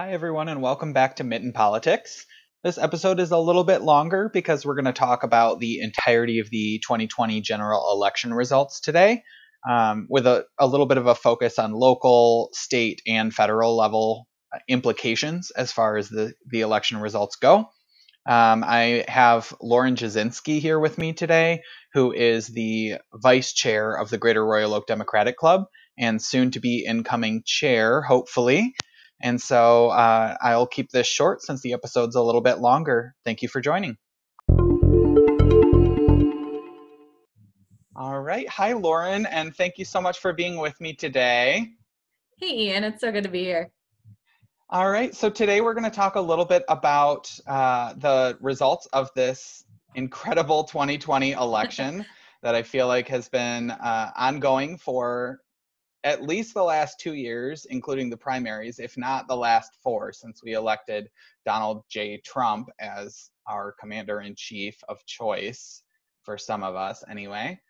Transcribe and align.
Hi, 0.00 0.12
everyone, 0.12 0.48
and 0.48 0.62
welcome 0.62 0.94
back 0.94 1.16
to 1.16 1.24
Mitten 1.24 1.52
Politics. 1.52 2.24
This 2.64 2.78
episode 2.78 3.20
is 3.20 3.32
a 3.32 3.38
little 3.38 3.64
bit 3.64 3.82
longer 3.82 4.30
because 4.32 4.64
we're 4.64 4.74
going 4.74 4.86
to 4.86 4.94
talk 4.94 5.24
about 5.24 5.60
the 5.60 5.80
entirety 5.80 6.38
of 6.38 6.48
the 6.48 6.80
2020 6.82 7.42
general 7.42 7.92
election 7.92 8.32
results 8.32 8.80
today, 8.80 9.22
um, 9.68 10.06
with 10.08 10.26
a, 10.26 10.46
a 10.58 10.66
little 10.66 10.86
bit 10.86 10.96
of 10.96 11.06
a 11.06 11.14
focus 11.14 11.58
on 11.58 11.72
local, 11.72 12.48
state, 12.54 13.02
and 13.06 13.34
federal 13.34 13.76
level 13.76 14.26
implications 14.68 15.50
as 15.50 15.70
far 15.70 15.98
as 15.98 16.08
the, 16.08 16.32
the 16.50 16.62
election 16.62 16.96
results 16.96 17.36
go. 17.36 17.68
Um, 18.26 18.64
I 18.66 19.04
have 19.06 19.54
Lauren 19.60 19.96
Jasinski 19.96 20.60
here 20.60 20.80
with 20.80 20.96
me 20.96 21.12
today, 21.12 21.60
who 21.92 22.10
is 22.10 22.46
the 22.46 22.94
vice 23.12 23.52
chair 23.52 23.92
of 23.92 24.08
the 24.08 24.16
Greater 24.16 24.46
Royal 24.46 24.72
Oak 24.72 24.86
Democratic 24.86 25.36
Club 25.36 25.64
and 25.98 26.22
soon 26.22 26.52
to 26.52 26.60
be 26.60 26.86
incoming 26.86 27.42
chair, 27.44 28.00
hopefully. 28.00 28.72
And 29.22 29.40
so 29.40 29.88
uh, 29.88 30.36
I'll 30.40 30.66
keep 30.66 30.90
this 30.90 31.06
short 31.06 31.42
since 31.42 31.60
the 31.60 31.72
episode's 31.72 32.16
a 32.16 32.22
little 32.22 32.40
bit 32.40 32.58
longer. 32.58 33.14
Thank 33.24 33.42
you 33.42 33.48
for 33.48 33.60
joining. 33.60 33.96
All 37.96 38.20
right. 38.20 38.48
Hi, 38.48 38.72
Lauren, 38.72 39.26
and 39.26 39.54
thank 39.54 39.76
you 39.76 39.84
so 39.84 40.00
much 40.00 40.20
for 40.20 40.32
being 40.32 40.56
with 40.56 40.80
me 40.80 40.94
today. 40.94 41.68
Hey, 42.38 42.68
Ian. 42.68 42.84
It's 42.84 43.02
so 43.02 43.12
good 43.12 43.24
to 43.24 43.30
be 43.30 43.44
here. 43.44 43.70
All 44.70 44.88
right. 44.88 45.14
So 45.14 45.28
today 45.28 45.60
we're 45.60 45.74
going 45.74 45.84
to 45.84 45.90
talk 45.90 46.14
a 46.14 46.20
little 46.20 46.46
bit 46.46 46.62
about 46.68 47.30
uh, 47.46 47.92
the 47.94 48.38
results 48.40 48.86
of 48.92 49.10
this 49.14 49.64
incredible 49.96 50.64
2020 50.64 51.32
election 51.32 52.06
that 52.42 52.54
I 52.54 52.62
feel 52.62 52.86
like 52.86 53.08
has 53.08 53.28
been 53.28 53.70
uh, 53.70 54.12
ongoing 54.16 54.78
for 54.78 55.40
at 56.04 56.22
least 56.22 56.54
the 56.54 56.62
last 56.62 56.98
two 56.98 57.14
years, 57.14 57.66
including 57.66 58.08
the 58.08 58.16
primaries, 58.16 58.78
if 58.78 58.96
not 58.96 59.28
the 59.28 59.36
last 59.36 59.78
four, 59.82 60.12
since 60.12 60.42
we 60.42 60.54
elected 60.54 61.08
Donald 61.44 61.84
J. 61.90 62.18
Trump 62.24 62.70
as 62.80 63.30
our 63.46 63.74
commander 63.78 64.20
in 64.20 64.34
chief 64.34 64.76
of 64.88 65.04
choice 65.06 65.82
for 66.22 66.38
some 66.38 66.62
of 66.62 66.74
us, 66.74 67.04
anyway. 67.10 67.60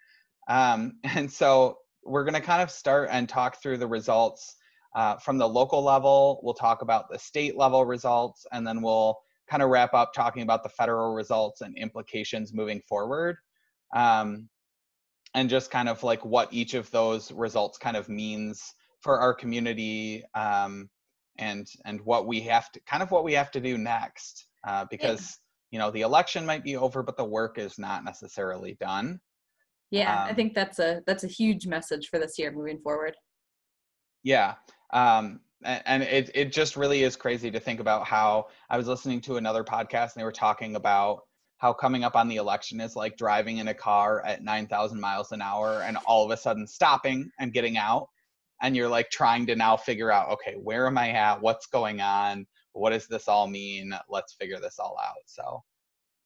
Um, 0.48 0.94
and 1.04 1.30
so 1.30 1.78
we're 2.04 2.24
going 2.24 2.34
to 2.34 2.40
kind 2.40 2.62
of 2.62 2.70
start 2.70 3.08
and 3.10 3.28
talk 3.28 3.60
through 3.60 3.78
the 3.78 3.86
results 3.86 4.56
uh, 4.94 5.16
from 5.16 5.38
the 5.38 5.48
local 5.48 5.82
level. 5.82 6.40
We'll 6.42 6.54
talk 6.54 6.82
about 6.82 7.10
the 7.10 7.18
state 7.18 7.56
level 7.56 7.84
results, 7.84 8.46
and 8.52 8.66
then 8.66 8.82
we'll 8.82 9.18
kind 9.48 9.62
of 9.62 9.70
wrap 9.70 9.94
up 9.94 10.12
talking 10.12 10.42
about 10.42 10.62
the 10.62 10.68
federal 10.68 11.12
results 11.12 11.60
and 11.60 11.76
implications 11.76 12.54
moving 12.54 12.80
forward. 12.88 13.36
Um, 13.94 14.48
and 15.34 15.48
just 15.48 15.70
kind 15.70 15.88
of 15.88 16.02
like 16.02 16.24
what 16.24 16.52
each 16.52 16.74
of 16.74 16.90
those 16.90 17.30
results 17.32 17.78
kind 17.78 17.96
of 17.96 18.08
means 18.08 18.74
for 19.00 19.20
our 19.20 19.34
community 19.34 20.22
um, 20.34 20.88
and 21.38 21.66
and 21.84 22.00
what 22.02 22.26
we 22.26 22.40
have 22.40 22.70
to 22.72 22.80
kind 22.80 23.02
of 23.02 23.10
what 23.10 23.24
we 23.24 23.32
have 23.32 23.50
to 23.50 23.60
do 23.60 23.78
next 23.78 24.46
uh, 24.66 24.84
because 24.90 25.38
yeah. 25.70 25.76
you 25.76 25.78
know 25.78 25.90
the 25.90 26.02
election 26.02 26.44
might 26.44 26.64
be 26.64 26.76
over 26.76 27.02
but 27.02 27.16
the 27.16 27.24
work 27.24 27.58
is 27.58 27.78
not 27.78 28.04
necessarily 28.04 28.76
done 28.80 29.18
yeah 29.90 30.24
um, 30.24 30.28
i 30.28 30.34
think 30.34 30.54
that's 30.54 30.78
a 30.78 31.02
that's 31.06 31.24
a 31.24 31.28
huge 31.28 31.66
message 31.66 32.08
for 32.08 32.18
this 32.18 32.38
year 32.38 32.52
moving 32.52 32.78
forward 32.78 33.14
yeah 34.22 34.54
um, 34.92 35.40
and, 35.64 35.82
and 35.86 36.02
it, 36.02 36.30
it 36.34 36.52
just 36.52 36.76
really 36.76 37.02
is 37.04 37.16
crazy 37.16 37.50
to 37.50 37.60
think 37.60 37.80
about 37.80 38.06
how 38.06 38.46
i 38.68 38.76
was 38.76 38.86
listening 38.86 39.20
to 39.20 39.36
another 39.36 39.64
podcast 39.64 40.14
and 40.14 40.20
they 40.20 40.24
were 40.24 40.32
talking 40.32 40.76
about 40.76 41.22
how 41.60 41.74
coming 41.74 42.04
up 42.04 42.16
on 42.16 42.26
the 42.26 42.36
election 42.36 42.80
is 42.80 42.96
like 42.96 43.18
driving 43.18 43.58
in 43.58 43.68
a 43.68 43.74
car 43.74 44.24
at 44.24 44.42
9,000 44.42 44.98
miles 44.98 45.30
an 45.30 45.42
hour 45.42 45.82
and 45.82 45.98
all 46.06 46.24
of 46.24 46.30
a 46.30 46.36
sudden 46.36 46.66
stopping 46.66 47.30
and 47.38 47.52
getting 47.52 47.76
out. 47.76 48.08
And 48.62 48.74
you're 48.74 48.88
like 48.88 49.10
trying 49.10 49.46
to 49.46 49.56
now 49.56 49.76
figure 49.76 50.10
out, 50.10 50.30
okay, 50.30 50.54
where 50.54 50.86
am 50.86 50.96
I 50.96 51.10
at? 51.10 51.40
What's 51.40 51.66
going 51.66 52.00
on? 52.00 52.46
What 52.72 52.90
does 52.90 53.06
this 53.06 53.28
all 53.28 53.46
mean? 53.46 53.94
Let's 54.08 54.34
figure 54.34 54.58
this 54.58 54.78
all 54.78 54.96
out. 55.02 55.16
So, 55.26 55.62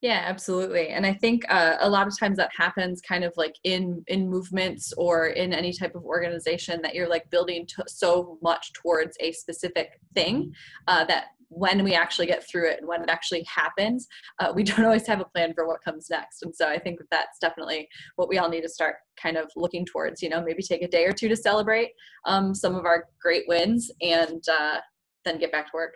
yeah, 0.04 0.22
absolutely. 0.26 0.88
And 0.88 1.06
I 1.06 1.14
think 1.14 1.44
uh, 1.48 1.78
a 1.80 1.88
lot 1.88 2.06
of 2.06 2.18
times 2.18 2.36
that 2.36 2.50
happens 2.56 3.00
kind 3.00 3.24
of 3.24 3.32
like 3.36 3.56
in 3.64 4.04
in 4.06 4.28
movements 4.28 4.92
or 4.98 5.28
in 5.28 5.52
any 5.52 5.72
type 5.72 5.94
of 5.94 6.04
organization 6.04 6.82
that 6.82 6.94
you're 6.94 7.08
like 7.08 7.30
building 7.30 7.66
to 7.68 7.84
so 7.86 8.38
much 8.42 8.72
towards 8.74 9.16
a 9.20 9.32
specific 9.32 9.98
thing 10.14 10.52
uh, 10.88 11.04
that 11.06 11.28
when 11.48 11.84
we 11.84 11.94
actually 11.94 12.26
get 12.26 12.46
through 12.48 12.68
it 12.68 12.78
and 12.78 12.88
when 12.88 13.02
it 13.02 13.10
actually 13.10 13.44
happens, 13.44 14.06
uh, 14.38 14.52
we 14.54 14.62
don't 14.64 14.84
always 14.84 15.06
have 15.06 15.20
a 15.20 15.24
plan 15.24 15.52
for 15.54 15.66
what 15.66 15.82
comes 15.82 16.08
next. 16.10 16.42
And 16.42 16.54
so 16.54 16.68
I 16.68 16.78
think 16.78 16.98
that 16.98 17.08
that's 17.10 17.38
definitely 17.40 17.88
what 18.16 18.28
we 18.28 18.38
all 18.38 18.48
need 18.48 18.62
to 18.62 18.68
start 18.68 18.96
kind 19.16 19.36
of 19.36 19.50
looking 19.56 19.84
towards. 19.84 20.22
You 20.22 20.28
know, 20.28 20.42
maybe 20.42 20.62
take 20.62 20.82
a 20.82 20.88
day 20.88 21.04
or 21.04 21.12
two 21.12 21.28
to 21.28 21.36
celebrate 21.36 21.90
um, 22.26 22.54
some 22.54 22.74
of 22.74 22.84
our 22.84 23.06
great 23.20 23.44
wins 23.48 23.90
and 24.00 24.42
uh, 24.48 24.78
then 25.24 25.38
get 25.38 25.52
back 25.52 25.66
to 25.66 25.72
work. 25.74 25.94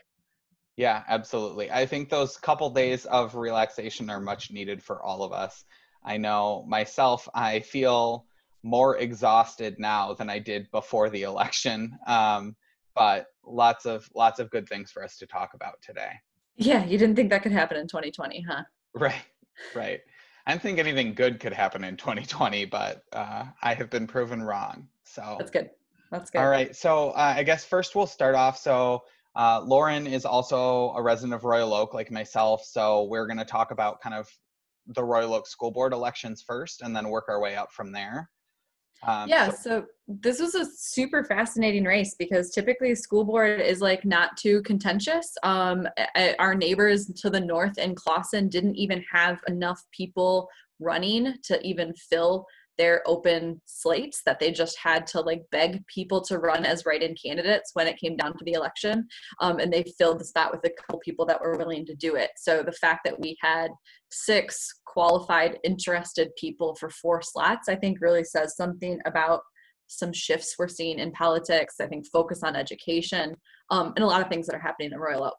Yeah, 0.76 1.02
absolutely. 1.08 1.72
I 1.72 1.86
think 1.86 2.08
those 2.08 2.36
couple 2.36 2.70
days 2.70 3.04
of 3.06 3.34
relaxation 3.34 4.08
are 4.10 4.20
much 4.20 4.52
needed 4.52 4.80
for 4.80 5.02
all 5.02 5.24
of 5.24 5.32
us. 5.32 5.64
I 6.04 6.16
know 6.18 6.64
myself, 6.68 7.28
I 7.34 7.60
feel 7.60 8.26
more 8.62 8.96
exhausted 8.98 9.76
now 9.78 10.14
than 10.14 10.30
I 10.30 10.38
did 10.38 10.70
before 10.70 11.10
the 11.10 11.22
election. 11.22 11.98
Um, 12.06 12.56
but 12.98 13.26
lots 13.46 13.86
of 13.86 14.08
lots 14.14 14.40
of 14.40 14.50
good 14.50 14.68
things 14.68 14.90
for 14.90 15.02
us 15.02 15.16
to 15.18 15.26
talk 15.26 15.54
about 15.54 15.80
today. 15.80 16.10
Yeah, 16.56 16.84
you 16.84 16.98
didn't 16.98 17.14
think 17.14 17.30
that 17.30 17.42
could 17.42 17.52
happen 17.52 17.76
in 17.76 17.86
2020, 17.86 18.44
huh? 18.48 18.62
Right, 18.94 19.22
right. 19.74 20.00
I 20.46 20.52
didn't 20.52 20.62
think 20.62 20.78
anything 20.78 21.14
good 21.14 21.38
could 21.38 21.52
happen 21.52 21.84
in 21.84 21.96
2020, 21.96 22.64
but 22.64 23.02
uh, 23.12 23.44
I 23.62 23.74
have 23.74 23.90
been 23.90 24.06
proven 24.06 24.42
wrong. 24.42 24.88
So 25.04 25.36
that's 25.38 25.50
good. 25.50 25.70
That's 26.10 26.30
good. 26.30 26.38
All 26.38 26.48
right. 26.48 26.74
So 26.74 27.10
uh, 27.10 27.34
I 27.36 27.42
guess 27.44 27.64
first 27.64 27.94
we'll 27.94 28.06
start 28.06 28.34
off. 28.34 28.58
So 28.58 29.02
uh, 29.36 29.60
Lauren 29.64 30.06
is 30.06 30.24
also 30.24 30.90
a 30.96 31.02
resident 31.02 31.34
of 31.34 31.44
Royal 31.44 31.72
Oak, 31.74 31.94
like 31.94 32.10
myself. 32.10 32.64
So 32.64 33.04
we're 33.04 33.26
going 33.26 33.38
to 33.38 33.44
talk 33.44 33.70
about 33.70 34.00
kind 34.00 34.14
of 34.14 34.28
the 34.86 35.04
Royal 35.04 35.34
Oak 35.34 35.46
School 35.46 35.70
Board 35.70 35.92
elections 35.92 36.42
first, 36.44 36.82
and 36.82 36.96
then 36.96 37.08
work 37.08 37.26
our 37.28 37.40
way 37.40 37.54
up 37.54 37.70
from 37.72 37.92
there. 37.92 38.30
Um, 39.06 39.28
yeah, 39.28 39.50
so, 39.50 39.86
this 40.08 40.40
was 40.40 40.54
a 40.54 40.64
super 40.64 41.22
fascinating 41.22 41.84
race 41.84 42.16
because 42.18 42.50
typically 42.50 42.94
school 42.94 43.24
board 43.24 43.60
is 43.60 43.82
like 43.82 44.06
not 44.06 44.36
too 44.38 44.62
contentious. 44.62 45.36
Um, 45.42 45.86
our 46.38 46.54
neighbors 46.54 47.06
to 47.16 47.28
the 47.28 47.40
north 47.40 47.76
in 47.76 47.94
Clawson 47.94 48.48
didn't 48.48 48.76
even 48.76 49.04
have 49.12 49.38
enough 49.48 49.84
people 49.92 50.48
running 50.80 51.34
to 51.44 51.60
even 51.66 51.92
fill 51.94 52.46
their 52.78 53.02
open 53.06 53.60
slates 53.66 54.22
that 54.24 54.38
they 54.40 54.50
just 54.50 54.78
had 54.78 55.06
to 55.08 55.20
like 55.20 55.42
beg 55.50 55.84
people 55.86 56.20
to 56.22 56.38
run 56.38 56.64
as 56.64 56.86
write-in 56.86 57.14
candidates 57.22 57.70
when 57.74 57.86
it 57.86 57.98
came 57.98 58.16
down 58.16 58.36
to 58.36 58.44
the 58.44 58.52
election 58.52 59.06
um, 59.40 59.58
and 59.58 59.72
they 59.72 59.84
filled 59.98 60.20
the 60.20 60.24
spot 60.24 60.52
with 60.52 60.64
a 60.64 60.74
couple 60.80 60.98
people 61.00 61.26
that 61.26 61.40
were 61.40 61.56
willing 61.56 61.84
to 61.84 61.94
do 61.94 62.14
it. 62.14 62.30
So 62.36 62.62
the 62.62 62.72
fact 62.72 63.00
that 63.04 63.18
we 63.18 63.36
had 63.40 63.70
six 64.10 64.80
qualified 64.86 65.58
interested 65.64 66.30
people 66.38 66.74
for 66.76 66.88
four 66.88 67.20
slots 67.20 67.68
i 67.68 67.76
think 67.76 68.00
really 68.00 68.24
says 68.24 68.56
something 68.56 68.98
about 69.04 69.42
some 69.88 70.12
shifts 70.12 70.54
we're 70.58 70.68
seeing 70.68 70.98
in 70.98 71.10
politics. 71.12 71.76
I 71.80 71.86
think 71.86 72.06
focus 72.06 72.42
on 72.42 72.54
education 72.54 73.34
um, 73.70 73.92
and 73.96 74.04
a 74.04 74.06
lot 74.06 74.22
of 74.22 74.28
things 74.28 74.46
that 74.46 74.54
are 74.54 74.60
happening 74.60 74.92
in 74.92 74.98
royal 74.98 75.24
oak 75.24 75.36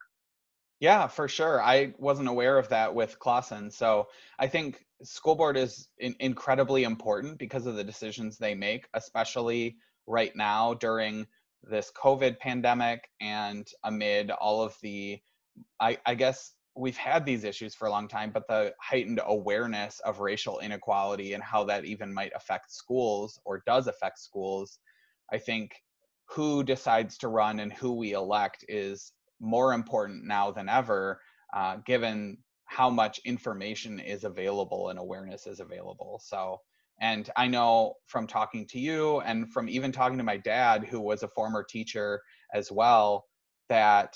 yeah, 0.79 1.07
for 1.07 1.28
sure. 1.28 1.62
I 1.62 1.94
wasn't 1.97 2.29
aware 2.29 2.57
of 2.57 2.69
that 2.69 2.94
with 2.94 3.19
Clawson. 3.19 3.69
So 3.69 4.07
I 4.40 4.47
think 4.47 4.85
school 5.03 5.35
board 5.35 5.57
is 5.57 5.90
in- 5.97 6.16
incredibly 6.19 6.84
important 6.84 7.38
because 7.38 7.66
of 7.66 7.75
the 7.75 7.84
decisions 7.84 8.38
they 8.38 8.56
make, 8.56 8.88
especially 8.94 9.78
right 10.07 10.35
now 10.35 10.73
during 10.75 11.28
this 11.63 11.91
COVID 11.91 12.39
pandemic 12.39 13.09
and 13.19 13.68
amid 13.84 14.31
all 14.31 14.62
of 14.62 14.78
the, 14.81 15.19
I, 15.81 15.97
I 16.06 16.16
guess 16.16 16.53
we've 16.75 16.97
had 16.97 17.25
these 17.25 17.44
issues 17.44 17.75
for 17.75 17.88
a 17.88 17.91
long 17.91 18.07
time, 18.07 18.31
but 18.31 18.47
the 18.47 18.73
heightened 18.79 19.19
awareness 19.25 20.00
of 20.06 20.21
racial 20.21 20.59
inequality 20.59 21.33
and 21.33 21.44
how 21.44 21.65
that 21.65 21.83
even 21.83 22.13
might 22.13 22.31
affect 22.36 22.71
schools 22.71 23.38
or 23.44 23.63
does 23.65 23.88
affect 23.88 24.18
schools, 24.19 24.80
I 25.31 25.39
think 25.39 25.74
who 26.30 26.63
decides 26.63 27.18
to 27.18 27.27
run 27.27 27.59
and 27.59 27.74
who 27.74 27.92
we 27.92 28.13
elect 28.13 28.63
is 28.69 29.12
more 29.39 29.74
important 29.74 30.25
now 30.25 30.51
than 30.51 30.69
ever, 30.69 31.19
uh, 31.53 31.77
given 31.86 32.38
how 32.65 32.89
much 32.89 33.19
information 33.25 34.00
is 34.00 34.24
available 34.24 34.89
and 34.89 35.00
awareness 35.00 35.47
is 35.47 35.59
available. 35.59 36.21
So, 36.24 36.57
and 37.01 37.30
I 37.36 37.47
know 37.47 37.95
from 38.06 38.27
talking 38.27 38.68
to 38.68 38.80
you 38.80 39.21
and 39.21 39.51
from 39.51 39.69
even 39.69 39.91
talking 39.91 40.18
to 40.18 40.24
my 40.24 40.38
dad, 40.38 40.86
who 40.86 41.00
was 41.01 41.24
a 41.24 41.27
former 41.30 41.63
teacher 41.63 42.21
as 42.53 42.71
well, 42.71 43.25
that 43.69 44.15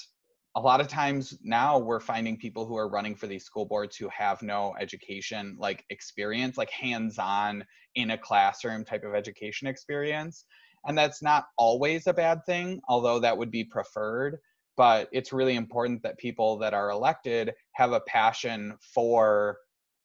a 0.56 0.62
lot 0.62 0.82
of 0.82 0.88
times 0.88 1.38
now 1.42 1.80
we're 1.80 2.00
finding 2.00 2.38
people 2.38 2.66
who 2.66 2.78
are 2.78 2.90
running 2.90 3.16
for 3.16 3.28
these 3.28 3.44
school 3.44 3.66
boards 3.66 3.96
who 3.96 4.08
have 4.10 4.42
no 4.42 4.76
education 4.80 5.56
like 5.60 5.84
experience 5.90 6.58
like 6.58 6.70
hands-on 6.70 7.64
in 7.96 8.12
a 8.12 8.18
classroom 8.18 8.86
type 8.86 9.04
of 9.04 9.16
education 9.16 9.68
experience 9.68 10.46
and 10.86 10.98
that's 10.98 11.24
not 11.24 11.46
always 11.58 12.06
a 12.08 12.14
bad 12.14 12.46
thing 12.46 12.80
although 12.88 13.20
that 13.20 13.38
would 13.38 13.50
be 13.50 13.64
preferred 13.64 14.38
but 14.76 15.10
it's 15.12 15.34
really 15.34 15.56
important 15.56 16.02
that 16.04 16.18
people 16.18 16.58
that 16.58 16.74
are 16.74 16.90
elected 16.90 17.54
have 17.74 17.92
a 17.92 18.02
passion 18.02 18.76
for 18.94 19.58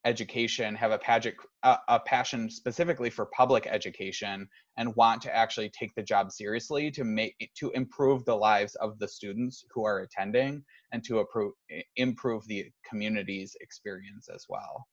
education, 0.05 0.75
have 0.75 0.93
a, 0.93 0.99
pageant, 0.99 1.37
a, 1.65 1.77
a 1.89 2.01
passion 2.01 2.49
specifically 2.49 3.11
for 3.11 3.27
public 3.27 3.67
education, 3.67 4.49
and 4.77 4.95
want 4.97 5.21
to 5.23 5.35
actually 5.35 5.71
take 5.71 5.95
the 5.95 6.03
job 6.03 6.31
seriously 6.31 6.91
to 6.91 7.05
make 7.05 7.35
to 7.57 7.71
improve 7.73 8.25
the 8.25 8.35
lives 8.35 8.75
of 8.77 8.99
the 8.99 9.09
students 9.09 9.65
who 9.73 9.85
are 9.85 10.01
attending 10.01 10.63
and 10.93 11.05
to 11.05 11.21
improve 11.21 11.53
improve 11.97 12.47
the 12.47 12.67
community's 12.89 13.57
experience 13.61 14.29
as 14.33 14.47
well. 14.49 14.87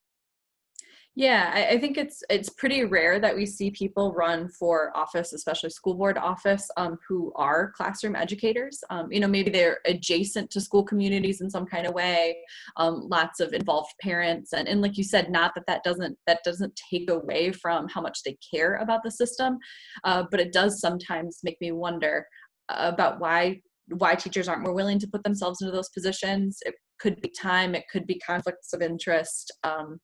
Yeah, 1.18 1.50
I, 1.54 1.76
I, 1.76 1.80
think 1.80 1.98
it's 1.98 2.24
it's 2.30 2.50
pretty 2.50 2.84
rare 2.84 3.20
that 3.22 3.34
we 3.34 3.46
see 3.46 3.72
people 3.72 4.12
run 4.12 4.50
for 4.50 4.92
office, 4.98 5.32
especially 5.32 5.70
school 5.70 5.94
board 5.94 6.18
office, 6.18 6.70
um, 6.76 6.98
who 7.08 7.32
are 7.38 7.72
classroom 7.72 8.18
educators. 8.18 8.84
Um, 8.90 9.10
you 9.10 9.22
know, 9.22 9.28
maybe 9.28 9.50
they're 9.50 9.80
adjacent 9.86 10.52
to 10.52 10.60
school 10.60 10.84
communities 10.84 11.40
in 11.40 11.50
some 11.50 11.66
kind 11.66 11.88
of 11.88 11.94
way. 11.94 12.36
Um, 12.76 13.08
lots 13.10 13.40
of 13.40 13.54
involved 13.54 13.94
parents, 14.02 14.52
and 14.52 14.68
and 14.68 14.82
like 14.82 14.98
you 14.98 15.06
said, 15.06 15.32
not 15.32 15.56
that 15.56 15.66
that 15.68 15.86
doesn't 15.86 16.18
that 16.28 16.40
doesn't 16.44 16.78
take 16.92 17.10
away 17.10 17.54
from 17.54 17.88
how 17.88 18.02
much 18.02 18.24
they 18.24 18.38
care 18.54 18.76
about 18.76 19.02
the 19.02 19.12
system, 19.12 19.58
uh, 20.04 20.24
but 20.30 20.42
it 20.42 20.52
does 20.52 20.82
sometimes 20.82 21.40
make 21.44 21.62
me 21.62 21.72
wonder 21.72 22.28
about 22.68 23.22
why 23.22 23.62
why 23.88 24.16
teachers 24.16 24.50
aren't 24.50 24.64
more 24.64 24.74
willing 24.74 25.00
to 25.00 25.08
put 25.08 25.24
themselves 25.24 25.62
into 25.62 25.72
those 25.72 25.90
positions. 25.90 26.60
It 26.66 26.76
could 27.00 27.22
be 27.22 27.30
time, 27.30 27.74
it 27.74 27.86
could 27.90 28.06
be 28.06 28.20
conflicts 28.20 28.74
of 28.74 28.82
interest. 28.82 29.54
Um, 29.64 30.00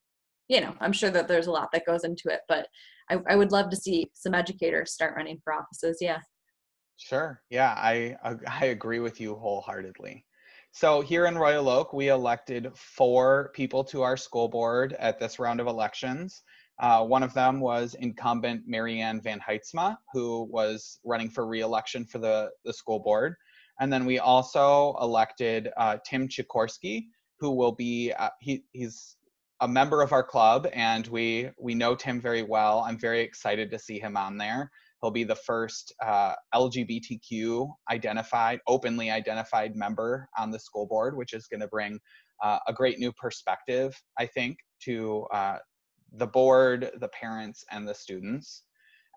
you 0.51 0.59
know, 0.59 0.75
I'm 0.81 0.91
sure 0.91 1.09
that 1.09 1.29
there's 1.29 1.47
a 1.47 1.51
lot 1.51 1.69
that 1.71 1.85
goes 1.85 2.03
into 2.03 2.27
it, 2.27 2.41
but 2.49 2.67
I, 3.09 3.19
I 3.29 3.35
would 3.37 3.53
love 3.53 3.69
to 3.69 3.77
see 3.77 4.11
some 4.13 4.35
educators 4.35 4.91
start 4.91 5.15
running 5.15 5.39
for 5.41 5.53
offices. 5.53 5.99
Yeah. 6.01 6.19
Sure. 6.97 7.41
Yeah, 7.49 7.73
I 7.77 8.17
I 8.47 8.65
agree 8.65 8.99
with 8.99 9.21
you 9.21 9.35
wholeheartedly. 9.35 10.25
So 10.73 10.99
here 10.99 11.25
in 11.25 11.37
Royal 11.37 11.69
Oak, 11.69 11.93
we 11.93 12.09
elected 12.09 12.69
four 12.75 13.51
people 13.53 13.83
to 13.85 14.01
our 14.01 14.17
school 14.17 14.49
board 14.49 14.93
at 14.99 15.19
this 15.19 15.39
round 15.39 15.61
of 15.61 15.67
elections. 15.67 16.43
Uh, 16.79 17.05
one 17.05 17.23
of 17.23 17.33
them 17.33 17.61
was 17.61 17.93
incumbent 17.95 18.63
Marianne 18.65 19.21
Van 19.21 19.39
Heidsma, 19.39 19.97
who 20.13 20.49
was 20.51 20.99
running 21.05 21.29
for 21.29 21.45
reelection 21.47 22.05
for 22.05 22.19
the, 22.19 22.49
the 22.65 22.73
school 22.73 22.99
board. 22.99 23.35
And 23.79 23.91
then 23.91 24.05
we 24.05 24.19
also 24.19 24.95
elected 25.01 25.69
uh, 25.77 25.97
Tim 26.05 26.27
Chikorsky, 26.27 27.07
who 27.39 27.51
will 27.51 27.73
be, 27.73 28.13
uh, 28.17 28.29
he, 28.39 28.63
he's 28.71 29.17
a 29.61 29.67
member 29.67 30.01
of 30.01 30.11
our 30.11 30.23
club 30.23 30.67
and 30.73 31.07
we 31.07 31.49
we 31.59 31.75
know 31.75 31.95
Tim 31.95 32.19
very 32.19 32.41
well. 32.41 32.83
I'm 32.85 32.97
very 32.97 33.21
excited 33.21 33.69
to 33.71 33.79
see 33.79 33.99
him 33.99 34.17
on 34.17 34.37
there. 34.37 34.71
He'll 35.01 35.11
be 35.11 35.23
the 35.23 35.35
first 35.35 35.93
uh, 36.03 36.33
LGBTQ 36.53 37.71
identified, 37.89 38.59
openly 38.67 39.09
identified 39.09 39.75
member 39.75 40.27
on 40.37 40.51
the 40.51 40.59
school 40.59 40.85
board, 40.85 41.15
which 41.15 41.33
is 41.33 41.47
going 41.47 41.61
to 41.61 41.67
bring 41.67 41.99
uh, 42.43 42.59
a 42.67 42.73
great 42.73 42.99
new 42.99 43.11
perspective, 43.13 43.99
I 44.19 44.25
think, 44.27 44.57
to 44.83 45.25
uh, 45.33 45.57
the 46.13 46.27
board, 46.27 46.91
the 46.99 47.07
parents, 47.09 47.63
and 47.71 47.87
the 47.87 47.95
students. 47.95 48.63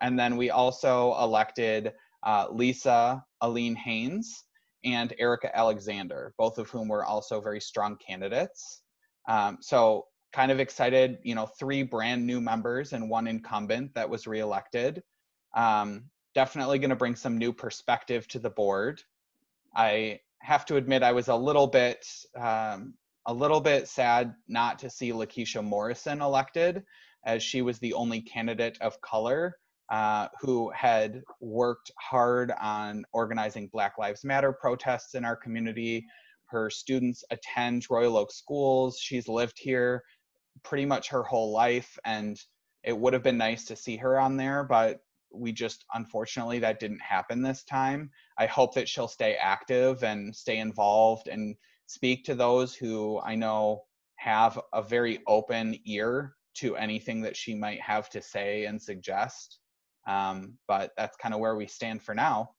And 0.01 0.17
then 0.17 0.37
we 0.37 0.49
also 0.49 1.15
elected 1.19 1.93
uh, 2.23 2.47
Lisa 2.51 3.23
Aline 3.41 3.75
Haynes 3.75 4.43
and 4.83 5.13
Erica 5.19 5.55
Alexander, 5.55 6.33
both 6.37 6.57
of 6.57 6.69
whom 6.69 6.87
were 6.87 7.05
also 7.05 7.41
very 7.41 7.61
strong 7.61 7.97
candidates. 7.97 8.81
Um, 9.27 9.57
so 9.61 10.05
kind 10.35 10.51
of 10.51 10.59
excited, 10.59 11.17
you 11.23 11.33
know, 11.33 11.45
three 11.45 11.81
brand 11.81 12.27
new 12.27 12.41
members 12.41 12.91
and 12.91 13.09
one 13.09 13.25
incumbent 13.25 13.95
that 13.95 14.09
was 14.09 14.27
reelected. 14.27 15.01
Um, 15.55 16.09
definitely 16.33 16.77
going 16.77 16.89
to 16.89 16.95
bring 16.97 17.15
some 17.15 17.37
new 17.37 17.53
perspective 17.53 18.27
to 18.27 18.39
the 18.39 18.49
board. 18.49 19.01
I 19.73 20.19
have 20.39 20.65
to 20.65 20.75
admit, 20.75 21.03
I 21.03 21.13
was 21.13 21.29
a 21.29 21.35
little 21.35 21.67
bit, 21.67 22.05
um, 22.37 22.95
a 23.25 23.33
little 23.33 23.61
bit 23.61 23.87
sad 23.87 24.35
not 24.49 24.77
to 24.79 24.89
see 24.89 25.13
Lakeisha 25.13 25.63
Morrison 25.63 26.21
elected, 26.21 26.83
as 27.25 27.41
she 27.41 27.61
was 27.61 27.79
the 27.79 27.93
only 27.93 28.19
candidate 28.19 28.77
of 28.81 28.99
color 28.99 29.55
uh, 29.89 30.27
who 30.41 30.69
had 30.71 31.23
worked 31.39 31.91
hard 31.97 32.51
on 32.61 33.05
organizing 33.13 33.69
Black 33.71 33.93
Lives 33.97 34.25
Matter 34.25 34.51
protests 34.51 35.15
in 35.15 35.23
our 35.23 35.37
community. 35.37 36.05
Her 36.47 36.69
students 36.69 37.23
attend 37.31 37.85
Royal 37.89 38.17
Oak 38.17 38.33
schools. 38.33 38.99
She's 38.99 39.29
lived 39.29 39.57
here 39.57 40.03
pretty 40.63 40.85
much 40.85 41.09
her 41.09 41.23
whole 41.23 41.51
life 41.51 41.97
and 42.05 42.39
it 42.83 42.97
would 42.97 43.13
have 43.13 43.23
been 43.23 43.37
nice 43.37 43.65
to 43.65 43.75
see 43.75 43.97
her 43.97 44.19
on 44.19 44.37
there 44.37 44.63
but 44.63 45.01
we 45.33 45.51
just 45.51 45.85
unfortunately 45.93 46.59
that 46.59 46.79
didn't 46.79 47.01
happen 47.01 47.41
this 47.41 47.63
time. 47.63 48.09
I 48.37 48.45
hope 48.45 48.73
that 48.75 48.87
she'll 48.87 49.07
stay 49.07 49.35
active 49.35 50.03
and 50.03 50.33
stay 50.35 50.59
involved 50.59 51.27
and 51.27 51.55
speak 51.87 52.23
to 52.25 52.35
those 52.35 52.73
who 52.73 53.19
i 53.23 53.35
know 53.35 53.83
have 54.15 54.59
a 54.73 54.81
very 54.81 55.19
open 55.27 55.77
ear 55.85 56.35
to 56.55 56.75
anything 56.77 57.21
that 57.21 57.35
she 57.35 57.53
might 57.53 57.81
have 57.81 58.09
to 58.09 58.21
say 58.21 58.65
and 58.65 58.81
suggest. 58.81 59.59
Um, 60.07 60.57
but 60.67 60.91
that's 60.97 61.17
kind 61.17 61.33
of 61.33 61.41
where 61.41 61.55
we 61.55 61.67
stand 61.67 62.01
for 62.01 62.15
now 62.15 62.51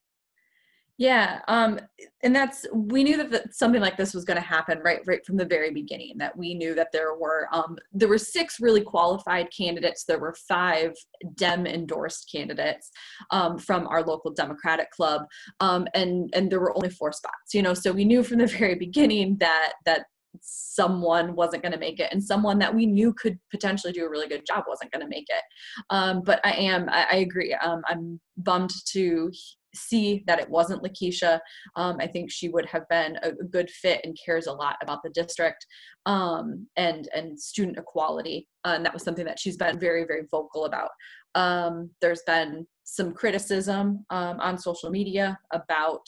yeah, 0.98 1.40
um, 1.46 1.78
and 2.22 2.34
that's 2.34 2.64
we 2.72 3.04
knew 3.04 3.22
that, 3.22 3.54
something 3.54 3.82
like 3.82 3.98
this 3.98 4.14
was 4.14 4.24
going 4.24 4.40
to 4.40 4.46
happen 4.46 4.80
right 4.82 5.00
right 5.06 5.24
from 5.26 5.36
the 5.36 5.44
very 5.44 5.70
beginning. 5.70 6.16
That 6.16 6.36
we 6.36 6.54
knew 6.54 6.74
that 6.74 6.88
there 6.90 7.14
were 7.14 7.48
um, 7.52 7.76
there 7.92 8.08
were 8.08 8.16
six 8.16 8.60
really 8.60 8.80
qualified 8.80 9.48
candidates. 9.56 10.04
There 10.04 10.18
were 10.18 10.34
five 10.48 10.94
Dem 11.34 11.66
endorsed 11.66 12.30
candidates 12.32 12.90
um, 13.30 13.58
from 13.58 13.86
our 13.88 14.02
local 14.02 14.32
Democratic 14.32 14.90
club, 14.90 15.26
um, 15.60 15.86
and 15.92 16.30
and 16.34 16.50
there 16.50 16.60
were 16.60 16.74
only 16.74 16.90
four 16.90 17.12
spots. 17.12 17.52
You 17.52 17.60
know, 17.60 17.74
so 17.74 17.92
we 17.92 18.06
knew 18.06 18.22
from 18.22 18.38
the 18.38 18.46
very 18.58 18.74
beginning 18.76 19.36
that 19.40 19.74
that 19.84 20.06
someone 20.40 21.34
wasn't 21.34 21.62
going 21.62 21.72
to 21.72 21.78
make 21.78 21.98
it 21.98 22.12
and 22.12 22.22
someone 22.22 22.58
that 22.58 22.74
we 22.74 22.84
knew 22.84 23.10
could 23.14 23.38
potentially 23.50 23.90
do 23.90 24.04
a 24.04 24.10
really 24.10 24.28
good 24.28 24.44
job 24.46 24.64
wasn't 24.68 24.90
going 24.92 25.00
to 25.00 25.08
make 25.08 25.24
it 25.30 25.42
um, 25.88 26.20
but 26.26 26.44
i 26.44 26.50
am 26.50 26.90
i, 26.90 27.06
I 27.10 27.16
agree 27.16 27.54
um, 27.54 27.80
i'm 27.88 28.20
bummed 28.36 28.70
to 28.88 29.32
see 29.76 30.24
that 30.26 30.40
it 30.40 30.48
wasn't 30.48 30.82
Lakeisha. 30.82 31.40
Um, 31.76 31.96
I 32.00 32.06
think 32.06 32.30
she 32.30 32.48
would 32.48 32.66
have 32.66 32.88
been 32.88 33.18
a, 33.22 33.32
good 33.32 33.70
fit 33.70 34.00
and 34.04 34.18
cares 34.24 34.46
a 34.46 34.52
lot 34.52 34.76
about 34.82 35.02
the 35.02 35.10
district 35.10 35.66
um, 36.06 36.66
and 36.76 37.08
and 37.14 37.38
student 37.38 37.78
equality. 37.78 38.48
Uh, 38.64 38.74
and 38.76 38.84
that 38.84 38.94
was 38.94 39.02
something 39.02 39.24
that 39.26 39.38
she's 39.38 39.56
been 39.56 39.78
very 39.78 40.04
very 40.04 40.22
vocal 40.30 40.64
about. 40.64 40.90
Um, 41.34 41.90
there's 42.00 42.22
been 42.26 42.66
some 42.84 43.12
criticism 43.12 44.04
um, 44.10 44.40
on 44.40 44.58
social 44.58 44.90
media 44.90 45.38
about 45.52 46.06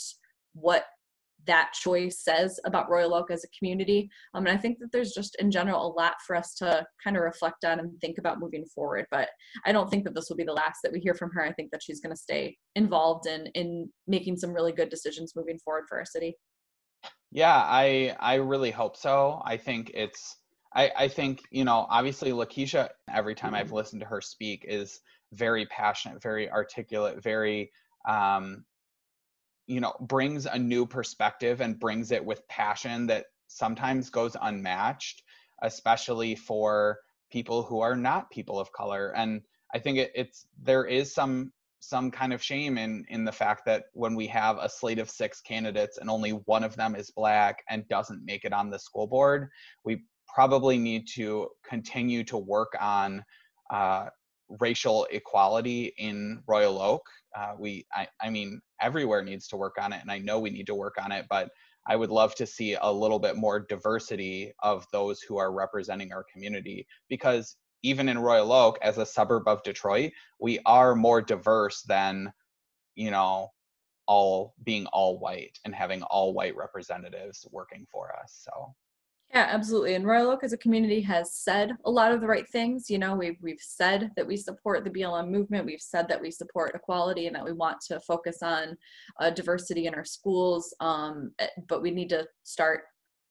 what 0.54 0.84
that 1.46 1.72
choice 1.72 2.22
says 2.22 2.60
about 2.64 2.90
Royal 2.90 3.14
Oak 3.14 3.30
as 3.30 3.44
a 3.44 3.58
community. 3.58 4.10
Um, 4.34 4.46
and 4.46 4.56
I 4.56 4.60
think 4.60 4.78
that 4.80 4.92
there's 4.92 5.12
just 5.12 5.36
in 5.40 5.50
general 5.50 5.86
a 5.86 5.94
lot 5.98 6.14
for 6.26 6.36
us 6.36 6.54
to 6.56 6.86
kind 7.02 7.16
of 7.16 7.22
reflect 7.22 7.64
on 7.64 7.78
and 7.78 7.98
think 8.00 8.18
about 8.18 8.40
moving 8.40 8.64
forward. 8.66 9.06
But 9.10 9.28
I 9.64 9.72
don't 9.72 9.88
think 9.90 10.04
that 10.04 10.14
this 10.14 10.28
will 10.28 10.36
be 10.36 10.44
the 10.44 10.52
last 10.52 10.80
that 10.82 10.92
we 10.92 11.00
hear 11.00 11.14
from 11.14 11.30
her. 11.32 11.42
I 11.42 11.52
think 11.52 11.70
that 11.70 11.82
she's 11.82 12.00
going 12.00 12.14
to 12.14 12.20
stay 12.20 12.56
involved 12.76 13.26
in 13.26 13.46
in 13.54 13.90
making 14.06 14.36
some 14.36 14.52
really 14.52 14.72
good 14.72 14.90
decisions 14.90 15.36
moving 15.36 15.58
forward 15.58 15.84
for 15.88 15.98
our 15.98 16.04
city. 16.04 16.36
Yeah, 17.30 17.56
I 17.56 18.16
I 18.20 18.34
really 18.34 18.70
hope 18.70 18.96
so. 18.96 19.40
I 19.44 19.56
think 19.56 19.90
it's 19.94 20.36
I, 20.74 20.92
I 20.96 21.08
think, 21.08 21.42
you 21.50 21.64
know, 21.64 21.86
obviously 21.88 22.30
Lakeisha, 22.30 22.90
every 23.12 23.34
time 23.34 23.54
I've 23.54 23.72
listened 23.72 24.00
to 24.00 24.06
her 24.06 24.20
speak, 24.20 24.64
is 24.68 25.00
very 25.32 25.66
passionate, 25.66 26.22
very 26.22 26.50
articulate, 26.50 27.22
very 27.22 27.70
um, 28.08 28.64
you 29.68 29.80
know 29.80 29.94
brings 30.00 30.46
a 30.46 30.58
new 30.58 30.84
perspective 30.84 31.60
and 31.60 31.78
brings 31.78 32.10
it 32.10 32.24
with 32.24 32.46
passion 32.48 33.06
that 33.06 33.26
sometimes 33.46 34.10
goes 34.10 34.36
unmatched 34.42 35.22
especially 35.62 36.34
for 36.34 36.98
people 37.30 37.62
who 37.62 37.80
are 37.80 37.96
not 37.96 38.30
people 38.30 38.58
of 38.58 38.72
color. 38.72 39.14
And 39.16 39.42
i 39.74 39.78
think 39.78 39.98
it, 39.98 40.12
it's 40.14 40.46
there 40.62 40.84
is 40.84 41.14
some 41.14 41.52
some 41.80 42.10
kind 42.10 42.32
of 42.32 42.42
shame 42.42 42.78
in 42.78 43.04
in 43.08 43.24
the 43.24 43.32
fact 43.32 43.64
that 43.66 43.84
when 43.92 44.14
we 44.14 44.26
have 44.26 44.58
a 44.58 44.68
slate 44.68 44.98
of 44.98 45.10
six 45.10 45.40
candidates 45.40 45.98
and 45.98 46.10
only 46.10 46.30
one 46.30 46.64
of 46.64 46.74
them 46.74 46.96
is 46.96 47.10
black 47.10 47.62
and 47.68 47.86
doesn't 47.88 48.24
make 48.24 48.44
it 48.44 48.52
on 48.52 48.70
the 48.70 48.78
school 48.78 49.06
board 49.06 49.48
we 49.84 50.02
probably 50.34 50.78
need 50.78 51.06
to 51.06 51.48
continue 51.68 52.24
to 52.24 52.36
work 52.36 52.74
on 52.80 53.22
uh, 53.70 54.06
racial 54.60 55.06
equality 55.10 55.92
in 55.98 56.42
royal 56.46 56.80
oak. 56.80 57.02
Uh, 57.36 57.54
we 57.58 57.86
I, 57.92 58.08
I 58.20 58.30
mean 58.30 58.60
everywhere 58.80 59.22
needs 59.22 59.46
to 59.48 59.56
work 59.56 59.76
on 59.80 59.92
it 59.92 60.00
and 60.00 60.10
i 60.10 60.18
know 60.18 60.38
we 60.38 60.50
need 60.50 60.66
to 60.66 60.74
work 60.74 60.96
on 61.02 61.12
it 61.12 61.26
but 61.28 61.50
i 61.86 61.96
would 61.96 62.10
love 62.10 62.34
to 62.36 62.46
see 62.46 62.76
a 62.80 62.90
little 62.90 63.18
bit 63.18 63.36
more 63.36 63.60
diversity 63.60 64.52
of 64.62 64.86
those 64.92 65.20
who 65.20 65.36
are 65.36 65.52
representing 65.52 66.12
our 66.12 66.24
community 66.32 66.86
because 67.08 67.56
even 67.82 68.08
in 68.08 68.18
royal 68.18 68.52
oak 68.52 68.78
as 68.82 68.98
a 68.98 69.06
suburb 69.06 69.46
of 69.46 69.62
detroit 69.62 70.12
we 70.40 70.58
are 70.66 70.94
more 70.94 71.20
diverse 71.20 71.82
than 71.82 72.32
you 72.94 73.10
know 73.10 73.48
all 74.06 74.54
being 74.64 74.86
all 74.86 75.18
white 75.18 75.58
and 75.64 75.74
having 75.74 76.02
all 76.04 76.32
white 76.32 76.56
representatives 76.56 77.46
working 77.50 77.86
for 77.90 78.14
us 78.16 78.46
so 78.48 78.74
yeah, 79.34 79.46
absolutely. 79.50 79.94
And 79.94 80.06
Royal 80.06 80.30
Oak 80.30 80.42
as 80.42 80.54
a 80.54 80.58
community 80.58 81.02
has 81.02 81.34
said 81.34 81.72
a 81.84 81.90
lot 81.90 82.12
of 82.12 82.22
the 82.22 82.26
right 82.26 82.48
things. 82.48 82.88
You 82.88 82.98
know, 82.98 83.14
we've 83.14 83.36
we've 83.42 83.60
said 83.60 84.10
that 84.16 84.26
we 84.26 84.38
support 84.38 84.84
the 84.84 84.90
BLM 84.90 85.28
movement. 85.28 85.66
We've 85.66 85.80
said 85.80 86.08
that 86.08 86.20
we 86.20 86.30
support 86.30 86.74
equality 86.74 87.26
and 87.26 87.36
that 87.36 87.44
we 87.44 87.52
want 87.52 87.78
to 87.88 88.00
focus 88.00 88.38
on 88.42 88.76
uh, 89.20 89.30
diversity 89.30 89.86
in 89.86 89.94
our 89.94 90.04
schools. 90.04 90.74
Um, 90.80 91.32
eh, 91.40 91.48
but 91.68 91.82
we 91.82 91.90
need 91.90 92.08
to 92.08 92.26
start 92.44 92.84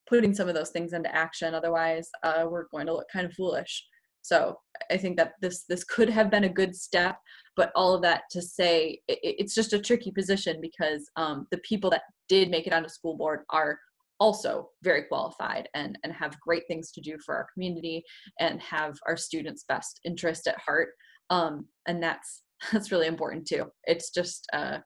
putting 0.08 0.36
some 0.36 0.48
of 0.48 0.54
those 0.54 0.70
things 0.70 0.94
into 0.94 1.14
action. 1.14 1.56
Otherwise, 1.56 2.10
uh, 2.22 2.46
we're 2.48 2.68
going 2.70 2.86
to 2.86 2.94
look 2.94 3.08
kind 3.12 3.26
of 3.26 3.34
foolish. 3.34 3.84
So 4.22 4.60
I 4.92 4.98
think 4.98 5.18
that 5.18 5.34
this 5.42 5.64
this 5.64 5.84
could 5.84 6.10
have 6.10 6.30
been 6.30 6.44
a 6.44 6.50
good 6.50 6.76
step, 6.76 7.18
but 7.56 7.72
all 7.76 7.96
of 7.96 8.04
that 8.04 8.24
to 8.32 8.42
say 8.42 9.02
it, 9.08 9.20
it's 9.24 9.56
just 9.56 9.74
a 9.74 9.80
tricky 9.80 10.12
position 10.12 10.60
because 10.62 11.10
um, 11.16 11.48
the 11.50 11.58
people 11.60 11.90
that 11.90 12.04
did 12.30 12.52
make 12.52 12.68
it 12.68 12.74
onto 12.74 12.90
school 12.90 13.18
board 13.18 13.46
are 13.50 13.80
also 14.20 14.70
very 14.84 15.04
qualified 15.04 15.70
and 15.76 15.98
and 16.04 16.14
have 16.14 16.40
great 16.40 16.64
things 16.68 16.92
to 16.92 17.02
do 17.02 17.18
for 17.26 17.36
our 17.36 17.48
community 17.54 18.04
and 18.40 18.62
have 18.62 18.98
our 19.08 19.18
students' 19.18 19.66
best 19.68 20.00
interest 20.04 20.48
at 20.48 20.60
heart. 20.60 20.90
Um, 21.30 21.68
and 21.88 22.02
that's 22.02 22.44
that's 22.72 22.92
really 22.92 23.08
important 23.08 23.48
too. 23.48 23.66
It's 23.84 24.10
just 24.12 24.48
uh, 24.54 24.80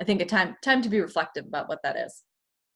I 0.00 0.04
think 0.04 0.20
a 0.20 0.26
time 0.26 0.56
time 0.62 0.82
to 0.82 0.88
be 0.88 1.00
reflective 1.00 1.46
about 1.46 1.68
what 1.68 1.80
that 1.82 1.96
is. 1.96 2.22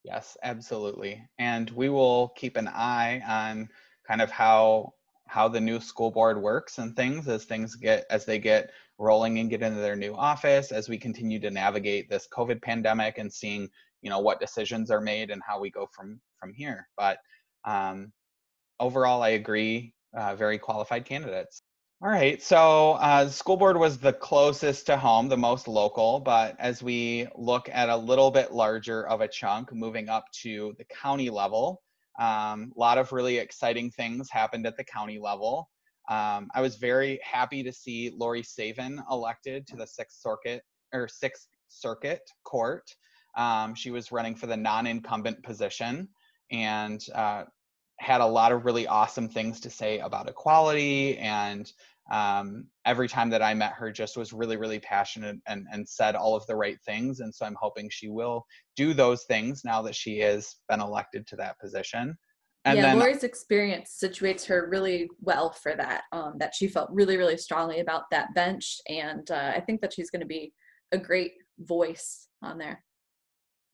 Yes, 0.04 0.36
absolutely. 0.42 1.26
And 1.38 1.70
we 1.70 1.88
will 1.88 2.28
keep 2.36 2.58
an 2.58 2.68
eye 2.68 3.22
on 3.26 3.68
kind 4.06 4.20
of 4.20 4.30
how 4.30 4.92
how 5.26 5.48
the 5.48 5.60
new 5.60 5.80
school 5.80 6.10
board 6.10 6.40
works 6.40 6.78
and 6.78 6.94
things 6.94 7.26
as 7.28 7.44
things 7.44 7.76
get 7.76 8.04
as 8.10 8.26
they 8.26 8.38
get 8.38 8.70
rolling 8.98 9.38
and 9.38 9.50
get 9.50 9.62
into 9.62 9.80
their 9.80 9.96
new 9.96 10.14
office 10.14 10.70
as 10.70 10.88
we 10.88 10.98
continue 10.98 11.40
to 11.40 11.50
navigate 11.50 12.08
this 12.08 12.28
covid 12.30 12.60
pandemic 12.62 13.16
and 13.18 13.32
seeing 13.32 13.68
you 14.04 14.10
know 14.10 14.20
what 14.20 14.38
decisions 14.38 14.90
are 14.90 15.00
made 15.00 15.30
and 15.30 15.42
how 15.46 15.58
we 15.58 15.70
go 15.70 15.88
from 15.92 16.20
from 16.38 16.52
here 16.52 16.86
but 16.96 17.18
um, 17.64 18.12
overall 18.78 19.22
i 19.22 19.30
agree 19.30 19.92
uh, 20.16 20.36
very 20.36 20.58
qualified 20.58 21.04
candidates 21.04 21.62
all 22.02 22.10
right 22.10 22.40
so 22.42 22.92
uh, 22.92 23.28
school 23.28 23.56
board 23.56 23.76
was 23.76 23.98
the 23.98 24.12
closest 24.12 24.86
to 24.86 24.96
home 24.96 25.28
the 25.28 25.36
most 25.36 25.66
local 25.66 26.20
but 26.20 26.54
as 26.60 26.82
we 26.82 27.26
look 27.34 27.68
at 27.72 27.88
a 27.88 27.96
little 27.96 28.30
bit 28.30 28.52
larger 28.52 29.08
of 29.08 29.20
a 29.20 29.28
chunk 29.28 29.72
moving 29.72 30.08
up 30.08 30.26
to 30.32 30.72
the 30.78 30.84
county 30.84 31.30
level 31.30 31.80
um, 32.18 32.72
a 32.76 32.80
lot 32.80 32.98
of 32.98 33.12
really 33.12 33.38
exciting 33.38 33.90
things 33.90 34.30
happened 34.30 34.66
at 34.66 34.76
the 34.76 34.84
county 34.84 35.18
level. 35.18 35.68
Um, 36.08 36.48
I 36.54 36.60
was 36.60 36.76
very 36.76 37.18
happy 37.24 37.62
to 37.62 37.72
see 37.72 38.12
Lori 38.16 38.42
Savin 38.42 39.02
elected 39.10 39.66
to 39.68 39.76
the 39.76 39.86
Sixth 39.86 40.20
Circuit 40.20 40.62
or 40.92 41.08
Sixth 41.08 41.48
Circuit 41.68 42.22
Court. 42.44 42.84
Um, 43.36 43.74
she 43.74 43.90
was 43.90 44.12
running 44.12 44.34
for 44.34 44.46
the 44.46 44.56
non-incumbent 44.56 45.42
position 45.42 46.08
and 46.50 47.04
uh, 47.14 47.44
had 47.98 48.20
a 48.20 48.26
lot 48.26 48.52
of 48.52 48.64
really 48.64 48.86
awesome 48.86 49.28
things 49.28 49.60
to 49.60 49.70
say 49.70 49.98
about 49.98 50.28
equality 50.28 51.18
and 51.18 51.72
um, 52.10 52.66
every 52.84 53.08
time 53.08 53.30
that 53.30 53.42
I 53.42 53.54
met 53.54 53.72
her 53.72 53.90
just 53.90 54.16
was 54.16 54.32
really, 54.32 54.56
really 54.56 54.78
passionate 54.78 55.36
and, 55.46 55.66
and 55.72 55.88
said 55.88 56.14
all 56.14 56.36
of 56.36 56.46
the 56.46 56.56
right 56.56 56.78
things. 56.84 57.20
And 57.20 57.34
so 57.34 57.46
I'm 57.46 57.56
hoping 57.58 57.88
she 57.90 58.08
will 58.08 58.44
do 58.76 58.92
those 58.92 59.24
things 59.24 59.62
now 59.64 59.80
that 59.82 59.94
she 59.94 60.18
has 60.18 60.56
been 60.68 60.80
elected 60.80 61.26
to 61.28 61.36
that 61.36 61.58
position. 61.58 62.16
And 62.66 62.78
yeah, 62.78 62.82
then, 62.82 62.98
Lori's 62.98 63.24
experience 63.24 63.98
situates 64.02 64.46
her 64.46 64.68
really 64.70 65.08
well 65.20 65.50
for 65.52 65.74
that. 65.76 66.04
Um, 66.12 66.34
that 66.38 66.54
she 66.54 66.66
felt 66.66 66.88
really, 66.90 67.18
really 67.18 67.36
strongly 67.36 67.80
about 67.80 68.04
that 68.10 68.34
bench, 68.34 68.80
and 68.88 69.30
uh, 69.30 69.52
I 69.54 69.60
think 69.60 69.82
that 69.82 69.92
she's 69.92 70.08
going 70.08 70.22
to 70.22 70.26
be 70.26 70.50
a 70.90 70.96
great 70.96 71.32
voice 71.58 72.28
on 72.42 72.56
there. 72.56 72.82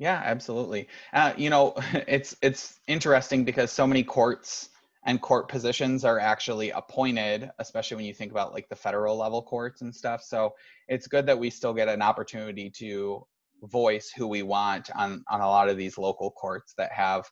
Yeah, 0.00 0.22
absolutely. 0.24 0.88
Uh, 1.12 1.34
you 1.36 1.50
know, 1.50 1.74
it's 2.08 2.34
it's 2.42 2.80
interesting 2.88 3.44
because 3.44 3.70
so 3.70 3.86
many 3.86 4.02
courts 4.02 4.70
and 5.04 5.20
court 5.20 5.48
positions 5.48 6.04
are 6.04 6.18
actually 6.18 6.68
appointed 6.70 7.50
especially 7.58 7.96
when 7.96 8.04
you 8.04 8.12
think 8.12 8.30
about 8.32 8.52
like 8.52 8.68
the 8.68 8.76
federal 8.76 9.16
level 9.16 9.40
courts 9.42 9.80
and 9.80 9.94
stuff 9.94 10.22
so 10.22 10.52
it's 10.88 11.06
good 11.06 11.24
that 11.24 11.38
we 11.38 11.48
still 11.48 11.72
get 11.72 11.88
an 11.88 12.02
opportunity 12.02 12.68
to 12.68 13.26
voice 13.62 14.12
who 14.14 14.26
we 14.26 14.42
want 14.42 14.90
on 14.94 15.24
on 15.30 15.40
a 15.40 15.46
lot 15.46 15.70
of 15.70 15.78
these 15.78 15.96
local 15.96 16.30
courts 16.30 16.74
that 16.76 16.92
have 16.92 17.30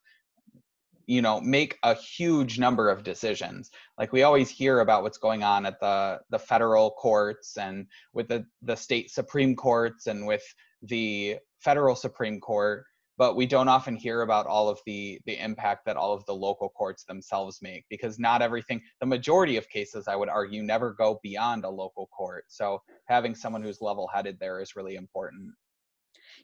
you 1.06 1.20
know 1.20 1.42
make 1.42 1.76
a 1.82 1.92
huge 1.92 2.58
number 2.58 2.88
of 2.88 3.04
decisions 3.04 3.70
like 3.98 4.14
we 4.14 4.22
always 4.22 4.48
hear 4.48 4.80
about 4.80 5.02
what's 5.02 5.18
going 5.18 5.42
on 5.42 5.66
at 5.66 5.78
the 5.78 6.18
the 6.30 6.38
federal 6.38 6.92
courts 6.92 7.58
and 7.58 7.87
with 8.14 8.28
the 8.28 8.46
the 8.62 8.75
state 8.76 9.10
supreme 9.10 9.54
courts 9.54 10.06
and 10.06 10.26
with 10.26 10.54
the 10.82 11.37
federal 11.61 11.94
supreme 11.94 12.40
court 12.40 12.85
but 13.18 13.35
we 13.35 13.47
don't 13.47 13.68
often 13.68 13.97
hear 13.97 14.23
about 14.23 14.47
all 14.47 14.68
of 14.68 14.78
the 14.87 15.20
the 15.26 15.42
impact 15.42 15.85
that 15.85 15.97
all 15.97 16.12
of 16.12 16.25
the 16.26 16.35
local 16.35 16.68
courts 16.70 17.04
themselves 17.04 17.58
make 17.61 17.85
because 17.90 18.18
not 18.18 18.40
everything 18.40 18.80
the 19.00 19.06
majority 19.06 19.56
of 19.56 19.68
cases 19.68 20.06
i 20.08 20.16
would 20.16 20.28
argue 20.28 20.62
never 20.62 20.92
go 20.92 21.18
beyond 21.23 21.64
a 21.64 21.70
local 21.70 22.06
court 22.06 22.44
so 22.49 22.80
having 23.06 23.35
someone 23.35 23.62
who's 23.62 23.80
level 23.80 24.08
headed 24.12 24.38
there 24.40 24.61
is 24.61 24.76
really 24.76 24.94
important 24.94 25.50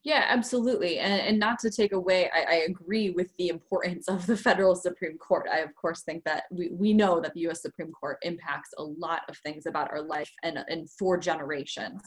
yeah, 0.02 0.26
absolutely. 0.28 0.98
And, 0.98 1.20
and 1.20 1.38
not 1.38 1.58
to 1.60 1.70
take 1.70 1.92
away, 1.92 2.30
I, 2.34 2.42
I, 2.42 2.54
agree 2.68 3.10
with 3.10 3.32
the 3.38 3.48
importance 3.48 4.06
of 4.08 4.26
the 4.26 4.36
federal 4.36 4.74
Supreme 4.74 5.16
Court. 5.16 5.46
I, 5.50 5.60
of 5.60 5.74
course, 5.74 6.02
think 6.02 6.24
that 6.24 6.44
we, 6.50 6.68
we 6.72 6.92
know 6.92 7.20
that 7.20 7.32
the 7.32 7.48
US 7.48 7.62
Supreme 7.62 7.90
Court 7.92 8.18
impacts 8.22 8.70
a 8.76 8.82
lot 8.82 9.22
of 9.30 9.38
things 9.38 9.64
about 9.66 9.90
our 9.90 10.02
life 10.02 10.30
and, 10.42 10.58
and 10.68 10.90
for 10.90 11.16
generations. 11.16 12.02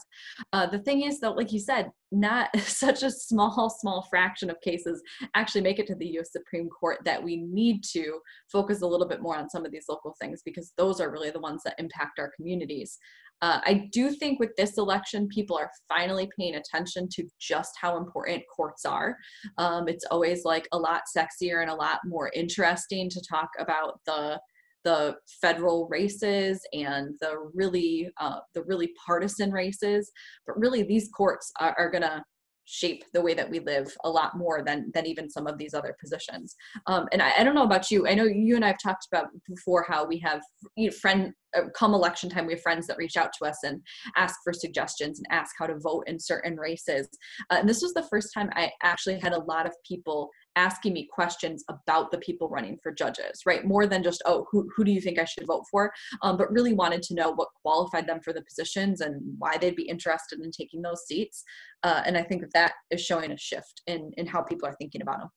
Uh, 0.52 0.66
the 0.66 0.78
thing 0.78 1.02
is, 1.02 1.18
though, 1.18 1.32
like 1.32 1.52
you 1.52 1.58
said, 1.58 1.90
not 2.10 2.48
such 2.60 3.02
a 3.02 3.10
small, 3.10 3.70
small 3.70 4.06
fraction 4.10 4.50
of 4.50 4.60
cases 4.60 5.02
actually 5.34 5.60
make 5.60 5.78
it 5.78 5.86
to 5.88 5.94
the 5.94 6.18
US 6.18 6.32
Supreme 6.32 6.68
Court 6.68 6.98
that 7.04 7.22
we 7.22 7.36
need 7.36 7.82
to 7.92 8.20
focus 8.50 8.82
a 8.82 8.86
little 8.86 9.08
bit 9.08 9.22
more 9.22 9.36
on 9.36 9.50
some 9.50 9.64
of 9.64 9.72
these 9.72 9.86
local 9.88 10.14
things 10.20 10.42
because 10.44 10.72
those 10.76 11.00
are 11.00 11.10
really 11.10 11.30
the 11.30 11.40
ones 11.40 11.62
that 11.64 11.74
impact 11.78 12.18
our 12.18 12.30
communities. 12.36 12.98
Uh, 13.40 13.60
I 13.64 13.88
do 13.92 14.10
think 14.10 14.40
with 14.40 14.50
this 14.56 14.78
election, 14.78 15.28
people 15.28 15.56
are 15.56 15.70
finally 15.88 16.28
paying 16.36 16.56
attention 16.56 17.08
to 17.12 17.24
just 17.38 17.72
how 17.80 17.96
important 17.96 18.42
courts 18.54 18.84
are. 18.84 19.16
Um, 19.58 19.86
it's 19.86 20.04
always 20.10 20.44
like 20.44 20.66
a 20.72 20.78
lot 20.78 21.02
sexier 21.16 21.60
and 21.60 21.70
a 21.70 21.74
lot 21.74 22.00
more 22.04 22.32
interesting 22.34 23.08
to 23.10 23.20
talk 23.20 23.50
about 23.58 24.00
the 24.06 24.40
the 24.84 25.16
federal 25.40 25.88
races 25.88 26.60
and 26.72 27.14
the 27.20 27.50
really 27.54 28.10
uh, 28.20 28.40
the 28.54 28.62
really 28.64 28.92
partisan 29.06 29.50
races, 29.50 30.10
but 30.46 30.58
really 30.58 30.82
these 30.82 31.08
courts 31.16 31.52
are, 31.60 31.74
are 31.78 31.90
gonna 31.90 32.22
shape 32.70 33.02
the 33.14 33.20
way 33.20 33.32
that 33.32 33.48
we 33.48 33.60
live 33.60 33.90
a 34.04 34.10
lot 34.10 34.36
more 34.36 34.62
than 34.62 34.90
than 34.92 35.06
even 35.06 35.30
some 35.30 35.46
of 35.46 35.56
these 35.56 35.72
other 35.72 35.96
positions. 35.98 36.54
Um, 36.86 37.08
and 37.12 37.22
I, 37.22 37.32
I, 37.38 37.42
don't 37.42 37.54
know 37.54 37.64
about 37.64 37.90
you. 37.90 38.06
I 38.06 38.12
know 38.14 38.24
you 38.24 38.56
and 38.56 38.64
I've 38.64 38.82
talked 38.82 39.06
about 39.10 39.28
before 39.48 39.86
how 39.88 40.04
we 40.04 40.18
have 40.18 40.42
you 40.76 40.90
know, 40.90 40.92
friend 41.00 41.32
uh, 41.56 41.62
come 41.74 41.94
election 41.94 42.28
time 42.28 42.46
we 42.46 42.52
have 42.52 42.62
friends 42.62 42.86
that 42.86 42.98
reach 42.98 43.16
out 43.16 43.30
to 43.38 43.48
us 43.48 43.56
and 43.64 43.80
ask 44.16 44.36
for 44.44 44.52
suggestions 44.52 45.18
and 45.18 45.26
ask 45.30 45.54
how 45.58 45.66
to 45.66 45.78
vote 45.78 46.04
in 46.08 46.20
certain 46.20 46.58
races. 46.58 47.08
Uh, 47.50 47.56
and 47.60 47.68
this 47.68 47.80
was 47.80 47.94
the 47.94 48.06
first 48.10 48.34
time 48.34 48.50
I 48.52 48.70
actually 48.82 49.18
had 49.18 49.32
a 49.32 49.44
lot 49.44 49.64
of 49.64 49.72
people 49.86 50.28
asking 50.56 50.92
me 50.92 51.08
questions 51.12 51.64
about 51.68 52.10
the 52.10 52.18
people 52.18 52.48
running 52.48 52.78
for 52.82 52.92
judges, 52.92 53.42
right? 53.46 53.64
More 53.64 53.86
than 53.86 54.02
just, 54.02 54.22
oh, 54.26 54.46
who, 54.50 54.68
who 54.74 54.84
do 54.84 54.90
you 54.90 55.00
think 55.00 55.18
I 55.18 55.24
should 55.24 55.46
vote 55.46 55.64
for? 55.70 55.92
Um, 56.22 56.36
but 56.36 56.50
really 56.50 56.72
wanted 56.72 57.02
to 57.02 57.14
know 57.14 57.30
what 57.32 57.48
qualified 57.62 58.06
them 58.08 58.20
for 58.20 58.32
the 58.32 58.42
positions 58.42 59.00
and 59.00 59.20
why 59.38 59.56
they'd 59.56 59.76
be 59.76 59.88
interested 59.88 60.40
in 60.40 60.50
taking 60.50 60.82
those 60.82 61.06
seats. 61.06 61.44
Uh, 61.84 62.02
and 62.04 62.16
I 62.16 62.22
think 62.22 62.42
that 62.54 62.72
is 62.90 63.00
showing 63.00 63.30
a 63.32 63.38
shift 63.38 63.82
in, 63.86 64.10
in 64.16 64.26
how 64.26 64.42
people 64.42 64.68
are 64.68 64.76
thinking 64.80 65.02
about 65.02 65.18
them. 65.20 65.28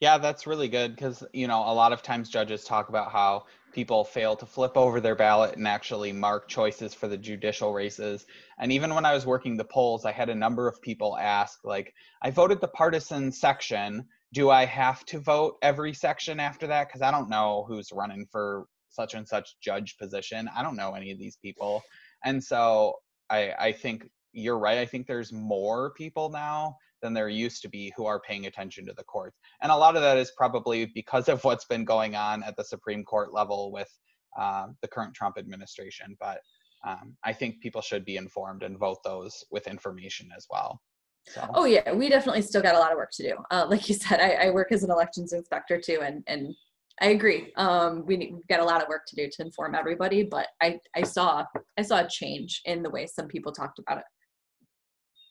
Yeah, 0.00 0.16
that's 0.16 0.46
really 0.46 0.68
good 0.68 0.94
because, 0.94 1.22
you 1.34 1.46
know, 1.46 1.60
a 1.60 1.74
lot 1.74 1.92
of 1.92 2.02
times 2.02 2.30
judges 2.30 2.64
talk 2.64 2.88
about 2.88 3.12
how 3.12 3.44
people 3.72 4.04
fail 4.04 4.36
to 4.36 4.46
flip 4.46 4.76
over 4.76 5.00
their 5.00 5.14
ballot 5.14 5.56
and 5.56 5.66
actually 5.66 6.12
mark 6.12 6.48
choices 6.48 6.94
for 6.94 7.08
the 7.08 7.16
judicial 7.16 7.72
races. 7.72 8.26
And 8.58 8.72
even 8.72 8.94
when 8.94 9.04
I 9.04 9.14
was 9.14 9.26
working 9.26 9.56
the 9.56 9.64
polls, 9.64 10.04
I 10.04 10.12
had 10.12 10.28
a 10.28 10.34
number 10.34 10.68
of 10.68 10.80
people 10.82 11.16
ask, 11.16 11.60
like, 11.64 11.94
I 12.22 12.30
voted 12.30 12.60
the 12.60 12.68
partisan 12.68 13.32
section. 13.32 14.06
Do 14.32 14.50
I 14.50 14.64
have 14.64 15.04
to 15.06 15.18
vote 15.18 15.56
every 15.62 15.92
section 15.92 16.40
after 16.40 16.66
that? 16.68 16.88
Because 16.88 17.02
I 17.02 17.10
don't 17.10 17.30
know 17.30 17.64
who's 17.68 17.90
running 17.92 18.26
for 18.30 18.66
such 18.90 19.14
and 19.14 19.26
such 19.26 19.56
judge 19.60 19.96
position. 19.98 20.48
I 20.54 20.62
don't 20.62 20.76
know 20.76 20.94
any 20.94 21.12
of 21.12 21.18
these 21.18 21.36
people. 21.36 21.82
And 22.24 22.42
so 22.42 22.94
I, 23.28 23.52
I 23.58 23.72
think 23.72 24.08
you're 24.32 24.58
right. 24.58 24.78
I 24.78 24.86
think 24.86 25.06
there's 25.06 25.32
more 25.32 25.92
people 25.94 26.28
now 26.30 26.76
than 27.02 27.14
there 27.14 27.28
used 27.28 27.62
to 27.62 27.68
be 27.68 27.92
who 27.96 28.06
are 28.06 28.20
paying 28.20 28.46
attention 28.46 28.86
to 28.86 28.92
the 28.92 29.04
courts. 29.04 29.38
And 29.62 29.72
a 29.72 29.76
lot 29.76 29.96
of 29.96 30.02
that 30.02 30.16
is 30.18 30.32
probably 30.36 30.86
because 30.86 31.28
of 31.28 31.42
what's 31.44 31.64
been 31.64 31.84
going 31.84 32.14
on 32.16 32.42
at 32.42 32.56
the 32.56 32.64
Supreme 32.64 33.04
Court 33.04 33.32
level 33.32 33.72
with 33.72 33.90
uh, 34.38 34.68
the 34.82 34.88
current 34.88 35.14
Trump 35.14 35.38
administration. 35.38 36.16
But 36.20 36.40
um, 36.86 37.16
I 37.24 37.32
think 37.32 37.60
people 37.60 37.82
should 37.82 38.04
be 38.04 38.16
informed 38.16 38.62
and 38.62 38.78
vote 38.78 38.98
those 39.04 39.44
with 39.50 39.66
information 39.66 40.30
as 40.36 40.46
well. 40.50 40.80
So. 41.26 41.46
Oh 41.54 41.64
yeah, 41.66 41.92
we 41.92 42.08
definitely 42.08 42.42
still 42.42 42.62
got 42.62 42.74
a 42.74 42.78
lot 42.78 42.92
of 42.92 42.96
work 42.96 43.10
to 43.12 43.22
do. 43.22 43.36
Uh, 43.50 43.66
like 43.68 43.88
you 43.88 43.94
said, 43.94 44.20
I, 44.20 44.46
I, 44.46 44.50
work 44.50 44.72
as 44.72 44.82
an 44.82 44.90
elections 44.90 45.34
inspector 45.34 45.78
too, 45.78 46.00
and 46.02 46.24
and 46.26 46.54
I 47.00 47.08
agree. 47.08 47.52
Um, 47.56 48.04
we 48.06 48.16
have 48.16 48.48
got 48.48 48.60
a 48.60 48.64
lot 48.64 48.82
of 48.82 48.88
work 48.88 49.02
to 49.08 49.16
do 49.16 49.28
to 49.30 49.42
inform 49.42 49.74
everybody, 49.74 50.22
but 50.22 50.48
I 50.62 50.78
I 50.96 51.02
saw 51.02 51.44
I 51.78 51.82
saw 51.82 52.00
a 52.00 52.08
change 52.08 52.62
in 52.64 52.82
the 52.82 52.90
way 52.90 53.06
some 53.06 53.28
people 53.28 53.52
talked 53.52 53.78
about 53.78 53.98
it. 53.98 54.04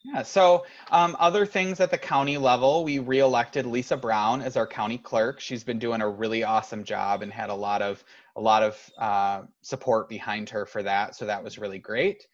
Yeah, 0.03 0.23
so 0.23 0.65
um, 0.91 1.17
other 1.19 1.45
things 1.45 1.81
at 1.81 1.91
the 1.91 1.97
county 1.97 2.37
level, 2.37 2.85
we 2.85 2.99
reelected 2.99 3.65
Lisa 3.65 3.97
Brown 3.97 4.41
as 4.41 4.55
our 4.55 4.65
county 4.65 4.97
clerk. 4.97 5.41
She's 5.41 5.63
been 5.63 5.77
doing 5.77 6.01
a 6.01 6.09
really 6.09 6.43
awesome 6.43 6.85
job 6.85 7.21
and 7.21 7.31
had 7.33 7.49
a 7.49 7.55
lot 7.55 7.81
of 7.81 8.03
a 8.37 8.41
lot 8.41 8.63
of 8.63 8.91
uh, 8.97 9.41
support 9.61 10.07
behind 10.07 10.49
her 10.51 10.65
for 10.65 10.83
that. 10.83 11.15
So 11.15 11.25
that 11.25 11.43
was 11.43 11.57
really 11.57 11.79
great. 11.79 12.25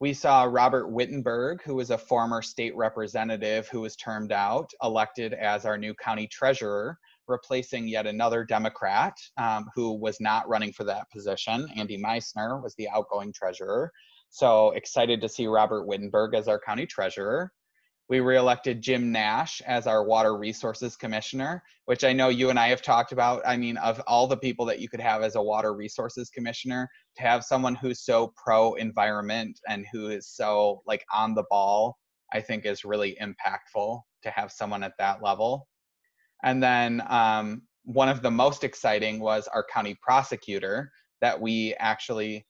We 0.00 0.12
saw 0.12 0.44
Robert 0.44 0.88
Wittenberg, 0.88 1.62
who 1.62 1.76
was 1.76 1.90
a 1.90 1.96
former 1.98 2.42
state 2.42 2.76
representative 2.76 3.68
who 3.68 3.80
was 3.80 3.96
termed 3.96 4.32
out, 4.32 4.70
elected 4.82 5.32
as 5.32 5.64
our 5.64 5.78
new 5.78 5.94
county 5.94 6.26
treasurer. 6.26 6.98
replacing 7.26 7.88
yet 7.88 8.06
another 8.06 8.44
Democrat 8.44 9.16
um, 9.38 9.70
who 9.74 9.92
was 9.94 10.20
not 10.20 10.48
running 10.48 10.72
for 10.72 10.84
that 10.84 11.10
position. 11.10 11.68
Andy 11.76 11.96
Meisner 11.98 12.62
was 12.62 12.74
the 12.74 12.88
outgoing 12.90 13.32
treasurer. 13.32 13.90
So 14.34 14.72
excited 14.72 15.20
to 15.20 15.28
see 15.28 15.46
Robert 15.46 15.86
Wittenberg 15.86 16.34
as 16.34 16.48
our 16.48 16.58
county 16.58 16.86
treasurer. 16.86 17.52
We 18.08 18.18
reelected 18.18 18.82
Jim 18.82 19.12
Nash 19.12 19.60
as 19.60 19.86
our 19.86 20.04
Water 20.04 20.36
Resources 20.36 20.96
Commissioner, 20.96 21.62
which 21.84 22.02
I 22.02 22.12
know 22.12 22.30
you 22.30 22.50
and 22.50 22.58
I 22.58 22.66
have 22.66 22.82
talked 22.82 23.12
about. 23.12 23.42
I 23.46 23.56
mean, 23.56 23.76
of 23.76 24.02
all 24.08 24.26
the 24.26 24.36
people 24.36 24.66
that 24.66 24.80
you 24.80 24.88
could 24.88 25.00
have 25.00 25.22
as 25.22 25.36
a 25.36 25.40
Water 25.40 25.72
Resources 25.72 26.30
Commissioner, 26.30 26.88
to 27.14 27.22
have 27.22 27.44
someone 27.44 27.76
who's 27.76 28.04
so 28.04 28.34
pro 28.36 28.74
environment 28.74 29.60
and 29.68 29.86
who 29.92 30.08
is 30.08 30.26
so 30.26 30.82
like 30.84 31.04
on 31.14 31.36
the 31.36 31.44
ball, 31.48 31.96
I 32.32 32.40
think 32.40 32.66
is 32.66 32.84
really 32.84 33.16
impactful 33.22 34.00
to 34.24 34.30
have 34.30 34.50
someone 34.50 34.82
at 34.82 34.94
that 34.98 35.22
level. 35.22 35.68
And 36.42 36.60
then 36.60 37.04
um, 37.06 37.62
one 37.84 38.08
of 38.08 38.20
the 38.20 38.32
most 38.32 38.64
exciting 38.64 39.20
was 39.20 39.46
our 39.46 39.64
county 39.72 39.96
prosecutor 40.02 40.90
that 41.20 41.40
we 41.40 41.74
actually 41.74 42.44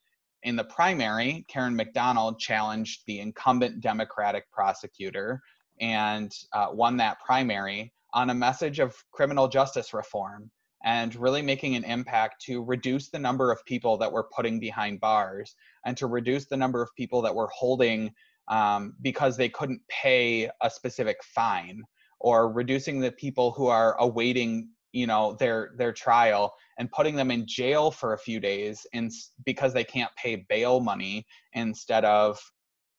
in 0.44 0.56
the 0.56 0.64
primary, 0.64 1.44
Karen 1.48 1.74
McDonald 1.74 2.38
challenged 2.38 3.02
the 3.06 3.20
incumbent 3.20 3.80
Democratic 3.80 4.50
prosecutor 4.52 5.40
and 5.80 6.32
uh, 6.52 6.68
won 6.70 6.98
that 6.98 7.18
primary 7.20 7.92
on 8.12 8.30
a 8.30 8.34
message 8.34 8.78
of 8.78 8.94
criminal 9.10 9.48
justice 9.48 9.92
reform 9.92 10.50
and 10.84 11.16
really 11.16 11.40
making 11.40 11.74
an 11.74 11.84
impact 11.84 12.42
to 12.42 12.62
reduce 12.62 13.08
the 13.08 13.18
number 13.18 13.50
of 13.50 13.64
people 13.64 13.96
that 13.96 14.12
we're 14.12 14.28
putting 14.36 14.60
behind 14.60 15.00
bars 15.00 15.56
and 15.86 15.96
to 15.96 16.06
reduce 16.06 16.44
the 16.44 16.56
number 16.56 16.82
of 16.82 16.94
people 16.94 17.22
that 17.22 17.34
we're 17.34 17.48
holding 17.48 18.12
um, 18.48 18.94
because 19.00 19.38
they 19.38 19.48
couldn't 19.48 19.80
pay 19.88 20.50
a 20.60 20.68
specific 20.70 21.16
fine 21.24 21.82
or 22.20 22.52
reducing 22.52 23.00
the 23.00 23.12
people 23.12 23.50
who 23.52 23.66
are 23.66 23.98
awaiting 23.98 24.68
you 24.94 25.08
know 25.08 25.36
their 25.40 25.72
their 25.76 25.92
trial 25.92 26.54
and 26.78 26.90
putting 26.92 27.16
them 27.16 27.30
in 27.32 27.44
jail 27.46 27.90
for 27.90 28.12
a 28.12 28.18
few 28.18 28.38
days 28.38 28.86
and 28.94 29.10
because 29.44 29.74
they 29.74 29.84
can't 29.84 30.10
pay 30.16 30.46
bail 30.48 30.80
money 30.80 31.26
instead 31.52 32.04
of 32.04 32.40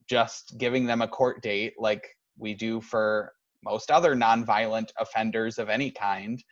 just 0.07 0.55
giving 0.59 0.85
them 0.85 1.01
a 1.01 1.07
court 1.07 1.41
date 1.41 1.73
like 1.79 2.05
we 2.37 2.53
do 2.53 2.81
for 2.81 3.31
most 3.63 3.89
other 3.89 4.13
nonviolent 4.13 4.89
offenders 4.99 5.57
of 5.57 5.69
any 5.69 5.89
kind. 5.89 6.43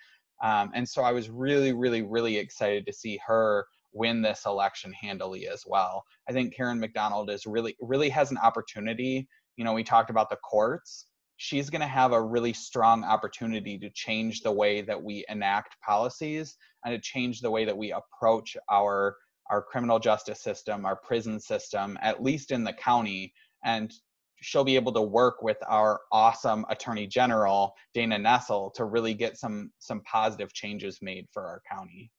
Um, 0.41 0.71
and 0.73 0.87
so 0.87 1.03
i 1.03 1.11
was 1.11 1.29
really 1.29 1.73
really 1.73 2.01
really 2.01 2.37
excited 2.37 2.85
to 2.85 2.93
see 2.93 3.19
her 3.27 3.65
win 3.91 4.21
this 4.21 4.45
election 4.45 4.93
handily 4.93 5.47
as 5.47 5.65
well. 5.67 6.03
I 6.29 6.31
think 6.31 6.55
karen 6.55 6.79
mcdonald 6.79 7.29
is 7.29 7.45
really 7.45 7.75
really 7.81 8.09
has 8.09 8.31
an 8.31 8.37
opportunity. 8.37 9.27
You 9.57 9.65
know 9.65 9.73
we 9.73 9.83
talked 9.83 10.09
about 10.09 10.29
the 10.29 10.37
courts 10.37 11.07
she's 11.43 11.69
going 11.69 11.81
to 11.81 11.87
have 11.87 12.13
a 12.13 12.21
really 12.21 12.53
strong 12.53 13.03
opportunity 13.03 13.77
to 13.77 13.89
change 13.89 14.39
the 14.39 14.51
way 14.51 14.79
that 14.79 15.03
we 15.03 15.25
enact 15.27 15.75
policies 15.81 16.55
and 16.85 16.95
to 16.95 17.01
change 17.01 17.41
the 17.41 17.51
way 17.51 17.65
that 17.65 17.77
we 17.77 17.91
approach 17.91 18.55
our 18.71 19.17
our 19.49 19.61
criminal 19.61 19.99
justice 19.99 20.41
system, 20.41 20.85
our 20.85 20.95
prison 20.95 21.37
system, 21.37 21.99
at 22.01 22.23
least 22.23 22.51
in 22.51 22.63
the 22.63 22.71
county. 22.71 23.33
And 23.65 23.93
she'll 24.41 24.63
be 24.63 24.77
able 24.77 24.93
to 24.93 25.01
work 25.01 25.41
with 25.41 25.57
our 25.67 25.99
awesome 26.13 26.65
attorney 26.69 27.07
general, 27.07 27.73
Dana 27.93 28.17
Nessel, 28.17 28.73
to 28.75 28.85
really 28.85 29.13
get 29.13 29.37
some 29.37 29.69
some 29.79 29.99
positive 30.09 30.53
changes 30.53 30.99
made 31.01 31.27
for 31.33 31.45
our 31.45 31.61
county. 31.69 32.09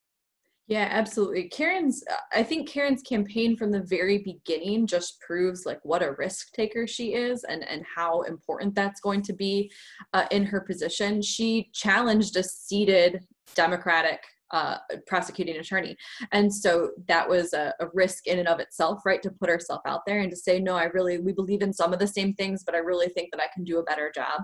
Yeah, 0.67 0.87
absolutely. 0.89 1.47
Karen's, 1.49 2.03
I 2.33 2.41
think 2.41 2.67
Karen's 2.67 3.03
campaign 3.03 3.55
from 3.55 3.71
the 3.71 3.83
very 3.83 4.17
beginning 4.19 4.87
just 4.87 5.19
proves 5.21 5.63
like 5.63 5.79
what 5.83 6.01
a 6.01 6.13
risk 6.13 6.53
taker 6.53 6.87
she 6.87 7.13
is 7.13 7.43
and, 7.43 7.63
and 7.69 7.83
how 7.85 8.21
important 8.23 8.73
that's 8.73 8.99
going 8.99 9.21
to 9.23 9.33
be 9.33 9.71
uh, 10.13 10.25
in 10.31 10.43
her 10.45 10.61
position. 10.61 11.21
She 11.21 11.69
challenged 11.71 12.35
a 12.35 12.43
seated 12.43 13.23
Democratic 13.53 14.23
uh, 14.51 14.77
prosecuting 15.05 15.57
attorney. 15.57 15.95
And 16.31 16.53
so 16.53 16.91
that 17.07 17.27
was 17.27 17.53
a, 17.53 17.73
a, 17.79 17.87
risk 17.93 18.27
in 18.27 18.39
and 18.39 18.47
of 18.47 18.59
itself, 18.59 19.01
right? 19.05 19.21
To 19.23 19.31
put 19.31 19.49
herself 19.49 19.81
out 19.85 20.01
there 20.05 20.19
and 20.19 20.29
to 20.29 20.37
say, 20.37 20.59
no, 20.59 20.75
I 20.75 20.85
really, 20.85 21.17
we 21.17 21.33
believe 21.33 21.61
in 21.61 21.73
some 21.73 21.93
of 21.93 21.99
the 21.99 22.07
same 22.07 22.33
things, 22.35 22.63
but 22.63 22.75
I 22.75 22.79
really 22.79 23.09
think 23.09 23.31
that 23.31 23.41
I 23.41 23.47
can 23.53 23.63
do 23.63 23.79
a 23.79 23.83
better 23.83 24.11
job. 24.13 24.43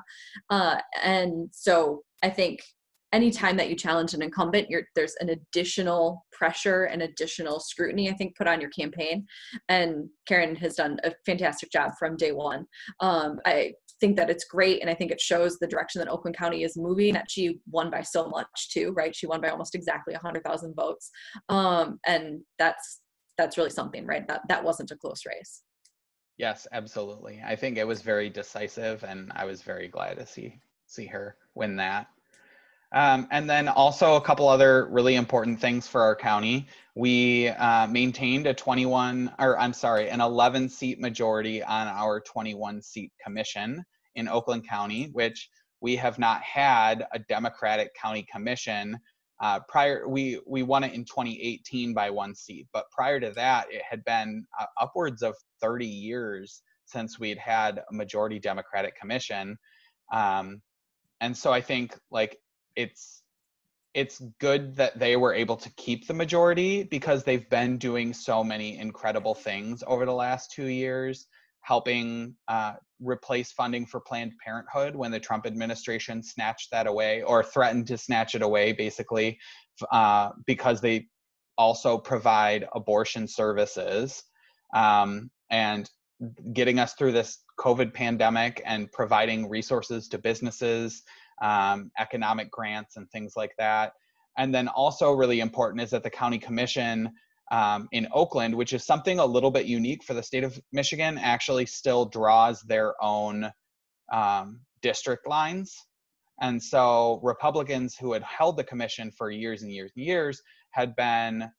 Uh, 0.50 0.78
and 1.04 1.50
so 1.52 2.04
I 2.24 2.30
think 2.30 2.62
anytime 3.14 3.58
that 3.58 3.70
you 3.70 3.76
challenge 3.76 4.14
an 4.14 4.22
incumbent 4.22 4.68
there's 4.96 5.16
an 5.20 5.30
additional 5.30 6.26
pressure 6.32 6.86
and 6.86 7.02
additional 7.02 7.60
scrutiny 7.60 8.10
i 8.10 8.14
think 8.14 8.36
put 8.36 8.48
on 8.48 8.62
your 8.62 8.70
campaign. 8.70 9.26
And 9.70 10.10
karen 10.28 10.56
has 10.56 10.76
done 10.76 10.98
a 11.04 11.12
fantastic 11.26 11.72
job 11.72 11.92
from 12.00 12.18
day 12.18 12.32
one. 12.32 12.66
Um, 13.00 13.40
i 13.46 13.74
think 14.00 14.18
that 14.18 14.30
it's 14.30 14.46
great 14.46 14.82
and 14.82 14.90
i 14.90 14.94
think 14.94 15.12
it 15.12 15.22
shows 15.22 15.58
the 15.60 15.68
direction 15.68 16.00
that 16.00 16.10
oakland 16.10 16.38
county 16.38 16.64
is 16.64 16.78
moving. 16.78 17.14
That 17.14 17.30
she 17.30 17.60
won 17.70 17.90
by 17.90 18.02
so 18.02 18.28
much 18.30 18.70
too 18.72 18.94
right? 18.96 19.16
She 19.16 19.28
won 19.28 19.42
by 19.42 19.50
almost 19.50 19.76
exactly 19.76 20.14
100000 20.14 20.74
votes. 20.76 21.10
Um, 21.50 22.00
and 22.08 22.42
that's 22.58 23.02
that's 23.38 23.58
really 23.58 23.70
something 23.70 24.06
right? 24.06 24.28
That 24.28 24.42
that 24.48 24.64
wasn't 24.64 24.92
a 24.92 24.96
close 24.96 25.24
race. 25.26 25.62
Yes 26.38 26.68
absolutely. 26.72 27.42
I 27.46 27.56
think 27.56 27.78
it 27.78 27.88
was 27.88 28.02
very 28.02 28.30
decisive 28.30 29.04
and 29.04 29.32
i 29.36 29.46
was 29.46 29.62
very 29.62 29.88
glad 29.88 30.18
to 30.18 30.26
see 30.26 30.60
see 30.88 31.06
her 31.06 31.38
win 31.56 31.76
that 31.78 32.08
um, 32.94 33.28
and 33.32 33.50
then 33.50 33.68
also 33.68 34.16
a 34.16 34.22
couple 34.22 34.48
other 34.50 34.88
really 34.88 35.16
important 35.16 35.60
things 35.60 35.88
for 35.88 36.02
our 36.02 36.16
county. 36.16 36.68
We 36.96 37.48
uh, 37.48 37.88
maintained 37.88 38.48
a 38.48 38.54
21, 38.54 39.34
or 39.40 39.58
I'm 39.58 39.74
sorry, 39.74 40.10
an 40.10 40.20
11 40.20 40.68
seat 40.70 41.00
majority 41.00 41.64
on 41.64 41.88
our 41.88 42.20
21 42.20 42.82
seat 42.82 43.12
commission 43.24 43.86
in 44.16 44.28
Oakland 44.28 44.68
County, 44.68 45.10
which 45.14 45.50
we 45.80 45.96
have 45.96 46.20
not 46.20 46.42
had 46.42 47.06
a 47.14 47.20
Democratic 47.20 47.94
county 47.96 48.26
commission. 48.32 49.00
Uh, 49.40 49.60
prior, 49.68 50.08
we 50.08 50.40
we 50.46 50.62
won 50.62 50.84
it 50.84 50.94
in 50.94 51.06
2018 51.06 51.94
by 51.94 52.10
one 52.10 52.36
seat, 52.36 52.68
but 52.74 52.92
prior 52.92 53.20
to 53.20 53.32
that, 53.32 53.68
it 53.72 53.82
had 53.90 54.04
been 54.04 54.46
uh, 54.60 54.66
upwards 54.80 55.24
of 55.24 55.36
30 55.62 55.88
years 55.88 56.62
since 56.86 57.20
we'd 57.20 57.38
had 57.38 57.82
a 57.90 57.94
majority 57.94 58.38
Democratic 58.38 59.00
commission. 59.00 59.58
Um, 60.12 60.62
and 61.22 61.36
so 61.36 61.54
I 61.54 61.62
think 61.62 61.98
like 62.12 62.38
it's 62.76 63.22
it's 63.94 64.22
good 64.40 64.76
that 64.78 64.98
they 64.98 65.18
were 65.18 65.34
able 65.34 65.58
to 65.58 65.70
keep 65.76 66.08
the 66.08 66.14
majority 66.14 66.84
because 66.84 67.24
they've 67.24 67.50
been 67.50 67.78
doing 67.78 68.14
so 68.14 68.44
many 68.44 68.78
incredible 68.78 69.36
things 69.36 69.84
over 69.86 70.06
the 70.06 70.14
last 70.14 70.52
two 70.52 70.68
years, 70.68 71.28
helping 71.62 72.34
uh, 72.48 72.74
replace 73.02 73.52
funding 73.52 73.86
for 73.86 74.00
Planned 74.00 74.32
Parenthood 74.44 74.96
when 74.96 75.12
the 75.12 75.20
Trump 75.20 75.46
administration 75.46 76.24
snatched 76.24 76.72
that 76.72 76.88
away 76.88 77.22
or 77.24 77.44
threatened 77.44 77.88
to 77.88 77.98
snatch 77.98 78.34
it 78.34 78.42
away, 78.42 78.72
basically, 78.72 79.38
uh, 79.92 80.30
because 80.48 80.80
they 80.80 81.08
also 81.58 81.98
provide 81.98 82.66
abortion 82.74 83.28
services. 83.28 84.24
Um, 84.74 85.30
and 85.50 85.90
getting 86.54 86.80
us 86.80 86.94
through 86.94 87.12
this 87.12 87.44
COVID 87.60 87.94
pandemic 87.94 88.62
and 88.66 88.92
providing 88.92 89.50
resources 89.50 90.08
to 90.10 90.18
businesses 90.18 91.04
um, 91.42 91.92
economic 92.00 92.50
grants 92.52 92.98
and 92.98 93.10
things 93.12 93.34
like 93.36 93.52
that. 93.58 93.94
And 94.38 94.54
then 94.54 94.68
also 94.70 95.12
really 95.12 95.40
important 95.40 95.82
is 95.82 95.90
that 95.92 96.04
the 96.04 96.10
county 96.10 96.40
commission 96.40 97.12
um, 97.52 97.90
in 97.92 98.08
Oakland, 98.14 98.56
which 98.56 98.72
is 98.72 98.86
something 98.86 99.20
a 99.20 99.26
little 99.26 99.52
bit 99.52 99.66
unique 99.66 100.04
for 100.04 100.14
the 100.14 100.24
state 100.24 100.44
of 100.44 100.60
Michigan, 100.72 101.18
actually 101.18 101.66
still 101.66 102.06
draws 102.06 102.62
their 102.62 102.94
own 103.04 103.52
um, 104.12 104.62
district 104.82 105.28
lines. 105.28 105.76
And 106.40 106.62
so 106.62 107.20
Republicans 107.24 107.96
who 107.98 108.14
had 108.14 108.24
held 108.24 108.58
the 108.58 108.64
commission 108.64 109.12
for 109.12 109.30
years 109.30 109.64
and 109.64 109.72
years 109.72 109.92
and 109.96 110.06
years 110.06 110.42
had 110.72 110.96
been 110.96 111.50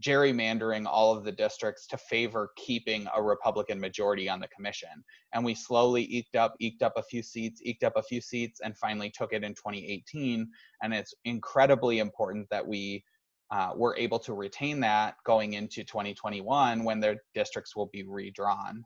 gerrymandering 0.00 0.86
all 0.86 1.16
of 1.16 1.24
the 1.24 1.32
districts 1.32 1.86
to 1.88 1.98
favor 1.98 2.50
keeping 2.56 3.06
a 3.14 3.22
Republican 3.22 3.78
majority 3.78 4.28
on 4.28 4.40
the 4.40 4.48
commission. 4.48 5.04
And 5.32 5.44
we 5.44 5.54
slowly 5.54 6.04
eked 6.04 6.36
up, 6.36 6.54
eked 6.60 6.82
up 6.82 6.94
a 6.96 7.02
few 7.02 7.22
seats, 7.22 7.60
eked 7.64 7.84
up 7.84 7.96
a 7.96 8.02
few 8.02 8.20
seats, 8.20 8.60
and 8.60 8.76
finally 8.76 9.10
took 9.10 9.32
it 9.32 9.44
in 9.44 9.54
2018. 9.54 10.48
And 10.82 10.94
it's 10.94 11.14
incredibly 11.24 11.98
important 11.98 12.48
that 12.50 12.66
we 12.66 13.04
uh, 13.50 13.72
were 13.74 13.96
able 13.96 14.18
to 14.20 14.32
retain 14.32 14.80
that 14.80 15.14
going 15.24 15.54
into 15.54 15.82
2021 15.82 16.84
when 16.84 17.00
their 17.00 17.16
districts 17.34 17.74
will 17.74 17.86
be 17.92 18.04
redrawn. 18.04 18.84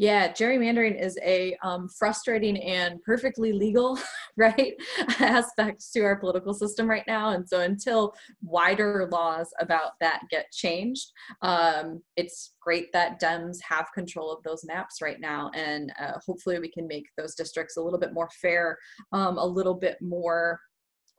Yeah, 0.00 0.32
gerrymandering 0.32 0.98
is 0.98 1.18
a 1.22 1.54
um, 1.62 1.86
frustrating 1.86 2.56
and 2.62 3.02
perfectly 3.02 3.52
legal, 3.52 3.98
right, 4.38 4.72
aspect 5.18 5.84
to 5.92 6.00
our 6.00 6.16
political 6.16 6.54
system 6.54 6.88
right 6.88 7.04
now. 7.06 7.34
And 7.34 7.46
so 7.46 7.60
until 7.60 8.14
wider 8.40 9.10
laws 9.12 9.50
about 9.60 9.90
that 10.00 10.22
get 10.30 10.50
changed, 10.52 11.12
um, 11.42 12.02
it's 12.16 12.54
great 12.62 12.90
that 12.94 13.20
Dems 13.20 13.58
have 13.60 13.92
control 13.94 14.32
of 14.32 14.42
those 14.42 14.64
maps 14.64 15.02
right 15.02 15.20
now. 15.20 15.50
And 15.52 15.92
uh, 16.00 16.12
hopefully 16.24 16.58
we 16.58 16.70
can 16.70 16.88
make 16.88 17.04
those 17.18 17.34
districts 17.34 17.76
a 17.76 17.82
little 17.82 18.00
bit 18.00 18.14
more 18.14 18.30
fair, 18.40 18.78
um, 19.12 19.36
a 19.36 19.44
little 19.44 19.74
bit 19.74 19.98
more 20.00 20.60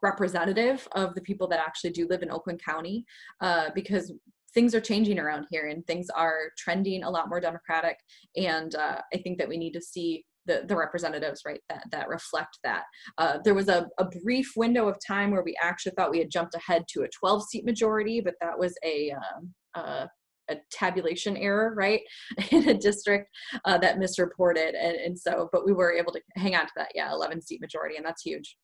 representative 0.01 0.87
of 0.93 1.13
the 1.13 1.21
people 1.21 1.47
that 1.49 1.59
actually 1.59 1.91
do 1.91 2.07
live 2.07 2.23
in 2.23 2.31
Oakland 2.31 2.59
County 2.65 3.05
uh, 3.41 3.69
because 3.75 4.11
things 4.53 4.75
are 4.75 4.81
changing 4.81 5.19
around 5.19 5.45
here 5.49 5.67
and 5.67 5.85
things 5.85 6.07
are 6.15 6.51
trending 6.57 7.03
a 7.03 7.09
lot 7.09 7.29
more 7.29 7.39
democratic 7.39 7.97
and 8.35 8.75
uh, 8.75 8.99
i 9.13 9.17
think 9.17 9.37
that 9.37 9.49
we 9.49 9.57
need 9.57 9.73
to 9.73 9.81
see 9.81 10.23
the, 10.47 10.63
the 10.67 10.75
representatives 10.75 11.41
right 11.45 11.61
that 11.69 11.83
that 11.91 12.07
reflect 12.07 12.57
that 12.63 12.83
uh, 13.17 13.37
there 13.43 13.53
was 13.53 13.69
a, 13.69 13.87
a 13.99 14.05
brief 14.23 14.51
window 14.55 14.87
of 14.87 14.97
time 15.05 15.31
where 15.31 15.43
we 15.43 15.55
actually 15.61 15.91
thought 15.95 16.11
we 16.11 16.19
had 16.19 16.31
jumped 16.31 16.55
ahead 16.55 16.83
to 16.89 17.03
a 17.03 17.09
12 17.19 17.43
seat 17.43 17.65
majority 17.65 18.21
but 18.21 18.33
that 18.41 18.57
was 18.57 18.75
a 18.83 19.11
um, 19.11 19.53
uh, 19.75 20.05
a 20.49 20.57
tabulation 20.71 21.37
error, 21.37 21.73
right, 21.75 22.01
in 22.51 22.69
a 22.69 22.73
district 22.73 23.29
uh, 23.65 23.77
that 23.77 23.97
misreported, 23.97 24.75
and, 24.75 24.97
and 24.97 25.17
so, 25.17 25.49
but 25.51 25.65
we 25.65 25.73
were 25.73 25.93
able 25.93 26.11
to 26.11 26.21
hang 26.35 26.55
on 26.55 26.65
to 26.65 26.71
that, 26.75 26.89
yeah, 26.93 27.11
11 27.11 27.41
seat 27.41 27.61
majority, 27.61 27.95
and 27.95 28.05
that's 28.05 28.21
huge. 28.21 28.57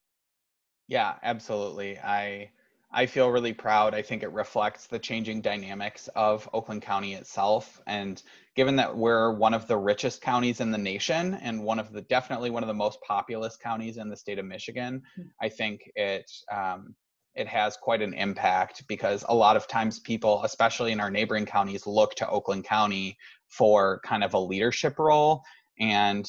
Yeah, 0.87 1.15
absolutely. 1.23 1.97
I 1.99 2.51
I 2.91 3.05
feel 3.05 3.29
really 3.29 3.53
proud. 3.53 3.93
I 3.93 4.01
think 4.01 4.23
it 4.23 4.31
reflects 4.31 4.87
the 4.87 4.97
changing 4.97 5.41
dynamics 5.41 6.07
of 6.15 6.49
Oakland 6.53 6.81
County 6.81 7.15
itself. 7.15 7.81
And 7.85 8.21
given 8.55 8.77
that 8.77 8.95
we're 8.95 9.33
one 9.33 9.53
of 9.53 9.67
the 9.67 9.77
richest 9.77 10.21
counties 10.21 10.61
in 10.61 10.71
the 10.71 10.77
nation 10.77 11.33
and 11.35 11.63
one 11.63 11.79
of 11.79 11.91
the 11.91 12.01
definitely 12.01 12.49
one 12.49 12.63
of 12.63 12.67
the 12.67 12.73
most 12.73 12.99
populous 13.01 13.57
counties 13.57 13.97
in 13.97 14.09
the 14.09 14.15
state 14.15 14.39
of 14.39 14.45
Michigan, 14.45 15.03
mm-hmm. 15.19 15.27
I 15.41 15.49
think 15.49 15.91
it 15.95 16.31
um, 16.51 16.95
it 17.35 17.47
has 17.47 17.77
quite 17.77 18.01
an 18.01 18.13
impact 18.13 18.83
because 18.87 19.23
a 19.29 19.35
lot 19.35 19.55
of 19.55 19.67
times 19.67 19.99
people, 19.99 20.43
especially 20.43 20.91
in 20.91 20.99
our 20.99 21.11
neighboring 21.11 21.45
counties, 21.45 21.85
look 21.85 22.15
to 22.15 22.27
Oakland 22.27 22.63
County 22.63 23.17
for 23.47 24.01
kind 24.03 24.23
of 24.23 24.33
a 24.33 24.39
leadership 24.39 24.97
role. 24.97 25.43
And 25.79 26.27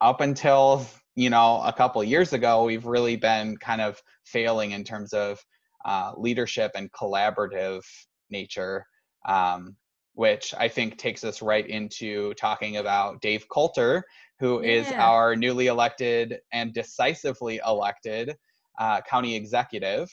up 0.00 0.20
until 0.20 0.84
you 1.18 1.30
know 1.30 1.60
a 1.64 1.72
couple 1.72 2.02
years 2.04 2.32
ago, 2.32 2.64
we've 2.64 2.86
really 2.86 3.16
been 3.16 3.56
kind 3.56 3.80
of 3.80 4.00
failing 4.24 4.70
in 4.70 4.84
terms 4.84 5.12
of 5.12 5.38
uh, 5.84 6.12
leadership 6.16 6.72
and 6.74 6.92
collaborative 6.92 7.82
nature. 8.30 8.84
Um, 9.26 9.76
which 10.14 10.52
I 10.58 10.66
think 10.66 10.98
takes 10.98 11.22
us 11.22 11.42
right 11.42 11.64
into 11.64 12.34
talking 12.34 12.78
about 12.78 13.20
Dave 13.20 13.46
Coulter, 13.48 14.02
who 14.40 14.64
yeah. 14.64 14.72
is 14.72 14.92
our 14.92 15.36
newly 15.36 15.68
elected 15.68 16.40
and 16.52 16.74
decisively 16.74 17.60
elected 17.64 18.36
uh, 18.80 19.00
county 19.02 19.36
executive 19.36 20.10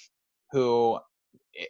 who 0.51 0.99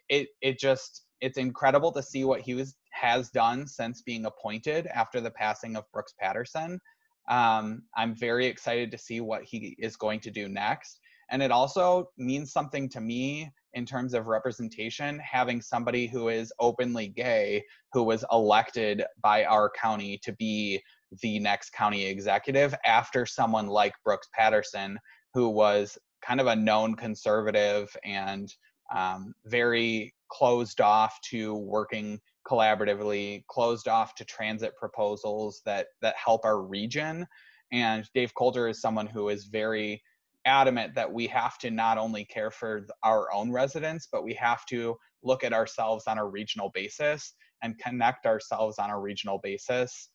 it, 0.09 0.27
it 0.41 0.59
just 0.59 1.05
it's 1.21 1.37
incredible 1.37 1.91
to 1.91 2.03
see 2.03 2.23
what 2.23 2.41
he 2.41 2.53
was 2.53 2.75
has 2.91 3.29
done 3.29 3.67
since 3.67 4.01
being 4.01 4.25
appointed 4.25 4.87
after 4.87 5.19
the 5.19 5.31
passing 5.31 5.75
of 5.75 5.83
Brooks 5.91 6.13
Patterson. 6.19 6.79
Um, 7.27 7.83
I'm 7.95 8.15
very 8.15 8.45
excited 8.45 8.91
to 8.91 8.97
see 8.97 9.21
what 9.21 9.43
he 9.43 9.75
is 9.79 9.95
going 9.95 10.19
to 10.21 10.31
do 10.31 10.47
next. 10.47 10.99
And 11.29 11.41
it 11.41 11.51
also 11.51 12.09
means 12.17 12.51
something 12.51 12.87
to 12.89 13.01
me 13.01 13.51
in 13.73 13.85
terms 13.85 14.13
of 14.13 14.27
representation, 14.27 15.19
having 15.19 15.61
somebody 15.61 16.07
who 16.07 16.29
is 16.29 16.53
openly 16.59 17.07
gay 17.07 17.63
who 17.91 18.03
was 18.03 18.23
elected 18.31 19.03
by 19.21 19.43
our 19.45 19.69
county 19.69 20.19
to 20.23 20.33
be 20.33 20.81
the 21.21 21.39
next 21.39 21.71
county 21.71 22.05
executive 22.05 22.75
after 22.85 23.25
someone 23.25 23.67
like 23.67 23.93
Brooks 24.03 24.29
Patterson, 24.33 24.97
who 25.33 25.49
was 25.49 25.97
kind 26.21 26.39
of 26.39 26.47
a 26.47 26.55
known 26.55 26.95
conservative 26.95 27.95
and 28.03 28.53
um, 28.93 29.33
very 29.45 30.13
closed 30.29 30.81
off 30.81 31.19
to 31.29 31.55
working 31.55 32.19
collaboratively, 32.47 33.45
closed 33.47 33.87
off 33.87 34.15
to 34.15 34.25
transit 34.25 34.75
proposals 34.75 35.61
that 35.65 35.87
that 36.01 36.15
help 36.15 36.45
our 36.45 36.61
region. 36.61 37.25
And 37.71 38.07
Dave 38.13 38.33
Coulter 38.35 38.67
is 38.67 38.81
someone 38.81 39.07
who 39.07 39.29
is 39.29 39.45
very 39.45 40.01
adamant 40.45 40.93
that 40.93 41.11
we 41.11 41.27
have 41.27 41.57
to 41.57 41.71
not 41.71 41.97
only 41.97 42.23
care 42.23 42.51
for 42.51 42.85
our 43.03 43.33
own 43.33 43.51
residents, 43.51 44.07
but 44.11 44.23
we 44.23 44.33
have 44.35 44.65
to 44.67 44.95
look 45.23 45.43
at 45.43 45.53
ourselves 45.53 46.05
on 46.07 46.19
a 46.19 46.25
regional 46.25 46.69
basis 46.69 47.33
and 47.63 47.79
connect 47.79 48.27
ourselves 48.27 48.77
on 48.77 48.91
a 48.91 48.99
regional 48.99 49.39
basis 49.39 50.09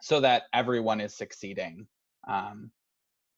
so 0.00 0.20
that 0.20 0.44
everyone 0.54 1.00
is 1.00 1.14
succeeding. 1.14 1.86
Um, 2.26 2.70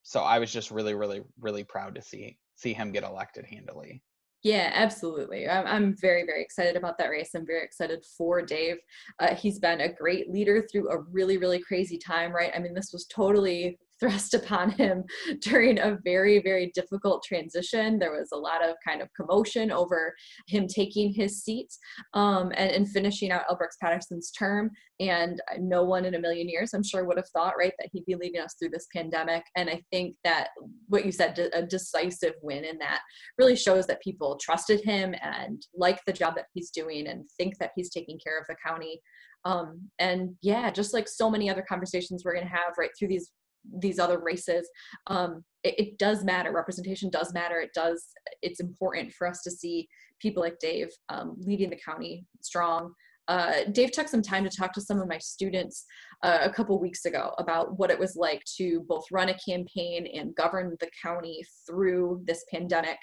so 0.03 0.21
I 0.21 0.38
was 0.38 0.53
just 0.53 0.71
really, 0.71 0.95
really, 0.95 1.23
really 1.40 1.64
proud 1.64 1.97
to 1.97 2.03
see 2.03 2.38
see 2.55 2.73
him 2.73 2.92
get 2.92 3.03
elected 3.03 3.45
handily. 3.45 4.03
Yeah, 4.42 4.70
absolutely. 4.75 5.49
I'm, 5.49 5.66
I'm 5.66 5.96
very, 6.01 6.25
very 6.25 6.42
excited 6.42 6.77
about 6.77 6.99
that 6.99 7.11
race. 7.11 7.31
I'm 7.35 7.46
very 7.46 7.64
excited 7.64 8.05
for 8.16 8.42
Dave. 8.42 8.77
Uh, 9.18 9.35
he's 9.35 9.59
been 9.59 9.81
a 9.81 9.92
great 9.92 10.31
leader 10.31 10.66
through 10.70 10.88
a 10.90 11.01
really, 11.11 11.37
really 11.37 11.59
crazy 11.59 11.99
time, 11.99 12.33
right? 12.33 12.53
I 12.55 12.61
mean, 12.61 12.75
this 12.75 12.90
was 12.92 13.07
totally 13.07 13.79
thrust 14.01 14.35
upon 14.35 14.71
him 14.71 15.05
during 15.41 15.79
a 15.79 15.99
very, 16.05 16.41
very 16.41 16.71
difficult 16.75 17.25
transition. 17.27 17.99
There 17.99 18.13
was 18.13 18.31
a 18.33 18.37
lot 18.37 18.65
of 18.65 18.77
kind 18.87 19.01
of 19.03 19.09
commotion 19.15 19.71
over 19.71 20.15
him 20.47 20.67
taking 20.67 21.13
his 21.13 21.43
seat 21.43 21.69
um, 22.15 22.53
and, 22.57 22.71
and 22.71 22.89
finishing 22.89 23.31
out 23.31 23.45
L. 23.49 23.59
Patterson's 23.81 24.31
term. 24.31 24.71
And 24.99 25.41
no 25.59 25.85
one 25.85 26.07
in 26.07 26.15
a 26.15 26.19
million 26.19 26.49
years, 26.49 26.73
I'm 26.73 26.83
sure, 26.83 27.05
would 27.05 27.19
have 27.19 27.29
thought, 27.29 27.55
right, 27.59 27.73
that 27.79 27.91
he'd 27.93 28.07
be 28.07 28.15
leading 28.15 28.41
us 28.41 28.55
through 28.59 28.71
this 28.71 28.87
pandemic. 28.95 29.43
And 29.55 29.69
I 29.69 29.83
think 29.91 30.17
that 30.25 30.49
what 30.89 31.05
you 31.05 31.13
said, 31.13 31.39
a 31.53 31.63
decisive 31.63 32.35
win 32.43 32.65
in 32.65 32.79
that 32.79 33.01
really 33.39 33.57
shows 33.57 33.87
that 33.89 34.03
people 34.03 34.39
trusted 34.41 34.83
him 34.85 35.15
and 35.23 35.63
like 35.75 36.01
the 36.07 36.13
job 36.13 36.35
that 36.37 36.47
he's 36.55 36.71
doing 36.71 37.09
and 37.09 37.25
think 37.37 37.59
that 37.59 37.73
he's 37.77 37.91
taking 37.91 38.19
care 38.19 38.39
of 38.39 38.47
the 38.49 38.57
county. 38.65 39.01
Um, 39.45 39.83
and 39.99 40.35
yeah, 40.43 40.71
just 40.71 40.95
like 40.95 41.09
so 41.09 41.31
many 41.31 41.49
other 41.51 41.65
conversations 41.69 42.25
we're 42.25 42.35
going 42.35 42.47
to 42.47 42.53
have 42.53 42.75
right 42.79 42.91
through 42.99 43.09
these 43.09 43.31
these 43.79 43.99
other 43.99 44.19
races 44.19 44.69
um, 45.09 45.45
it, 45.67 45.75
it, 45.79 45.99
does 45.99 46.25
matter. 46.25 46.53
Representation 46.53 47.11
does 47.11 47.35
matter. 47.35 47.59
It 47.59 47.71
does 47.75 48.07
it's 48.43 48.61
important 48.61 49.13
for 49.13 49.27
us 49.27 49.43
to 49.43 49.51
see 49.51 49.89
people 50.21 50.43
like 50.43 50.59
dave 50.61 50.89
um, 51.09 51.35
leading 51.39 51.71
the 51.71 51.81
county 51.85 52.25
strong. 52.41 52.93
Uh, 53.29 53.65
dave 53.73 53.91
took 53.91 54.07
some 54.07 54.23
time 54.23 54.45
to 54.45 54.57
talk 54.57 54.73
to 54.73 54.81
some 54.81 55.01
of 55.01 55.09
my 55.09 55.19
students 55.19 55.85
uh, 56.23 56.39
a 56.43 56.51
couple 56.51 56.79
weeks 56.81 57.07
ago 57.07 57.33
about 57.39 57.77
what 57.77 57.91
it 57.91 57.99
was 57.99 58.15
like 58.15 58.41
to 58.57 58.85
both 58.89 59.05
run 59.11 59.31
a 59.31 59.39
campaign 59.39 60.07
and 60.15 60.35
govern 60.37 60.77
the 60.79 60.89
county 61.03 61.45
through 61.67 62.23
this 62.25 62.45
pandemic. 62.53 62.99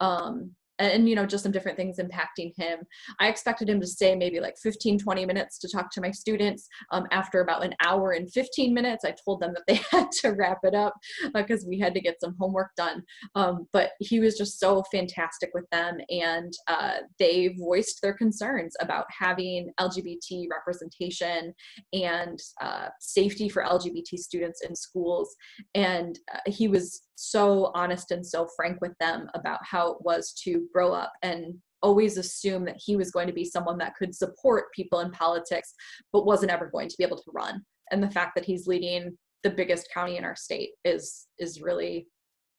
Um, 0.00 0.52
and 0.78 1.08
you 1.08 1.14
know 1.14 1.26
just 1.26 1.42
some 1.42 1.52
different 1.52 1.76
things 1.76 1.98
impacting 1.98 2.52
him. 2.56 2.80
I 3.20 3.28
expected 3.28 3.68
him 3.68 3.80
to 3.80 3.86
stay 3.86 4.14
maybe 4.14 4.40
like 4.40 4.56
15 4.62 4.98
20 4.98 5.26
minutes 5.26 5.58
to 5.58 5.68
talk 5.68 5.90
to 5.92 6.00
my 6.00 6.10
students. 6.10 6.68
Um, 6.90 7.06
after 7.10 7.40
about 7.40 7.64
an 7.64 7.74
hour 7.84 8.12
and 8.12 8.30
15 8.30 8.72
minutes 8.72 9.04
i 9.04 9.14
told 9.24 9.40
them 9.40 9.54
that 9.54 9.62
they 9.66 9.80
had 9.90 10.10
to 10.20 10.30
wrap 10.30 10.58
it 10.62 10.74
up 10.74 10.94
because 11.34 11.64
uh, 11.64 11.68
we 11.68 11.78
had 11.78 11.94
to 11.94 12.00
get 12.00 12.20
some 12.20 12.34
homework 12.38 12.70
done. 12.76 13.02
Um, 13.34 13.66
but 13.72 13.90
he 14.00 14.20
was 14.20 14.36
just 14.36 14.58
so 14.58 14.82
fantastic 14.92 15.50
with 15.54 15.68
them 15.70 15.98
and 16.10 16.52
uh, 16.68 16.98
they 17.18 17.54
voiced 17.58 18.02
their 18.02 18.14
concerns 18.14 18.74
about 18.80 19.06
having 19.16 19.70
lgbt 19.80 20.46
representation 20.50 21.54
and 21.92 22.38
uh, 22.60 22.88
safety 23.00 23.48
for 23.48 23.62
lgbt 23.62 24.18
students 24.18 24.62
in 24.62 24.74
schools. 24.74 25.34
And 25.74 26.18
uh, 26.34 26.38
he 26.46 26.68
was 26.68 27.02
so 27.16 27.72
honest 27.74 28.10
and 28.10 28.24
so 28.24 28.46
frank 28.54 28.80
with 28.80 28.96
them 29.00 29.28
about 29.34 29.58
how 29.62 29.92
it 29.92 29.98
was 30.00 30.32
to 30.44 30.68
grow 30.72 30.92
up 30.92 31.12
and 31.22 31.54
always 31.82 32.16
assume 32.16 32.64
that 32.64 32.80
he 32.84 32.96
was 32.96 33.10
going 33.10 33.26
to 33.26 33.32
be 33.32 33.44
someone 33.44 33.78
that 33.78 33.94
could 33.96 34.14
support 34.14 34.72
people 34.74 35.00
in 35.00 35.10
politics 35.10 35.74
but 36.12 36.26
wasn't 36.26 36.50
ever 36.50 36.66
going 36.66 36.88
to 36.88 36.96
be 36.96 37.04
able 37.04 37.16
to 37.16 37.30
run. 37.32 37.62
And 37.90 38.02
the 38.02 38.10
fact 38.10 38.34
that 38.34 38.44
he's 38.44 38.66
leading 38.66 39.16
the 39.42 39.50
biggest 39.50 39.88
county 39.92 40.16
in 40.16 40.24
our 40.24 40.36
state 40.36 40.70
is 40.84 41.26
is 41.38 41.60
really 41.60 42.08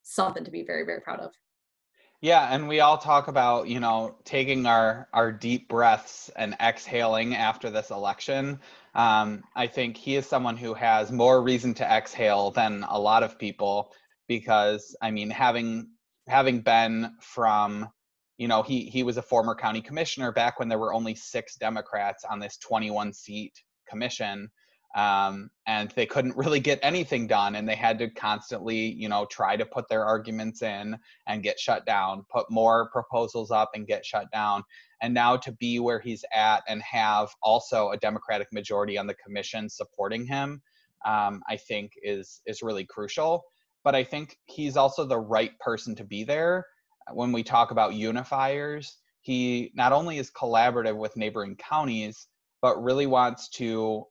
something 0.03 0.43
to 0.43 0.51
be 0.51 0.63
very 0.63 0.85
very 0.85 1.01
proud 1.01 1.19
of. 1.19 1.31
Yeah 2.21 2.47
and 2.53 2.67
we 2.67 2.79
all 2.79 2.97
talk 2.97 3.27
about 3.27 3.67
you 3.67 3.79
know 3.79 4.15
taking 4.23 4.65
our 4.65 5.07
our 5.13 5.31
deep 5.31 5.67
breaths 5.67 6.31
and 6.35 6.55
exhaling 6.61 7.35
after 7.35 7.69
this 7.69 7.89
election. 7.89 8.59
Um, 8.95 9.43
i 9.55 9.67
think 9.67 9.97
he 9.97 10.15
is 10.15 10.25
someone 10.25 10.57
who 10.57 10.73
has 10.73 11.11
more 11.11 11.43
reason 11.43 11.73
to 11.75 11.83
exhale 11.83 12.49
than 12.51 12.83
a 12.89 12.99
lot 12.99 13.21
of 13.21 13.37
people 13.37 13.91
because 14.27 14.95
I 15.01 15.11
mean 15.11 15.29
having 15.29 15.89
having 16.27 16.61
been 16.61 17.11
from 17.21 17.89
you 18.37 18.47
know 18.47 18.61
he 18.61 18.85
he 18.85 19.03
was 19.03 19.17
a 19.17 19.21
former 19.21 19.55
county 19.55 19.81
commissioner 19.81 20.31
back 20.31 20.59
when 20.59 20.69
there 20.69 20.79
were 20.79 20.93
only 20.93 21.15
six 21.15 21.55
Democrats 21.55 22.23
on 22.29 22.39
this 22.39 22.57
21 22.57 23.13
seat 23.13 23.53
commission 23.89 24.49
um, 24.95 25.49
and 25.67 25.91
they 25.91 26.05
couldn't 26.05 26.35
really 26.37 26.59
get 26.59 26.79
anything 26.81 27.27
done 27.27 27.55
and 27.55 27.67
they 27.67 27.75
had 27.75 27.99
to 27.99 28.09
constantly 28.09 28.77
you 28.77 29.09
know 29.09 29.25
try 29.25 29.55
to 29.55 29.65
put 29.65 29.87
their 29.89 30.05
arguments 30.05 30.61
in 30.61 30.97
and 31.27 31.43
get 31.43 31.59
shut 31.59 31.85
down 31.85 32.23
put 32.29 32.49
more 32.49 32.89
proposals 32.91 33.51
up 33.51 33.71
and 33.73 33.87
get 33.87 34.05
shut 34.05 34.29
down. 34.31 34.63
And 35.01 35.13
now 35.13 35.37
to 35.37 35.51
be 35.51 35.79
where 35.79 35.99
he's 35.99 36.25
at 36.33 36.63
and 36.67 36.81
have 36.81 37.29
also 37.43 37.91
a 37.91 37.97
democratic 37.97 38.51
majority 38.51 38.97
on 38.97 39.05
the 39.05 39.13
commission 39.13 39.69
supporting 39.69 40.25
him 40.25 40.61
um, 41.05 41.41
i 41.47 41.55
think 41.55 41.91
is 42.01 42.41
is 42.45 42.63
really 42.63 42.85
crucial 42.85 43.43
but 43.87 43.95
I 43.95 44.03
think 44.03 44.37
he's 44.47 44.75
also 44.75 45.05
the 45.05 45.17
right 45.17 45.57
person 45.59 45.95
to 45.95 46.03
be 46.03 46.25
there. 46.25 46.65
When 47.13 47.31
we 47.31 47.41
talk 47.41 47.71
about 47.71 47.93
unifiers, 47.93 48.97
he 49.21 49.71
not 49.75 49.93
only 49.93 50.17
is 50.17 50.29
collaborative 50.29 50.97
with 50.97 51.15
neighboring 51.15 51.55
counties, 51.55 52.27
but 52.61 52.83
really 52.83 53.05
wants 53.05 53.47
to 53.51 54.03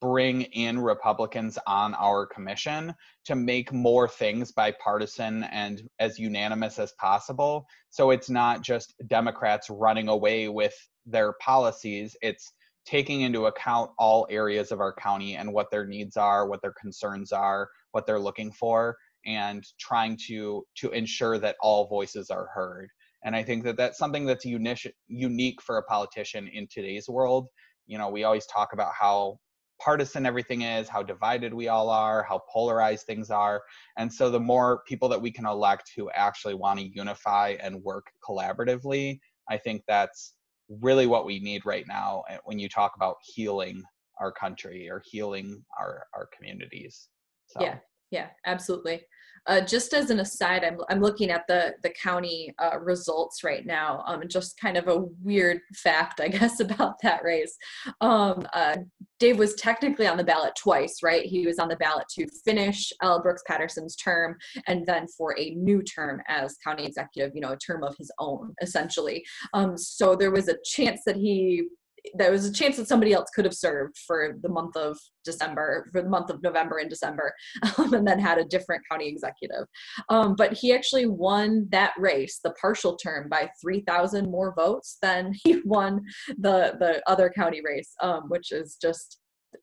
bring 0.00 0.42
in 0.42 0.78
Republicans 0.78 1.58
on 1.66 1.94
our 1.94 2.24
commission 2.24 2.94
to 3.24 3.34
make 3.34 3.72
more 3.72 4.06
things 4.06 4.52
bipartisan 4.52 5.42
and 5.42 5.82
as 5.98 6.16
unanimous 6.16 6.78
as 6.78 6.92
possible. 6.92 7.66
So 7.88 8.12
it's 8.12 8.30
not 8.30 8.62
just 8.62 8.94
Democrats 9.08 9.68
running 9.70 10.06
away 10.06 10.46
with 10.46 10.76
their 11.04 11.32
policies, 11.40 12.16
it's 12.22 12.52
taking 12.90 13.20
into 13.20 13.46
account 13.46 13.90
all 13.98 14.26
areas 14.30 14.72
of 14.72 14.80
our 14.80 14.92
county 14.92 15.36
and 15.36 15.52
what 15.52 15.70
their 15.70 15.86
needs 15.86 16.16
are, 16.16 16.48
what 16.48 16.60
their 16.60 16.74
concerns 16.80 17.30
are, 17.30 17.68
what 17.92 18.04
they're 18.04 18.18
looking 18.18 18.50
for, 18.50 18.96
and 19.26 19.64
trying 19.78 20.18
to 20.26 20.64
to 20.74 20.90
ensure 20.90 21.38
that 21.38 21.56
all 21.60 21.86
voices 21.86 22.30
are 22.30 22.48
heard. 22.52 22.88
And 23.24 23.36
I 23.36 23.42
think 23.42 23.64
that 23.64 23.76
that's 23.76 23.98
something 23.98 24.24
that's 24.24 24.44
unique 24.44 24.92
unique 25.06 25.62
for 25.62 25.76
a 25.78 25.82
politician 25.84 26.48
in 26.48 26.66
today's 26.66 27.08
world. 27.08 27.46
You 27.86 27.98
know, 27.98 28.08
we 28.08 28.24
always 28.24 28.46
talk 28.46 28.72
about 28.72 28.92
how 28.98 29.38
partisan 29.80 30.26
everything 30.26 30.62
is, 30.62 30.88
how 30.88 31.02
divided 31.02 31.54
we 31.54 31.68
all 31.68 31.90
are, 31.90 32.22
how 32.24 32.40
polarized 32.52 33.06
things 33.06 33.30
are. 33.30 33.62
And 33.96 34.12
so 34.12 34.30
the 34.30 34.40
more 34.40 34.82
people 34.86 35.08
that 35.08 35.22
we 35.22 35.30
can 35.30 35.46
elect 35.46 35.92
who 35.96 36.10
actually 36.10 36.54
want 36.54 36.80
to 36.80 36.88
unify 36.88 37.56
and 37.62 37.82
work 37.82 38.06
collaboratively, 38.28 39.20
I 39.48 39.56
think 39.58 39.82
that's 39.86 40.34
really 40.80 41.06
what 41.06 41.26
we 41.26 41.40
need 41.40 41.66
right 41.66 41.86
now 41.86 42.22
eh, 42.30 42.38
when 42.44 42.58
you 42.58 42.68
talk 42.68 42.92
about 42.96 43.16
healing 43.22 43.82
our 44.20 44.30
country 44.30 44.88
or 44.88 45.02
healing 45.04 45.64
our 45.78 46.06
our 46.14 46.28
communities. 46.36 47.08
So. 47.46 47.60
Yeah, 47.60 47.78
yeah, 48.10 48.28
absolutely. 48.46 49.02
Uh, 49.46 49.60
just 49.60 49.94
as 49.94 50.10
an 50.10 50.20
aside, 50.20 50.64
I'm, 50.64 50.78
I'm 50.88 51.00
looking 51.00 51.30
at 51.30 51.46
the, 51.48 51.74
the 51.82 51.90
county 51.90 52.54
uh, 52.58 52.78
results 52.78 53.42
right 53.42 53.64
now. 53.64 54.02
Um, 54.06 54.22
just 54.28 54.58
kind 54.58 54.76
of 54.76 54.88
a 54.88 55.04
weird 55.22 55.60
fact, 55.74 56.20
I 56.20 56.28
guess, 56.40 56.60
about 56.60 56.96
that 57.02 57.22
race. 57.24 57.56
Um, 58.00 58.46
uh, 58.52 58.76
Dave 59.18 59.38
was 59.38 59.54
technically 59.54 60.06
on 60.06 60.16
the 60.16 60.24
ballot 60.24 60.54
twice, 60.56 61.02
right? 61.02 61.24
He 61.24 61.46
was 61.46 61.58
on 61.58 61.68
the 61.68 61.76
ballot 61.76 62.06
to 62.16 62.26
finish 62.44 62.90
L. 63.02 63.20
Brooks 63.22 63.42
Patterson's 63.46 63.94
term 63.94 64.36
and 64.66 64.86
then 64.86 65.06
for 65.08 65.38
a 65.38 65.50
new 65.50 65.82
term 65.82 66.22
as 66.26 66.56
county 66.64 66.86
executive, 66.86 67.32
you 67.34 67.42
know, 67.42 67.52
a 67.52 67.58
term 67.58 67.84
of 67.84 67.94
his 67.98 68.10
own, 68.18 68.54
essentially. 68.62 69.22
Um, 69.52 69.76
so 69.76 70.16
there 70.16 70.30
was 70.30 70.48
a 70.48 70.56
chance 70.64 71.02
that 71.04 71.16
he 71.16 71.66
there 72.14 72.30
was 72.30 72.44
a 72.44 72.52
chance 72.52 72.76
that 72.76 72.88
somebody 72.88 73.12
else 73.12 73.30
could 73.34 73.44
have 73.44 73.54
served 73.54 73.96
for 74.06 74.36
the 74.42 74.48
month 74.48 74.76
of 74.76 74.98
December, 75.24 75.88
for 75.92 76.02
the 76.02 76.08
month 76.08 76.30
of 76.30 76.42
November 76.42 76.78
and 76.78 76.90
December, 76.90 77.34
um, 77.78 77.94
and 77.94 78.06
then 78.06 78.18
had 78.18 78.38
a 78.38 78.44
different 78.44 78.82
county 78.90 79.08
executive. 79.08 79.66
Um, 80.08 80.34
but 80.36 80.52
he 80.52 80.72
actually 80.72 81.06
won 81.06 81.68
that 81.70 81.92
race, 81.98 82.40
the 82.42 82.52
partial 82.52 82.96
term, 82.96 83.28
by 83.28 83.50
3,000 83.60 84.30
more 84.30 84.54
votes 84.56 84.98
than 85.02 85.32
he 85.44 85.60
won 85.64 86.02
the 86.38 86.76
the 86.78 87.02
other 87.06 87.30
county 87.30 87.60
race, 87.64 87.92
um, 88.02 88.24
which 88.28 88.52
is 88.52 88.76
just 88.80 89.18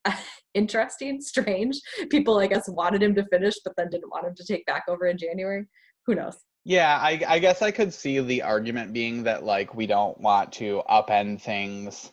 interesting, 0.54 1.22
strange. 1.22 1.80
People, 2.10 2.40
I 2.40 2.48
guess, 2.48 2.70
wanted 2.70 3.04
him 3.04 3.16
to 3.16 3.26
finish, 3.26 3.56
but 3.64 3.74
then 3.78 3.90
didn't 3.90 4.10
want 4.10 4.28
him 4.28 4.36
to 4.36 4.46
take 4.46 4.66
back 4.66 4.84
over 4.88 5.08
in 5.08 5.18
January. 5.18 5.66
Who 6.06 6.16
knows? 6.16 6.38
Yeah, 6.64 7.00
I, 7.02 7.22
I 7.26 7.40
guess 7.40 7.62
I 7.62 7.72
could 7.72 7.94
see 7.94 8.20
the 8.20 8.42
argument 8.42 8.92
being 8.92 9.24
that 9.24 9.46
like 9.46 9.74
we 9.74 9.88
don't 9.88 10.20
want 10.20 10.52
to 10.54 10.84
upend 10.90 11.40
things 11.40 12.12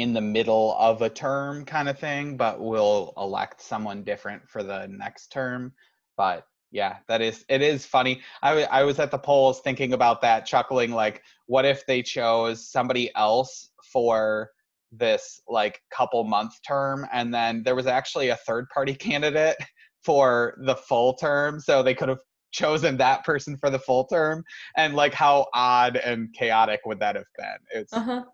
in 0.00 0.12
the 0.12 0.20
middle 0.20 0.76
of 0.78 1.02
a 1.02 1.10
term 1.10 1.64
kind 1.64 1.88
of 1.88 1.98
thing, 1.98 2.36
but 2.36 2.60
we'll 2.60 3.12
elect 3.16 3.60
someone 3.60 4.02
different 4.02 4.48
for 4.48 4.62
the 4.62 4.86
next 4.88 5.28
term. 5.32 5.72
But 6.16 6.46
yeah, 6.70 6.98
that 7.08 7.20
is 7.20 7.44
it 7.48 7.62
is 7.62 7.84
funny. 7.84 8.20
I, 8.42 8.50
w- 8.50 8.66
I 8.70 8.84
was 8.84 8.98
at 8.98 9.10
the 9.10 9.18
polls 9.18 9.60
thinking 9.60 9.92
about 9.92 10.20
that, 10.22 10.46
chuckling 10.46 10.92
like, 10.92 11.22
what 11.46 11.64
if 11.64 11.84
they 11.86 12.02
chose 12.02 12.70
somebody 12.70 13.14
else 13.16 13.70
for 13.92 14.50
this 14.92 15.40
like 15.48 15.80
couple 15.92 16.24
month 16.24 16.54
term, 16.66 17.06
and 17.12 17.32
then 17.32 17.62
there 17.62 17.74
was 17.74 17.86
actually 17.86 18.28
a 18.28 18.36
third 18.36 18.68
party 18.72 18.94
candidate 19.08 19.56
for 20.04 20.58
the 20.64 20.76
full 20.76 21.14
term, 21.14 21.60
so 21.60 21.82
they 21.82 21.94
could 21.94 22.08
have 22.08 22.20
chosen 22.52 22.96
that 22.96 23.24
person 23.24 23.56
for 23.56 23.70
the 23.70 23.78
full 23.78 24.04
term, 24.04 24.44
and 24.76 24.94
like 24.94 25.14
how 25.14 25.46
odd 25.54 25.96
and 25.96 26.32
chaotic 26.34 26.80
would 26.86 27.00
that 27.00 27.16
have 27.16 27.24
been? 27.36 27.80
It's 27.80 27.92
uh-huh. 27.92 28.24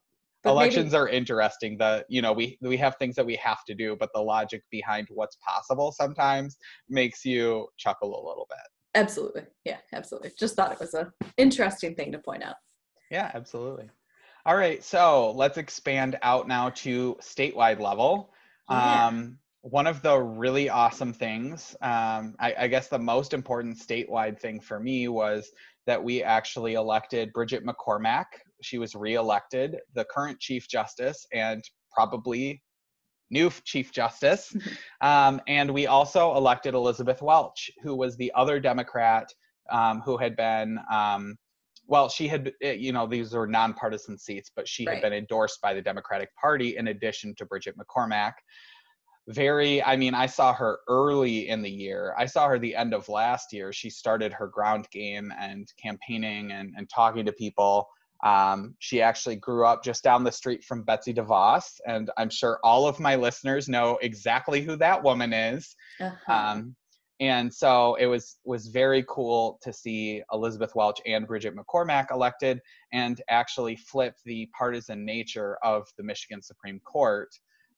But 0.47 0.53
elections 0.53 0.93
maybe, 0.93 1.01
are 1.01 1.09
interesting 1.09 1.77
the 1.77 2.05
you 2.09 2.23
know 2.23 2.33
we 2.33 2.57
we 2.61 2.77
have 2.77 2.97
things 2.97 3.17
that 3.17 3.27
we 3.27 3.37
have 3.37 3.65
to 3.65 3.75
do 3.75 3.97
but 3.99 4.11
the 4.15 4.21
logic 4.21 4.63
behind 4.71 5.09
what's 5.11 5.37
possible 5.37 5.93
sometimes 5.93 6.57
makes 6.89 7.25
you 7.25 7.67
chuckle 7.77 8.11
a 8.11 8.23
little 8.27 8.47
bit. 8.49 8.59
Absolutely. 8.95 9.43
Yeah 9.65 9.79
absolutely. 9.93 10.33
Just 10.39 10.55
thought 10.55 10.73
it 10.73 10.81
was 10.81 10.95
a 10.95 11.13
interesting 11.37 11.95
thing 11.95 12.13
to 12.13 12.19
point 12.19 12.45
out. 12.45 12.57
Yeah 13.11 13.31
absolutely. 13.35 13.91
All 14.45 14.57
right 14.57 14.83
so 14.83 15.33
let's 15.33 15.59
expand 15.59 16.19
out 16.23 16.47
now 16.47 16.71
to 16.71 17.17
statewide 17.21 17.81
level. 17.81 18.33
Yeah. 18.71 19.07
um, 19.07 19.39
one 19.63 19.89
of 19.89 20.01
the 20.03 20.17
really 20.17 20.69
awesome 20.69 21.13
things 21.13 21.75
um, 21.83 22.37
I, 22.39 22.55
I 22.61 22.69
guess 22.69 22.87
the 22.87 22.99
most 22.99 23.35
important 23.35 23.79
statewide 23.79 24.39
thing 24.39 24.61
for 24.61 24.79
me 24.79 25.09
was 25.09 25.51
that 25.87 26.03
we 26.03 26.23
actually 26.23 26.75
elected 26.75 27.33
Bridget 27.33 27.65
McCormack. 27.65 28.25
She 28.63 28.79
was 28.79 28.95
reelected, 28.95 29.77
the 29.95 30.05
current 30.05 30.41
Chief 30.41 30.69
Justice, 30.69 31.27
and 31.33 31.63
probably 31.93 32.63
new 33.31 33.51
Chief 33.65 33.93
Justice. 33.93 34.55
Um, 35.03 35.43
and 35.47 35.71
we 35.71 35.87
also 35.87 36.35
elected 36.37 36.75
Elizabeth 36.75 37.21
Welch, 37.21 37.71
who 37.83 37.95
was 37.95 38.17
the 38.17 38.33
other 38.35 38.59
Democrat 38.59 39.31
um, 39.71 40.01
who 40.01 40.17
had 40.17 40.35
been, 40.37 40.79
um, 40.91 41.37
well, 41.87 42.09
she 42.09 42.27
had, 42.27 42.51
eh, 42.63 42.73
you 42.73 42.93
know, 42.93 43.07
these 43.07 43.35
were 43.35 43.47
nonpartisan 43.47 44.17
seats, 44.17 44.51
but 44.57 44.67
she 44.67 44.87
right. 44.87 44.95
had 44.95 45.03
been 45.03 45.13
endorsed 45.13 45.61
by 45.61 45.75
the 45.75 45.83
Democratic 45.83 46.35
Party 46.35 46.79
in 46.79 46.89
addition 46.89 47.35
to 47.37 47.45
Bridget 47.45 47.77
McCormack 47.77 48.33
very 49.29 49.83
i 49.83 49.97
mean 49.97 50.15
i 50.15 50.25
saw 50.25 50.53
her 50.53 50.79
early 50.89 51.49
in 51.49 51.61
the 51.61 51.71
year 51.71 52.15
i 52.17 52.25
saw 52.25 52.47
her 52.47 52.59
the 52.59 52.77
end 52.77 52.95
of 52.95 53.09
last 53.09 53.53
year 53.53 53.73
she 53.73 53.91
started 53.91 54.33
her 54.33 54.47
ground 54.47 54.87
game 54.93 55.33
and 55.39 55.73
campaigning 55.83 56.53
and, 56.53 56.73
and 56.77 56.89
talking 56.89 57.27
to 57.27 57.33
people 57.33 57.89
um, 58.25 58.75
she 58.79 59.03
actually 59.03 59.37
grew 59.37 59.67
up 59.67 59.85
just 59.85 60.03
down 60.03 60.25
the 60.25 60.33
street 60.33 60.65
from 60.65 60.83
betsy 60.83 61.13
devos 61.13 61.81
and 61.87 62.11
i'm 62.17 62.31
sure 62.31 62.59
all 62.63 62.87
of 62.87 63.01
my 63.01 63.15
listeners 63.15 63.69
know 63.69 63.99
exactly 64.03 64.63
who 64.63 64.77
that 64.77 65.03
woman 65.03 65.33
is 65.33 65.75
uh-huh. 66.01 66.33
um, 66.33 66.75
and 67.21 67.53
so 67.53 67.95
it 67.97 68.07
was 68.07 68.37
was 68.45 68.69
very 68.69 69.05
cool 69.09 69.59
to 69.63 69.73
see 69.73 70.23
elizabeth 70.33 70.75
welch 70.75 71.01
and 71.07 71.27
bridget 71.27 71.55
mccormack 71.57 72.07
elected 72.11 72.61
and 72.93 73.23
actually 73.29 73.77
flip 73.77 74.15
the 74.25 74.49
partisan 74.57 75.05
nature 75.05 75.59
of 75.63 75.87
the 75.99 76.05
michigan 76.05 76.43
supreme 76.43 76.81
court 76.81 77.31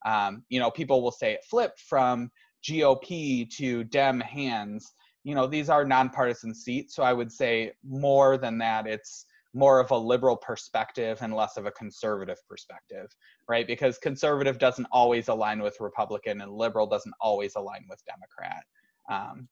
um, 0.07 0.45
you 0.49 0.61
know, 0.61 0.71
people 0.71 1.03
will 1.03 1.11
say 1.11 1.33
it 1.33 1.45
flipped 1.45 1.81
from 1.81 2.31
GOP 2.69 3.49
to 3.57 3.85
Dem 3.85 4.21
hands. 4.21 4.95
You 5.25 5.35
know, 5.35 5.47
these 5.47 5.69
are 5.69 5.85
nonpartisan 5.85 6.55
seats, 6.55 6.95
so 6.95 7.03
I 7.03 7.13
would 7.13 7.31
say 7.31 7.73
more 7.85 8.39
than 8.39 8.59
that, 8.59 8.87
it's 8.87 9.27
more 9.55 9.81
of 9.81 9.91
a 9.91 9.97
liberal 9.97 10.37
perspective 10.37 11.19
and 11.21 11.35
less 11.35 11.57
of 11.57 11.67
a 11.67 11.71
conservative 11.73 12.39
perspective, 12.49 13.09
right? 13.49 13.67
Because 13.67 13.99
conservative 13.99 14.59
doesn't 14.59 14.87
always 14.93 15.29
align 15.29 15.63
with 15.63 15.77
Republican, 15.81 16.41
and 16.41 16.53
liberal 16.53 16.87
doesn't 16.87 17.15
always 17.21 17.55
align 17.57 17.85
with 17.89 18.01
Democrat. 18.05 18.63
Um, 19.11 19.49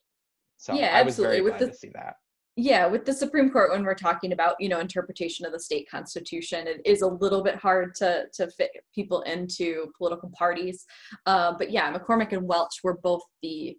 so 0.58 0.74
yeah, 0.74 0.96
I 0.96 1.02
was 1.02 1.16
very 1.16 1.40
glad 1.40 1.58
the, 1.58 1.66
to 1.68 1.74
see 1.74 1.90
that 1.94 2.16
yeah 2.56 2.86
with 2.86 3.04
the 3.04 3.12
supreme 3.12 3.50
court 3.50 3.70
when 3.70 3.84
we're 3.84 3.94
talking 3.94 4.32
about 4.32 4.56
you 4.58 4.68
know 4.68 4.80
interpretation 4.80 5.44
of 5.44 5.52
the 5.52 5.60
state 5.60 5.88
constitution 5.90 6.66
it 6.66 6.80
is 6.86 7.02
a 7.02 7.06
little 7.06 7.42
bit 7.42 7.54
hard 7.54 7.94
to 7.94 8.24
to 8.32 8.50
fit 8.52 8.70
people 8.94 9.20
into 9.22 9.86
political 9.96 10.30
parties 10.36 10.86
uh, 11.26 11.52
but 11.56 11.70
yeah 11.70 11.92
McCormack 11.92 12.32
and 12.32 12.48
welch 12.48 12.80
were 12.82 12.98
both 13.02 13.22
the 13.42 13.76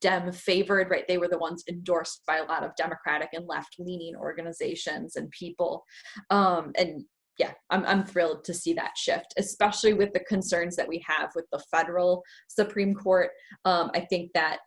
dem 0.00 0.32
favored 0.32 0.90
right 0.90 1.06
they 1.08 1.18
were 1.18 1.28
the 1.28 1.38
ones 1.38 1.64
endorsed 1.68 2.22
by 2.26 2.38
a 2.38 2.44
lot 2.44 2.64
of 2.64 2.74
democratic 2.76 3.28
and 3.32 3.46
left 3.46 3.76
leaning 3.78 4.16
organizations 4.16 5.16
and 5.16 5.30
people 5.30 5.84
um, 6.30 6.72
and 6.76 7.04
yeah, 7.38 7.52
I'm, 7.70 7.84
I'm 7.84 8.04
thrilled 8.04 8.44
to 8.44 8.54
see 8.54 8.74
that 8.74 8.96
shift, 8.96 9.34
especially 9.36 9.92
with 9.92 10.12
the 10.12 10.20
concerns 10.20 10.76
that 10.76 10.88
we 10.88 11.04
have 11.06 11.30
with 11.34 11.46
the 11.50 11.62
federal 11.70 12.22
Supreme 12.48 12.94
Court. 12.94 13.30
Um, 13.64 13.90
I 13.94 14.00
think 14.00 14.30
that 14.34 14.58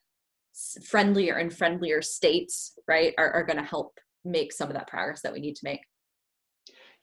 friendlier 0.83 1.35
and 1.35 1.55
friendlier 1.55 2.01
states, 2.01 2.73
right, 2.87 3.13
are, 3.17 3.31
are 3.31 3.45
going 3.45 3.57
to 3.57 3.63
help 3.63 3.97
make 4.25 4.51
some 4.51 4.67
of 4.67 4.75
that 4.75 4.87
progress 4.87 5.21
that 5.21 5.31
we 5.31 5.39
need 5.39 5.55
to 5.55 5.63
make. 5.63 5.81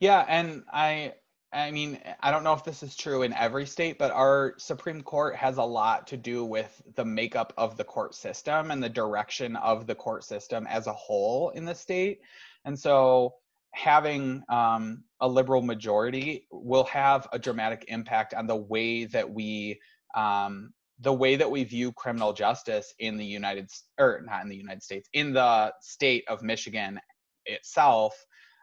Yeah, 0.00 0.24
and 0.28 0.64
I 0.72 1.14
I 1.55 1.71
mean, 1.71 2.01
I 2.21 2.33
don't 2.33 2.43
know 2.43 2.53
if 2.53 2.64
this 2.64 2.83
is 2.83 2.97
true 2.97 3.23
in 3.23 3.33
every 3.33 3.64
state, 3.64 3.97
but 3.97 4.11
our 4.11 4.55
Supreme 4.59 5.03
Court 5.03 5.37
has 5.37 5.57
a 5.57 5.62
lot 5.62 6.09
to 6.09 6.17
do 6.17 6.45
with 6.45 6.83
the 6.97 7.05
makeup 7.05 7.53
of 7.57 7.77
the 7.77 7.85
court 7.85 8.17
system 8.17 8.73
and 8.73 8.83
the 8.83 8.88
direction 8.88 9.55
of 9.57 9.87
the 9.87 9.95
court 9.95 10.25
system 10.25 10.67
as 10.67 10.88
a 10.88 10.93
whole 10.93 11.51
in 11.51 11.64
the 11.64 11.75
state. 11.75 12.21
And 12.64 12.77
so 12.77 13.35
having 13.73 14.43
um, 14.49 15.05
a 15.21 15.29
liberal 15.29 15.62
majority 15.62 16.49
will 16.51 16.85
have 16.85 17.29
a 17.33 17.38
dramatic 17.38 17.85
impact 17.87 18.35
on 18.35 18.49
the 18.49 18.57
way 18.57 19.05
that 19.05 19.31
we 19.31 19.81
um, 20.17 20.73
the 21.01 21.12
way 21.12 21.37
that 21.37 21.51
we 21.51 21.64
view 21.64 21.93
criminal 21.93 22.33
justice 22.33 22.95
in 22.99 23.17
the 23.17 23.25
United 23.25 23.69
or 23.99 24.23
not 24.25 24.43
in 24.43 24.49
the 24.49 24.57
United 24.57 24.83
States 24.83 25.09
in 25.12 25.33
the 25.33 25.73
state 25.81 26.25
of 26.29 26.43
Michigan 26.43 26.99
itself. 27.47 28.14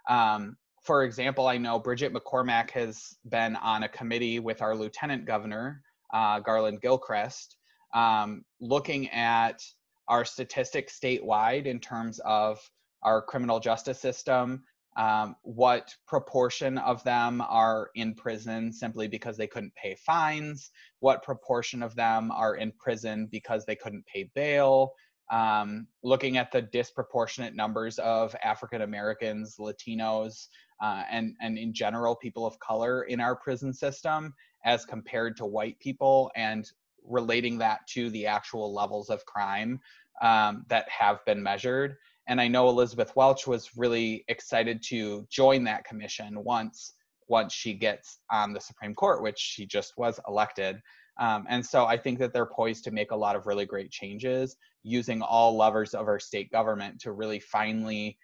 Um, 0.09 0.57
for 0.81 1.03
example, 1.03 1.47
I 1.47 1.57
know 1.57 1.79
Bridget 1.79 2.13
McCormack 2.13 2.71
has 2.71 3.15
been 3.29 3.55
on 3.57 3.83
a 3.83 3.89
committee 3.89 4.39
with 4.39 4.61
our 4.61 4.75
lieutenant 4.75 5.25
governor 5.25 5.81
uh, 6.13 6.39
Garlin 6.39 6.81
Gilchrist, 6.81 7.57
um, 7.93 8.43
looking 8.59 9.09
at 9.09 9.61
our 10.07 10.25
statistics 10.25 10.99
statewide 10.99 11.65
in 11.65 11.79
terms 11.79 12.19
of 12.25 12.59
our 13.03 13.21
criminal 13.21 13.59
justice 13.59 13.99
system, 13.99 14.63
um, 14.97 15.35
what 15.43 15.95
proportion 16.05 16.77
of 16.77 17.01
them 17.03 17.41
are 17.41 17.89
in 17.95 18.13
prison 18.13 18.73
simply 18.73 19.07
because 19.07 19.37
they 19.37 19.47
couldn't 19.47 19.73
pay 19.75 19.95
fines, 19.95 20.69
what 20.99 21.23
proportion 21.23 21.81
of 21.81 21.95
them 21.95 22.29
are 22.31 22.55
in 22.55 22.73
prison 22.77 23.27
because 23.31 23.65
they 23.65 23.75
couldn't 23.75 24.05
pay 24.05 24.29
bail, 24.35 24.91
um, 25.31 25.87
looking 26.03 26.37
at 26.37 26.51
the 26.51 26.61
disproportionate 26.61 27.55
numbers 27.55 27.97
of 27.99 28.35
African 28.43 28.81
Americans, 28.81 29.55
Latinos, 29.59 30.47
uh, 30.81 31.03
and, 31.09 31.35
and 31.41 31.57
in 31.57 31.73
general 31.73 32.15
people 32.15 32.45
of 32.45 32.59
color 32.59 33.03
in 33.03 33.19
our 33.19 33.35
prison 33.35 33.73
system 33.73 34.33
as 34.65 34.85
compared 34.85 35.37
to 35.37 35.45
white 35.45 35.79
people 35.79 36.29
and 36.35 36.69
relating 37.03 37.57
that 37.57 37.79
to 37.87 38.09
the 38.11 38.27
actual 38.27 38.73
levels 38.73 39.09
of 39.09 39.25
crime 39.25 39.79
um, 40.21 40.65
that 40.69 40.87
have 40.89 41.23
been 41.25 41.41
measured. 41.41 41.95
And 42.27 42.39
I 42.39 42.47
know 42.47 42.69
Elizabeth 42.69 43.15
Welch 43.15 43.47
was 43.47 43.71
really 43.75 44.23
excited 44.27 44.83
to 44.89 45.25
join 45.29 45.63
that 45.63 45.85
commission 45.85 46.43
once 46.43 46.93
once 47.27 47.53
she 47.53 47.73
gets 47.73 48.19
on 48.29 48.51
the 48.51 48.59
Supreme 48.59 48.93
Court, 48.93 49.23
which 49.23 49.39
she 49.39 49.65
just 49.65 49.93
was 49.97 50.19
elected. 50.27 50.81
Um, 51.21 51.45
and 51.47 51.63
so 51.63 51.85
I 51.85 51.97
think 51.97 52.17
that 52.17 52.33
they're 52.33 52.47
poised 52.47 52.83
to 52.85 52.91
make 52.91 53.11
a 53.11 53.15
lot 53.15 53.35
of 53.35 53.45
really 53.45 53.67
great 53.67 53.91
changes 53.91 54.57
using 54.81 55.21
all 55.21 55.55
levers 55.55 55.93
of 55.93 56.07
our 56.07 56.19
state 56.19 56.51
government 56.51 56.99
to 57.01 57.11
really 57.11 57.39
finally 57.39 58.17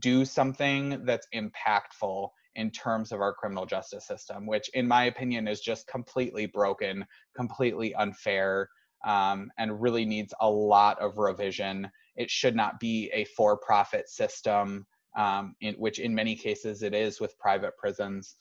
do 0.00 0.26
something 0.26 1.02
that's 1.06 1.26
impactful 1.34 2.28
in 2.54 2.70
terms 2.70 3.10
of 3.10 3.22
our 3.22 3.32
criminal 3.32 3.64
justice 3.64 4.06
system, 4.06 4.46
which, 4.46 4.68
in 4.74 4.86
my 4.86 5.04
opinion, 5.04 5.48
is 5.48 5.62
just 5.62 5.86
completely 5.86 6.44
broken, 6.44 7.06
completely 7.34 7.94
unfair, 7.94 8.68
um, 9.06 9.50
and 9.58 9.80
really 9.80 10.04
needs 10.04 10.34
a 10.42 10.48
lot 10.48 11.00
of 11.00 11.16
revision. 11.16 11.90
It 12.16 12.30
should 12.30 12.54
not 12.54 12.78
be 12.78 13.10
a 13.14 13.24
for 13.34 13.56
profit 13.56 14.10
system, 14.10 14.86
um, 15.16 15.56
in, 15.62 15.74
which 15.76 15.98
in 15.98 16.14
many 16.14 16.36
cases 16.36 16.82
it 16.82 16.94
is 16.94 17.18
with 17.18 17.38
private 17.38 17.78
prisons. 17.78 18.36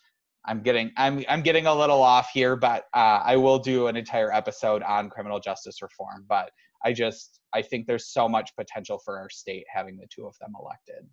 I'm 0.46 0.62
getting 0.62 0.92
I'm 0.98 1.24
I'm 1.30 1.42
getting 1.42 1.68
a 1.68 1.74
little 1.74 2.02
off 2.02 2.30
here, 2.34 2.56
but 2.56 2.86
uh, 2.94 3.22
I 3.24 3.36
will 3.36 3.60
do 3.60 3.88
an 3.88 3.96
entire 3.96 4.34
episode 4.34 4.82
on 4.84 5.10
criminal 5.10 5.40
justice 5.40 5.82
reform. 5.82 6.26
But 6.28 6.52
I 6.84 6.94
just 6.94 7.40
I 7.54 7.62
think 7.62 7.86
there's 7.86 8.08
so 8.08 8.28
much 8.28 8.56
potential 8.56 9.00
for 9.04 9.18
our 9.20 9.30
state 9.30 9.66
having 9.74 9.98
the 9.98 10.08
two 10.14 10.26
of 10.26 10.36
them 10.40 10.54
elected. 10.60 11.08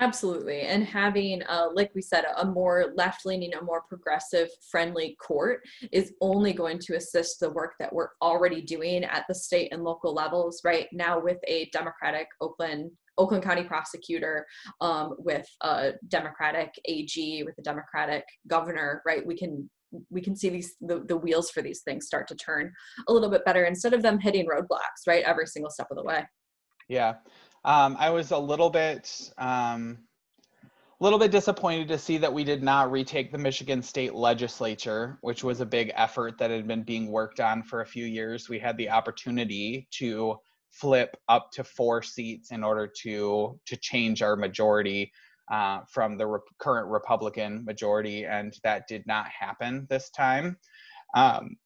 Absolutely. 0.00 0.62
And 0.62 0.84
having, 0.84 1.42
uh, 1.44 1.68
like 1.72 1.92
we 1.94 2.02
said, 2.02 2.24
a 2.36 2.44
more 2.44 2.92
left 2.96 3.24
leaning, 3.24 3.54
a 3.54 3.62
more 3.62 3.82
progressive 3.82 4.48
friendly 4.70 5.16
court 5.24 5.60
is 5.92 6.12
only 6.20 6.52
going 6.52 6.80
to 6.80 6.96
assist 6.96 7.38
the 7.38 7.50
work 7.50 7.74
that 7.78 7.92
we're 7.92 8.08
already 8.20 8.60
doing 8.60 9.04
at 9.04 9.24
the 9.28 9.34
state 9.34 9.72
and 9.72 9.84
local 9.84 10.12
levels 10.12 10.60
right 10.64 10.88
now 10.92 11.20
with 11.20 11.38
a 11.46 11.70
Democratic 11.72 12.26
Oakland. 12.40 12.90
Oakland 13.16 13.44
County 13.44 13.62
prosecutor 13.62 14.44
um, 14.80 15.14
with 15.18 15.46
a 15.60 15.92
Democratic 16.08 16.74
AG, 16.86 17.44
with 17.44 17.54
a 17.58 17.62
Democratic 17.62 18.24
governor, 18.48 19.00
right? 19.06 19.24
We 19.24 19.36
can 19.36 19.70
we 20.10 20.20
can 20.20 20.34
see 20.34 20.48
these 20.48 20.74
the, 20.80 21.04
the 21.06 21.16
wheels 21.16 21.48
for 21.48 21.62
these 21.62 21.82
things 21.82 22.06
start 22.06 22.26
to 22.26 22.34
turn 22.34 22.72
a 23.06 23.12
little 23.12 23.30
bit 23.30 23.44
better 23.44 23.66
instead 23.66 23.94
of 23.94 24.02
them 24.02 24.18
hitting 24.18 24.48
roadblocks, 24.48 25.06
right? 25.06 25.22
Every 25.22 25.46
single 25.46 25.70
step 25.70 25.86
of 25.92 25.96
the 25.96 26.02
way. 26.02 26.24
Yeah. 26.88 27.14
Um, 27.64 27.96
I 27.98 28.10
was 28.10 28.30
a 28.30 28.38
little 28.38 28.70
bit, 28.70 29.30
um, 29.38 29.98
little 31.00 31.18
bit 31.18 31.30
disappointed 31.30 31.88
to 31.88 31.98
see 31.98 32.18
that 32.18 32.32
we 32.32 32.44
did 32.44 32.62
not 32.62 32.90
retake 32.90 33.32
the 33.32 33.38
Michigan 33.38 33.82
State 33.82 34.14
Legislature, 34.14 35.18
which 35.22 35.42
was 35.42 35.60
a 35.60 35.66
big 35.66 35.92
effort 35.94 36.38
that 36.38 36.50
had 36.50 36.66
been 36.66 36.82
being 36.82 37.10
worked 37.10 37.40
on 37.40 37.62
for 37.62 37.80
a 37.80 37.86
few 37.86 38.04
years. 38.04 38.48
We 38.48 38.58
had 38.58 38.76
the 38.76 38.90
opportunity 38.90 39.88
to 39.92 40.36
flip 40.70 41.16
up 41.28 41.50
to 41.52 41.64
four 41.64 42.02
seats 42.02 42.50
in 42.50 42.64
order 42.64 42.90
to 43.02 43.58
to 43.66 43.76
change 43.76 44.22
our 44.22 44.36
majority 44.36 45.12
uh, 45.50 45.80
from 45.88 46.16
the 46.16 46.26
re- 46.26 46.40
current 46.58 46.88
Republican 46.88 47.64
majority, 47.64 48.24
and 48.24 48.54
that 48.62 48.88
did 48.88 49.06
not 49.06 49.26
happen 49.28 49.86
this 49.90 50.10
time. 50.10 50.56
Um, 51.14 51.56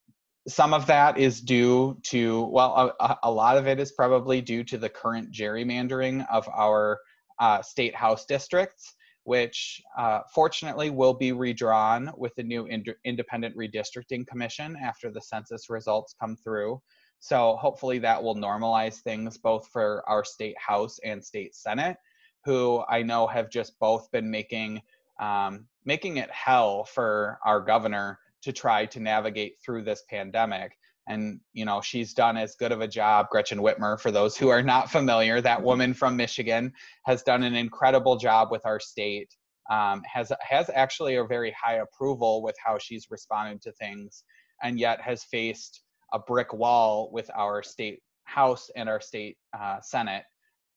some 0.48 0.72
of 0.72 0.86
that 0.86 1.18
is 1.18 1.40
due 1.40 1.98
to 2.02 2.42
well 2.44 2.94
a, 3.00 3.16
a, 3.24 3.30
lot 3.30 3.56
of 3.56 3.66
it 3.66 3.78
is 3.78 3.92
probably 3.92 4.40
due 4.40 4.64
to 4.64 4.78
the 4.78 4.88
current 4.88 5.30
gerrymandering 5.30 6.26
of 6.30 6.48
our 6.48 6.98
uh, 7.38 7.62
state 7.62 7.94
house 7.94 8.24
districts 8.24 8.94
which 9.24 9.82
uh, 9.98 10.20
fortunately 10.34 10.88
will 10.88 11.12
be 11.12 11.32
redrawn 11.32 12.10
with 12.16 12.34
the 12.36 12.42
new 12.42 12.64
ind- 12.64 12.94
independent 13.04 13.54
redistricting 13.54 14.26
commission 14.26 14.74
after 14.82 15.10
the 15.10 15.20
census 15.20 15.68
results 15.68 16.14
come 16.18 16.34
through. 16.34 16.80
So 17.20 17.56
hopefully 17.60 17.98
that 17.98 18.22
will 18.22 18.36
normalize 18.36 19.00
things 19.02 19.36
both 19.36 19.68
for 19.68 20.02
our 20.08 20.24
state 20.24 20.56
house 20.58 20.98
and 21.04 21.22
state 21.22 21.54
senate 21.54 21.98
who 22.44 22.82
i 22.88 23.02
know 23.02 23.26
have 23.26 23.50
just 23.50 23.78
both 23.78 24.10
been 24.10 24.30
making 24.30 24.80
um, 25.20 25.66
making 25.84 26.18
it 26.18 26.30
hell 26.30 26.84
for 26.84 27.38
our 27.44 27.60
governor 27.60 28.18
to 28.42 28.52
try 28.52 28.86
to 28.86 29.00
navigate 29.00 29.54
through 29.64 29.82
this 29.82 30.02
pandemic. 30.08 30.72
And 31.08 31.40
you 31.52 31.64
know 31.64 31.80
she's 31.80 32.12
done 32.12 32.36
as 32.36 32.54
good 32.56 32.70
of 32.70 32.82
a 32.82 32.88
job 32.88 33.28
gretchen 33.30 33.60
whitmer 33.60 33.98
for 33.98 34.10
those 34.10 34.36
who 34.36 34.48
are 34.50 34.62
not 34.62 34.90
familiar 34.90 35.40
that 35.40 35.62
woman 35.62 35.94
from 35.94 36.18
michigan 36.18 36.70
has 37.06 37.22
done 37.22 37.42
an 37.42 37.54
incredible 37.54 38.16
job 38.16 38.48
with 38.50 38.66
our 38.66 38.78
state 38.78 39.34
um, 39.70 40.02
has 40.04 40.30
has 40.42 40.68
actually 40.74 41.14
a 41.14 41.24
very 41.24 41.50
high 41.52 41.76
approval 41.76 42.42
with 42.42 42.56
how 42.62 42.76
she's 42.76 43.06
responded 43.10 43.62
to 43.62 43.72
things 43.72 44.22
and 44.62 44.78
yet 44.78 45.00
has 45.00 45.24
faced 45.24 45.80
a 46.12 46.18
brick 46.18 46.52
wall 46.52 47.08
with 47.10 47.30
our 47.34 47.62
state 47.62 48.00
house 48.24 48.70
and 48.76 48.86
our 48.86 49.00
state 49.00 49.38
uh, 49.58 49.80
senate 49.80 50.24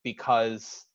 because 0.05 0.85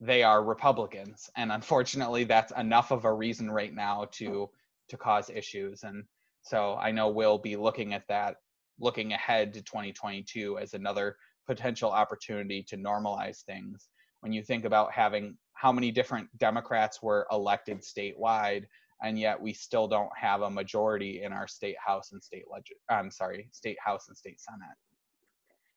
they 0.00 0.22
are 0.22 0.44
republicans. 0.44 1.30
And 1.36 1.52
unfortunately 1.52 2.24
that's 2.24 2.52
enough 2.56 2.90
of 2.90 3.04
a 3.04 3.12
reason 3.12 3.50
right 3.50 3.72
now 3.72 4.06
to 4.12 4.50
to 4.90 4.96
cause 4.96 5.30
issues. 5.30 5.82
And 5.82 6.04
so 6.44 6.76
I 6.76 6.90
know 6.90 7.08
we'll 7.08 7.38
be 7.38 7.56
looking 7.56 7.94
at 7.94 8.06
that, 8.08 8.36
looking 8.78 9.12
ahead 9.12 9.54
to 9.54 9.62
2022 9.62 10.58
as 10.58 10.74
another 10.74 11.16
potential 11.46 11.90
opportunity 11.90 12.62
to 12.64 12.76
normalize 12.76 13.42
things. 13.44 13.88
When 14.20 14.32
you 14.32 14.42
think 14.42 14.64
about 14.64 14.92
having 14.92 15.36
how 15.54 15.72
many 15.72 15.90
different 15.90 16.28
Democrats 16.38 17.02
were 17.02 17.26
elected 17.30 17.80
statewide, 17.80 18.64
and 19.02 19.18
yet 19.18 19.40
we 19.40 19.52
still 19.52 19.88
don't 19.88 20.10
have 20.16 20.42
a 20.42 20.50
majority 20.50 21.22
in 21.22 21.32
our 21.32 21.46
state 21.46 21.76
house 21.84 22.12
and 22.12 22.22
state 22.22 22.44
legis- 22.52 22.78
I'm 22.88 23.10
sorry, 23.10 23.48
state 23.52 23.78
house 23.82 24.08
and 24.08 24.16
state 24.16 24.40
senate. 24.40 24.76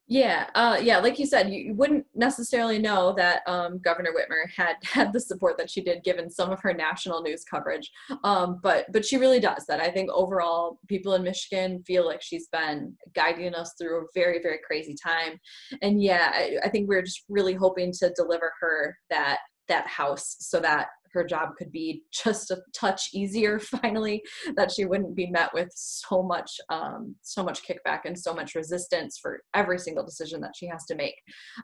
Yeah, 0.10 0.50
uh, 0.56 0.80
yeah, 0.82 1.00
like 1.00 1.20
you 1.20 1.26
said, 1.26 1.50
you, 1.50 1.60
you 1.60 1.74
wouldn't 1.74 2.06
necessarily 2.16 2.80
know 2.80 3.14
that 3.18 3.42
um, 3.46 3.80
Governor 3.80 4.12
Whitmer 4.12 4.50
had 4.56 4.76
had 4.84 5.12
the 5.12 5.20
support 5.20 5.58
that 5.58 5.70
she 5.70 5.82
did, 5.82 6.04
given 6.04 6.30
some 6.30 6.50
of 6.50 6.62
her 6.62 6.74
national 6.74 7.22
news 7.22 7.44
coverage. 7.44 7.92
Um, 8.24 8.60
but 8.64 8.86
but 8.94 9.06
she 9.06 9.18
really 9.18 9.42
does 9.42 9.66
that. 9.68 9.82
I 9.82 9.92
think 9.92 10.10
overall, 10.12 10.80
people 10.88 11.16
in 11.16 11.24
Michigan 11.24 11.84
feel 11.86 12.06
like 12.06 12.22
she's 12.22 12.48
been 12.48 12.94
guiding 13.14 13.54
us 13.54 13.74
through 13.78 14.02
a 14.02 14.08
very 14.16 14.42
very 14.42 14.60
crazy 14.66 14.96
time. 15.02 15.40
And 15.82 16.02
yeah, 16.02 16.32
I, 16.34 16.58
I 16.64 16.70
think 16.70 16.88
we're 16.88 17.02
just 17.02 17.24
really 17.28 17.54
hoping 17.54 17.92
to 18.00 18.14
deliver 18.16 18.54
her 18.62 18.98
that 19.10 19.40
that 19.68 19.88
house 19.88 20.38
so 20.40 20.62
that 20.62 20.88
her 21.14 21.24
job 21.24 21.50
could 21.58 21.72
be 21.72 22.04
just 22.12 22.52
a 22.52 22.62
touch 22.74 23.10
easier 23.14 23.60
finally 23.82 24.22
that 24.56 24.72
she 24.72 24.86
wouldn't 24.86 25.16
be 25.16 25.28
met 25.28 25.54
with 25.54 25.70
so 25.74 26.24
much 26.24 26.52
um, 26.70 27.16
so 27.22 27.44
much 27.44 27.62
kickback 27.64 28.02
and 28.06 28.18
so 28.18 28.34
much 28.34 28.56
resistance 28.56 29.18
for 29.22 29.42
every 29.54 29.80
single 29.80 30.06
decision 30.06 30.42
that 30.42 30.56
she 30.56 30.68
has 30.68 30.86
to 30.86 30.96
make. 30.96 31.16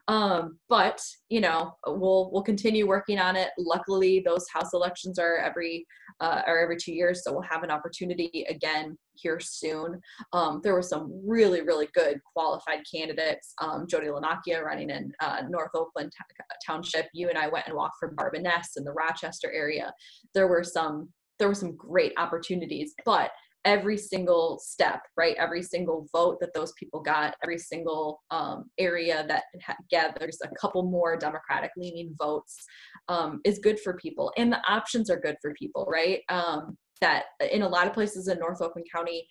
Um, 0.07 0.57
but 0.69 1.01
you 1.29 1.41
know 1.41 1.75
we'll 1.85 2.29
we'll 2.31 2.43
continue 2.43 2.87
working 2.87 3.19
on 3.19 3.35
it. 3.35 3.49
Luckily 3.57 4.23
those 4.25 4.45
house 4.53 4.73
elections 4.73 5.19
are 5.19 5.37
every 5.37 5.85
uh, 6.21 6.41
are 6.45 6.59
every 6.59 6.77
two 6.77 6.93
years 6.93 7.23
so 7.23 7.31
we'll 7.31 7.41
have 7.41 7.63
an 7.63 7.71
opportunity 7.71 8.45
again 8.49 8.97
here 9.15 9.39
soon. 9.39 9.99
Um, 10.31 10.61
there 10.63 10.73
were 10.73 10.81
some 10.81 11.21
really, 11.25 11.61
really 11.61 11.87
good 11.93 12.19
qualified 12.33 12.79
candidates. 12.93 13.53
Um, 13.61 13.85
Jody 13.87 14.07
Lanakia 14.07 14.63
running 14.63 14.89
in 14.89 15.11
uh, 15.21 15.43
North 15.49 15.71
Oakland 15.75 16.11
t- 16.11 16.43
Township. 16.65 17.07
You 17.13 17.29
and 17.29 17.37
I 17.37 17.47
went 17.47 17.67
and 17.67 17.75
walked 17.75 17.95
for 17.99 18.11
Barb 18.11 18.33
Anness 18.35 18.77
in 18.77 18.83
the 18.83 18.91
Rochester 18.91 19.51
area. 19.51 19.93
There 20.33 20.47
were 20.47 20.63
some 20.63 21.09
there 21.39 21.47
were 21.47 21.55
some 21.55 21.75
great 21.75 22.13
opportunities, 22.17 22.93
but 23.05 23.31
every 23.65 23.97
single 23.97 24.59
step, 24.61 25.01
right? 25.15 25.35
Every 25.37 25.63
single 25.63 26.07
vote 26.11 26.39
that 26.41 26.53
those 26.53 26.73
people 26.73 27.01
got, 27.01 27.35
every 27.43 27.57
single 27.57 28.21
um, 28.29 28.65
area 28.77 29.25
that 29.27 29.43
ha- 29.65 29.75
gathers 29.89 30.37
a 30.43 30.49
couple 30.59 30.83
more 30.83 31.17
Democratic 31.17 31.71
leaning 31.77 32.13
votes 32.21 32.63
um, 33.07 33.39
is 33.45 33.59
good 33.59 33.79
for 33.79 33.93
people. 33.95 34.31
And 34.37 34.51
the 34.51 34.61
options 34.67 35.09
are 35.09 35.19
good 35.19 35.37
for 35.41 35.53
people, 35.53 35.87
right? 35.89 36.21
Um, 36.29 36.77
that 37.03 37.25
in 37.51 37.61
a 37.61 37.67
lot 37.67 37.87
of 37.87 37.93
places 37.93 38.27
in 38.27 38.39
North 38.39 38.61
Oakland 38.61 38.87
County, 38.93 39.27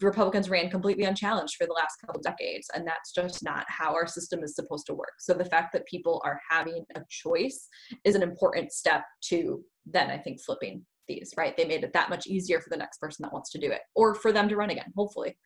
Republicans 0.00 0.50
ran 0.50 0.70
completely 0.70 1.04
unchallenged 1.04 1.54
for 1.56 1.66
the 1.66 1.72
last 1.72 1.96
couple 2.04 2.20
decades, 2.20 2.66
and 2.74 2.86
that's 2.86 3.12
just 3.12 3.42
not 3.42 3.64
how 3.68 3.94
our 3.94 4.06
system 4.06 4.42
is 4.42 4.56
supposed 4.56 4.86
to 4.86 4.94
work. 4.94 5.14
So 5.18 5.32
the 5.32 5.44
fact 5.44 5.72
that 5.72 5.86
people 5.86 6.20
are 6.24 6.40
having 6.50 6.84
a 6.96 7.02
choice 7.08 7.68
is 8.04 8.14
an 8.14 8.22
important 8.22 8.72
step 8.72 9.04
to 9.28 9.62
then 9.86 10.10
I 10.10 10.18
think 10.18 10.40
flipping 10.40 10.84
these. 11.08 11.32
Right? 11.36 11.56
They 11.56 11.64
made 11.64 11.84
it 11.84 11.92
that 11.92 12.10
much 12.10 12.26
easier 12.26 12.60
for 12.60 12.70
the 12.70 12.76
next 12.76 12.98
person 12.98 13.22
that 13.22 13.32
wants 13.32 13.50
to 13.50 13.58
do 13.58 13.70
it, 13.70 13.82
or 13.94 14.14
for 14.14 14.32
them 14.32 14.48
to 14.48 14.56
run 14.56 14.70
again, 14.70 14.92
hopefully. 14.96 15.36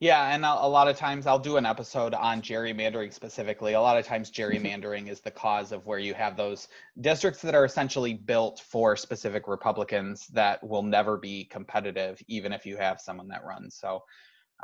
Yeah, 0.00 0.32
and 0.32 0.44
a, 0.44 0.64
a 0.64 0.68
lot 0.68 0.86
of 0.86 0.96
times 0.96 1.26
I'll 1.26 1.40
do 1.40 1.56
an 1.56 1.66
episode 1.66 2.14
on 2.14 2.40
gerrymandering 2.40 3.12
specifically. 3.12 3.72
A 3.72 3.80
lot 3.80 3.98
of 3.98 4.06
times 4.06 4.30
gerrymandering 4.30 5.08
is 5.08 5.20
the 5.20 5.32
cause 5.32 5.72
of 5.72 5.86
where 5.86 5.98
you 5.98 6.14
have 6.14 6.36
those 6.36 6.68
districts 7.00 7.42
that 7.42 7.54
are 7.56 7.64
essentially 7.64 8.14
built 8.14 8.60
for 8.60 8.96
specific 8.96 9.48
Republicans 9.48 10.28
that 10.28 10.62
will 10.62 10.84
never 10.84 11.18
be 11.18 11.46
competitive, 11.46 12.22
even 12.28 12.52
if 12.52 12.64
you 12.64 12.76
have 12.76 13.00
someone 13.00 13.26
that 13.28 13.44
runs. 13.44 13.76
So, 13.80 14.00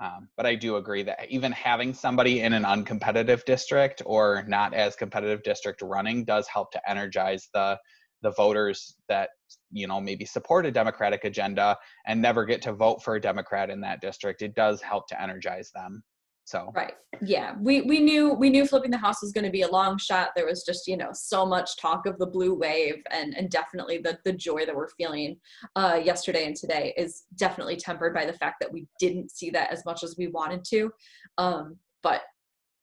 um, 0.00 0.28
but 0.36 0.46
I 0.46 0.54
do 0.54 0.76
agree 0.76 1.02
that 1.02 1.26
even 1.28 1.50
having 1.50 1.94
somebody 1.94 2.40
in 2.40 2.52
an 2.52 2.62
uncompetitive 2.62 3.44
district 3.44 4.02
or 4.06 4.44
not 4.46 4.72
as 4.72 4.94
competitive 4.94 5.42
district 5.42 5.82
running 5.82 6.24
does 6.24 6.46
help 6.46 6.70
to 6.72 6.90
energize 6.90 7.48
the 7.52 7.78
the 8.22 8.32
voters 8.32 8.96
that 9.08 9.28
you 9.70 9.86
know 9.86 10.00
maybe 10.00 10.24
support 10.24 10.66
a 10.66 10.70
democratic 10.70 11.24
agenda 11.24 11.76
and 12.06 12.20
never 12.20 12.44
get 12.44 12.62
to 12.62 12.72
vote 12.72 13.02
for 13.02 13.16
a 13.16 13.20
democrat 13.20 13.70
in 13.70 13.80
that 13.80 14.00
district 14.00 14.42
it 14.42 14.54
does 14.54 14.80
help 14.82 15.08
to 15.08 15.20
energize 15.20 15.70
them. 15.72 16.02
So. 16.46 16.70
Right. 16.74 16.92
Yeah. 17.22 17.54
We 17.58 17.82
we 17.82 18.00
knew 18.00 18.34
we 18.34 18.50
knew 18.50 18.66
flipping 18.66 18.90
the 18.90 18.98
house 18.98 19.22
was 19.22 19.32
going 19.32 19.46
to 19.46 19.50
be 19.50 19.62
a 19.62 19.68
long 19.68 19.96
shot. 19.96 20.30
There 20.36 20.44
was 20.44 20.62
just 20.62 20.86
you 20.86 20.96
know 20.96 21.08
so 21.12 21.46
much 21.46 21.78
talk 21.78 22.06
of 22.06 22.18
the 22.18 22.26
blue 22.26 22.54
wave 22.54 23.02
and 23.10 23.34
and 23.34 23.48
definitely 23.48 23.98
the 23.98 24.18
the 24.26 24.32
joy 24.32 24.66
that 24.66 24.76
we're 24.76 24.90
feeling 24.90 25.36
uh 25.74 25.98
yesterday 26.02 26.44
and 26.44 26.54
today 26.54 26.92
is 26.98 27.24
definitely 27.36 27.76
tempered 27.76 28.12
by 28.12 28.26
the 28.26 28.34
fact 28.34 28.56
that 28.60 28.70
we 28.70 28.86
didn't 29.00 29.30
see 29.30 29.48
that 29.50 29.72
as 29.72 29.84
much 29.86 30.04
as 30.04 30.16
we 30.18 30.28
wanted 30.28 30.64
to. 30.64 30.90
Um 31.38 31.76
but 32.02 32.20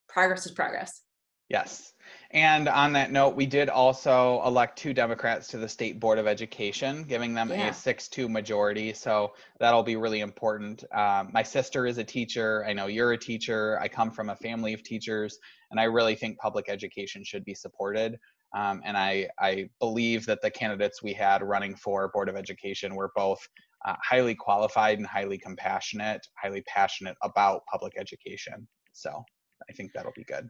progress 0.10 0.48
is 0.48 0.54
progress 0.54 1.04
yes 1.52 1.92
and 2.34 2.70
on 2.70 2.94
that 2.94 3.12
note, 3.12 3.36
we 3.36 3.46
did 3.46 3.68
also 3.68 4.42
elect 4.46 4.78
two 4.78 4.94
Democrats 4.94 5.50
to 5.50 5.58
the 5.58 5.68
State 5.68 6.00
Board 6.00 6.18
of 6.18 6.28
Education, 6.28 7.04
giving 7.04 7.34
them 7.34 7.50
yeah. 7.50 7.70
a 7.70 7.74
6 7.74 8.08
2 8.08 8.30
majority. 8.30 8.94
So 8.94 9.34
that'll 9.60 9.84
be 9.84 9.98
really 9.98 10.22
important. 10.22 10.86
Um, 10.94 11.30
my 11.34 11.44
sister 11.44 11.86
is 11.86 11.98
a 11.98 12.06
teacher. 12.06 12.66
I 12.66 12.72
know 12.72 12.88
you're 12.88 13.12
a 13.12 13.18
teacher. 13.18 13.78
I 13.82 13.90
come 13.90 14.12
from 14.12 14.30
a 14.30 14.36
family 14.38 14.74
of 14.74 14.82
teachers, 14.82 15.38
and 15.72 15.80
I 15.80 15.84
really 15.84 16.16
think 16.16 16.38
public 16.38 16.70
education 16.70 17.24
should 17.26 17.44
be 17.44 17.54
supported. 17.54 18.18
Um, 18.56 18.82
and 18.86 18.96
I, 18.96 19.28
I 19.40 19.70
believe 19.80 20.26
that 20.28 20.42
the 20.42 20.52
candidates 20.52 21.04
we 21.04 21.14
had 21.14 21.44
running 21.44 21.76
for 21.76 22.12
Board 22.14 22.30
of 22.30 22.38
Education 22.38 22.96
were 22.96 23.12
both 23.14 23.40
uh, 23.86 23.96
highly 24.02 24.36
qualified 24.36 25.00
and 25.00 25.08
highly 25.08 25.38
compassionate, 25.38 26.26
highly 26.42 26.62
passionate 26.62 27.18
about 27.24 27.64
public 27.70 27.94
education. 27.98 28.68
So 28.94 29.22
I 29.70 29.74
think 29.74 29.92
that'll 29.94 30.14
be 30.16 30.24
good. 30.24 30.50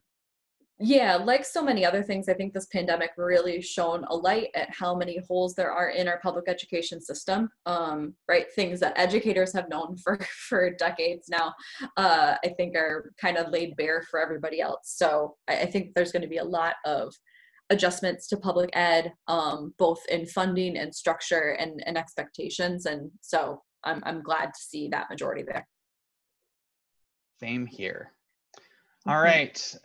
Yeah, 0.80 1.16
like 1.16 1.46
so 1.46 1.64
many 1.64 1.86
other 1.86 2.02
things, 2.02 2.28
I 2.28 2.34
think 2.34 2.54
this 2.54 2.66
pandemic 2.66 3.12
really 3.16 3.62
shone 3.62 4.04
a 4.10 4.16
light 4.16 4.48
at 4.56 4.70
how 4.72 4.96
many 4.96 5.20
holes 5.28 5.54
there 5.54 5.72
are 5.72 5.90
in 5.90 6.08
our 6.08 6.20
public 6.22 6.46
education 6.48 7.00
system. 7.00 7.50
Um, 7.68 8.16
right, 8.28 8.52
things 8.52 8.80
that 8.80 8.98
educators 8.98 9.54
have 9.54 9.70
known 9.70 9.96
for 10.04 10.18
for 10.50 10.72
decades 10.72 11.30
now, 11.30 11.54
uh, 11.98 12.36
I 12.44 12.50
think 12.58 12.76
are 12.76 13.14
kind 13.22 13.38
of 13.38 13.52
laid 13.52 13.76
bare 13.76 14.02
for 14.10 14.20
everybody 14.20 14.60
else. 14.60 14.94
So 14.96 15.36
I, 15.48 15.62
I 15.62 15.66
think 15.68 15.94
there's 15.94 16.12
going 16.12 16.24
to 16.24 16.28
be 16.28 16.38
a 16.38 16.44
lot 16.44 16.76
of 16.84 17.14
adjustments 17.70 18.28
to 18.28 18.38
public 18.38 18.72
ed, 18.74 19.14
um, 19.28 19.74
both 19.78 20.02
in 20.10 20.26
funding 20.26 20.78
and 20.78 20.94
structure 20.94 21.56
and, 21.60 21.82
and 21.86 21.98
expectations. 21.98 22.86
And 22.88 23.12
so 23.22 23.62
I'm 23.84 24.02
I'm 24.06 24.22
glad 24.22 24.48
to 24.48 24.60
see 24.60 24.90
that 24.90 25.10
majority 25.10 25.44
there. 25.44 25.68
Same 27.40 27.66
here. 27.66 28.14
All 29.08 29.16
mm-hmm. 29.16 29.26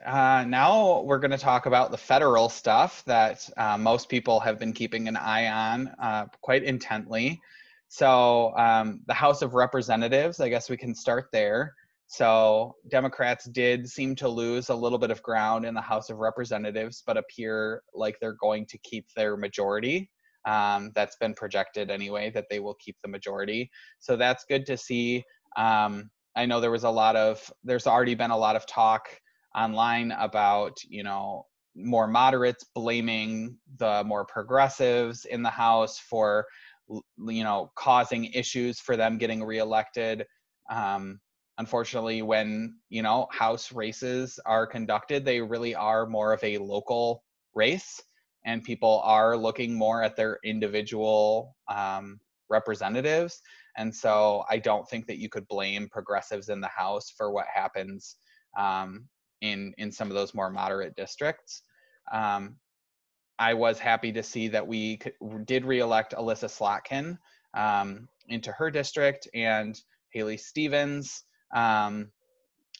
Uh, 0.05 0.45
now 0.45 1.01
we're 1.01 1.19
going 1.19 1.31
to 1.31 1.39
talk 1.39 1.65
about 1.65 1.91
the 1.91 1.97
federal 1.97 2.51
stuff 2.51 3.03
that 3.07 3.49
uh, 3.57 3.79
most 3.79 4.11
people 4.11 4.41
have 4.41 4.59
been 4.59 4.75
keeping 4.75 5.09
an 5.09 5.17
eye 5.17 5.49
on 5.49 5.89
uh, 6.03 6.27
quite 6.43 6.63
intently. 6.63 7.41
So, 7.89 8.55
um, 8.59 9.01
the 9.07 9.15
House 9.15 9.41
of 9.41 9.55
Representatives, 9.55 10.41
I 10.41 10.51
guess 10.51 10.69
we 10.69 10.77
can 10.77 10.95
start 10.95 11.29
there. 11.33 11.73
So, 12.09 12.77
Democrats 12.91 13.47
did 13.47 13.89
seem 13.89 14.17
to 14.17 14.29
lose 14.29 14.69
a 14.69 14.75
little 14.75 14.99
bit 14.99 15.11
of 15.11 15.23
ground 15.23 15.65
in 15.65 15.73
the 15.73 15.81
House 15.81 16.11
of 16.11 16.19
Representatives, 16.19 17.03
but 17.07 17.17
appear 17.17 17.83
like 17.95 18.19
they're 18.21 18.37
going 18.39 18.67
to 18.67 18.79
keep 18.79 19.07
their 19.17 19.39
majority. 19.39 20.11
Um, 20.45 20.93
that's 20.95 21.17
been 21.17 21.33
projected 21.33 21.91
anyway, 21.91 22.31
that 22.31 22.47
they 22.51 22.61
will 22.61 22.75
keep 22.75 22.97
the 23.03 23.09
majority. 23.09 23.71
So, 23.99 24.17
that's 24.17 24.45
good 24.45 24.67
to 24.67 24.77
see. 24.77 25.25
Um, 25.57 26.11
I 26.37 26.45
know 26.47 26.61
there 26.61 26.71
was 26.71 26.85
a 26.85 26.91
lot 26.91 27.17
of 27.17 27.51
there's 27.65 27.87
already 27.87 28.15
been 28.15 28.31
a 28.31 28.37
lot 28.37 28.57
of 28.57 28.67
talk 28.67 29.09
online 29.55 30.13
about 30.13 30.77
you 30.89 31.03
know 31.03 31.47
more 31.75 32.07
moderates 32.07 32.65
blaming 32.75 33.57
the 33.79 34.05
more 34.05 34.25
progressives 34.25 35.25
in 35.25 35.43
the 35.43 35.51
House 35.51 35.99
for 35.99 36.47
you 36.89 37.43
know 37.43 37.73
causing 37.75 38.27
issues 38.27 38.79
for 38.79 38.97
them 38.97 39.19
getting 39.19 39.43
reelected. 39.43 40.27
Um, 40.71 41.21
unfortunately, 41.59 42.21
when 42.21 42.77
you 42.91 43.03
know 43.03 43.29
House 43.33 43.73
races 43.73 44.39
are 44.45 44.67
conducted, 44.67 45.25
they 45.25 45.41
really 45.41 45.75
are 45.75 46.07
more 46.07 46.35
of 46.35 46.45
a 46.45 46.59
local 46.59 47.25
race, 47.55 48.01
and 48.45 48.63
people 48.63 49.01
are 49.05 49.37
looking 49.39 49.75
more 49.75 50.03
at 50.03 50.17
their 50.17 50.39
individual 50.45 51.57
um, 51.75 52.21
representatives 52.49 53.41
and 53.77 53.95
so 53.95 54.45
I 54.49 54.59
don't 54.59 54.89
think 54.89 55.07
that 55.07 55.19
you 55.19 55.29
could 55.29 55.47
blame 55.49 55.89
progressives 55.89 56.49
in 56.49 56.61
the 56.61 56.69
House 56.69 57.11
for 57.17 57.31
what 57.31 57.47
happens 57.53 58.17
um, 58.59 59.07
in 59.43 59.75
in 59.79 59.93
some 59.93 60.09
of 60.09 60.15
those 60.15 60.35
more 60.35 60.51
moderate 60.51 60.97
districts. 60.97 61.63
Um, 62.11 62.57
I 63.39 63.53
was 63.53 63.79
happy 63.79 64.13
to 64.13 64.23
see 64.23 64.49
that 64.49 64.67
we 64.67 64.99
did 65.45 65.67
reelect 65.67 66.15
Elissa 66.17 66.47
Slotkin 66.47 67.19
um, 67.55 68.09
into 68.29 68.51
her 68.53 68.71
district 68.71 69.29
and 69.35 69.79
Haley 70.11 70.39
Stevens, 70.39 71.25
um, 71.55 72.11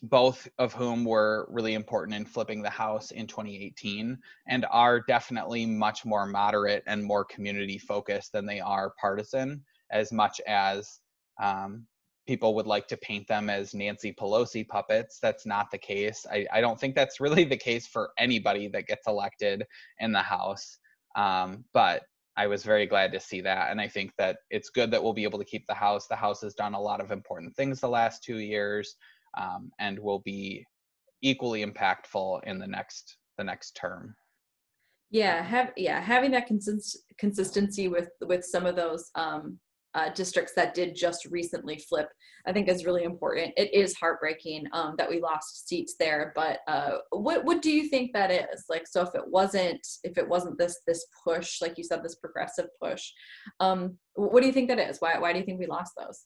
both 0.03 0.47
of 0.59 0.73
whom 0.75 1.05
were 1.05 1.47
really 1.51 1.75
important 1.75 2.17
in 2.17 2.25
flipping 2.25 2.63
the 2.63 2.71
House 2.71 3.11
in 3.13 3.27
2018 3.27 4.19
and 4.47 4.67
are 4.71 5.01
definitely 5.01 5.65
much 5.65 6.05
more 6.05 6.27
moderate 6.27 6.83
and 6.87 7.03
more 7.03 7.25
community 7.25 7.79
focused 7.79 8.33
than 8.33 8.47
they 8.47 8.61
are 8.61 8.93
partisan 9.01 9.63
as 9.91 10.13
much 10.13 10.41
as 10.47 11.01
um, 11.43 11.87
people 12.27 12.55
would 12.55 12.67
like 12.67 12.89
to 12.89 12.97
paint 12.99 13.27
them 13.29 13.49
as 13.49 13.75
Nancy 13.75 14.13
Pelosi 14.13 14.67
puppets. 14.67 15.19
That's 15.21 15.47
not 15.47 15.71
the 15.71 15.79
case. 15.79 16.27
I, 16.31 16.47
I 16.53 16.61
don't 16.61 16.79
think 16.79 16.95
that's 16.95 17.21
really 17.21 17.45
the 17.45 17.57
case 17.57 17.87
for 17.87 18.11
anybody 18.19 18.69
that 18.69 18.87
gets 18.87 19.07
elected 19.07 19.65
in 20.01 20.13
the 20.13 20.23
House. 20.23 20.79
Um, 21.15 21.65
but 21.73 22.03
I 22.37 22.47
was 22.47 22.65
very 22.65 22.85
glad 22.85 23.13
to 23.13 23.21
see 23.21 23.41
that. 23.43 23.71
And 23.71 23.81
I 23.81 23.89
think 23.89 24.13
that 24.19 24.39
it's 24.51 24.69
good 24.69 24.91
that 24.91 25.03
we'll 25.03 25.15
be 25.15 25.25
able 25.25 25.39
to 25.39 25.45
keep 25.45 25.67
the 25.67 25.75
House. 25.75 26.07
The 26.07 26.17
House 26.17 26.43
has 26.43 26.53
done 26.53 26.75
a 26.75 26.81
lot 26.81 27.01
of 27.01 27.11
important 27.11 27.57
things 27.57 27.81
the 27.81 27.89
last 27.89 28.23
two 28.23 28.39
years 28.39 28.97
um, 29.37 29.71
and 29.79 29.99
will 29.99 30.21
be 30.21 30.65
equally 31.23 31.65
impactful 31.65 32.43
in 32.45 32.59
the 32.59 32.67
next 32.67 33.17
the 33.39 33.45
next 33.45 33.73
term 33.77 34.15
yeah 35.11 35.43
have 35.43 35.73
yeah 35.77 36.01
having 36.01 36.31
that 36.31 36.47
consist- 36.47 36.99
consistency 37.19 37.89
with 37.89 38.09
with 38.23 38.45
some 38.45 38.67
of 38.67 38.77
those 38.77 39.11
um 39.15 39.59
uh, 39.97 40.11
districts 40.11 40.53
that 40.55 40.75
did 40.75 40.95
just 40.95 41.25
recently 41.25 41.79
flip, 41.79 42.09
I 42.47 42.53
think 42.53 42.69
is 42.69 42.85
really 42.85 43.05
important. 43.05 43.55
It 43.57 43.73
is 43.73 43.95
heartbreaking 43.95 44.67
um, 44.73 44.95
that 44.99 45.09
we 45.09 45.23
lost 45.23 45.67
seats 45.67 45.95
there, 45.99 46.33
but 46.37 46.59
uh, 46.69 46.99
what 47.11 47.45
what 47.45 47.63
do 47.63 47.71
you 47.71 47.89
think 47.89 48.13
that 48.13 48.31
is? 48.31 48.67
Like, 48.69 48.87
so 48.87 49.01
if 49.01 49.15
it 49.15 49.27
wasn't 49.27 49.85
if 50.05 50.19
it 50.19 50.29
wasn't 50.29 50.59
this 50.59 50.79
this 50.87 51.07
push, 51.25 51.63
like 51.63 51.79
you 51.79 51.85
said, 51.85 52.05
this 52.05 52.17
progressive 52.17 52.67
push, 52.81 53.11
um, 53.59 53.97
what 54.15 54.43
do 54.43 54.47
you 54.47 54.53
think 54.53 54.69
that 54.69 54.79
is? 54.79 54.99
Why 54.99 55.19
why 55.19 55.33
do 55.33 55.39
you 55.39 55.47
think 55.47 55.59
we 55.59 55.67
lost 55.67 55.93
those? 55.97 56.25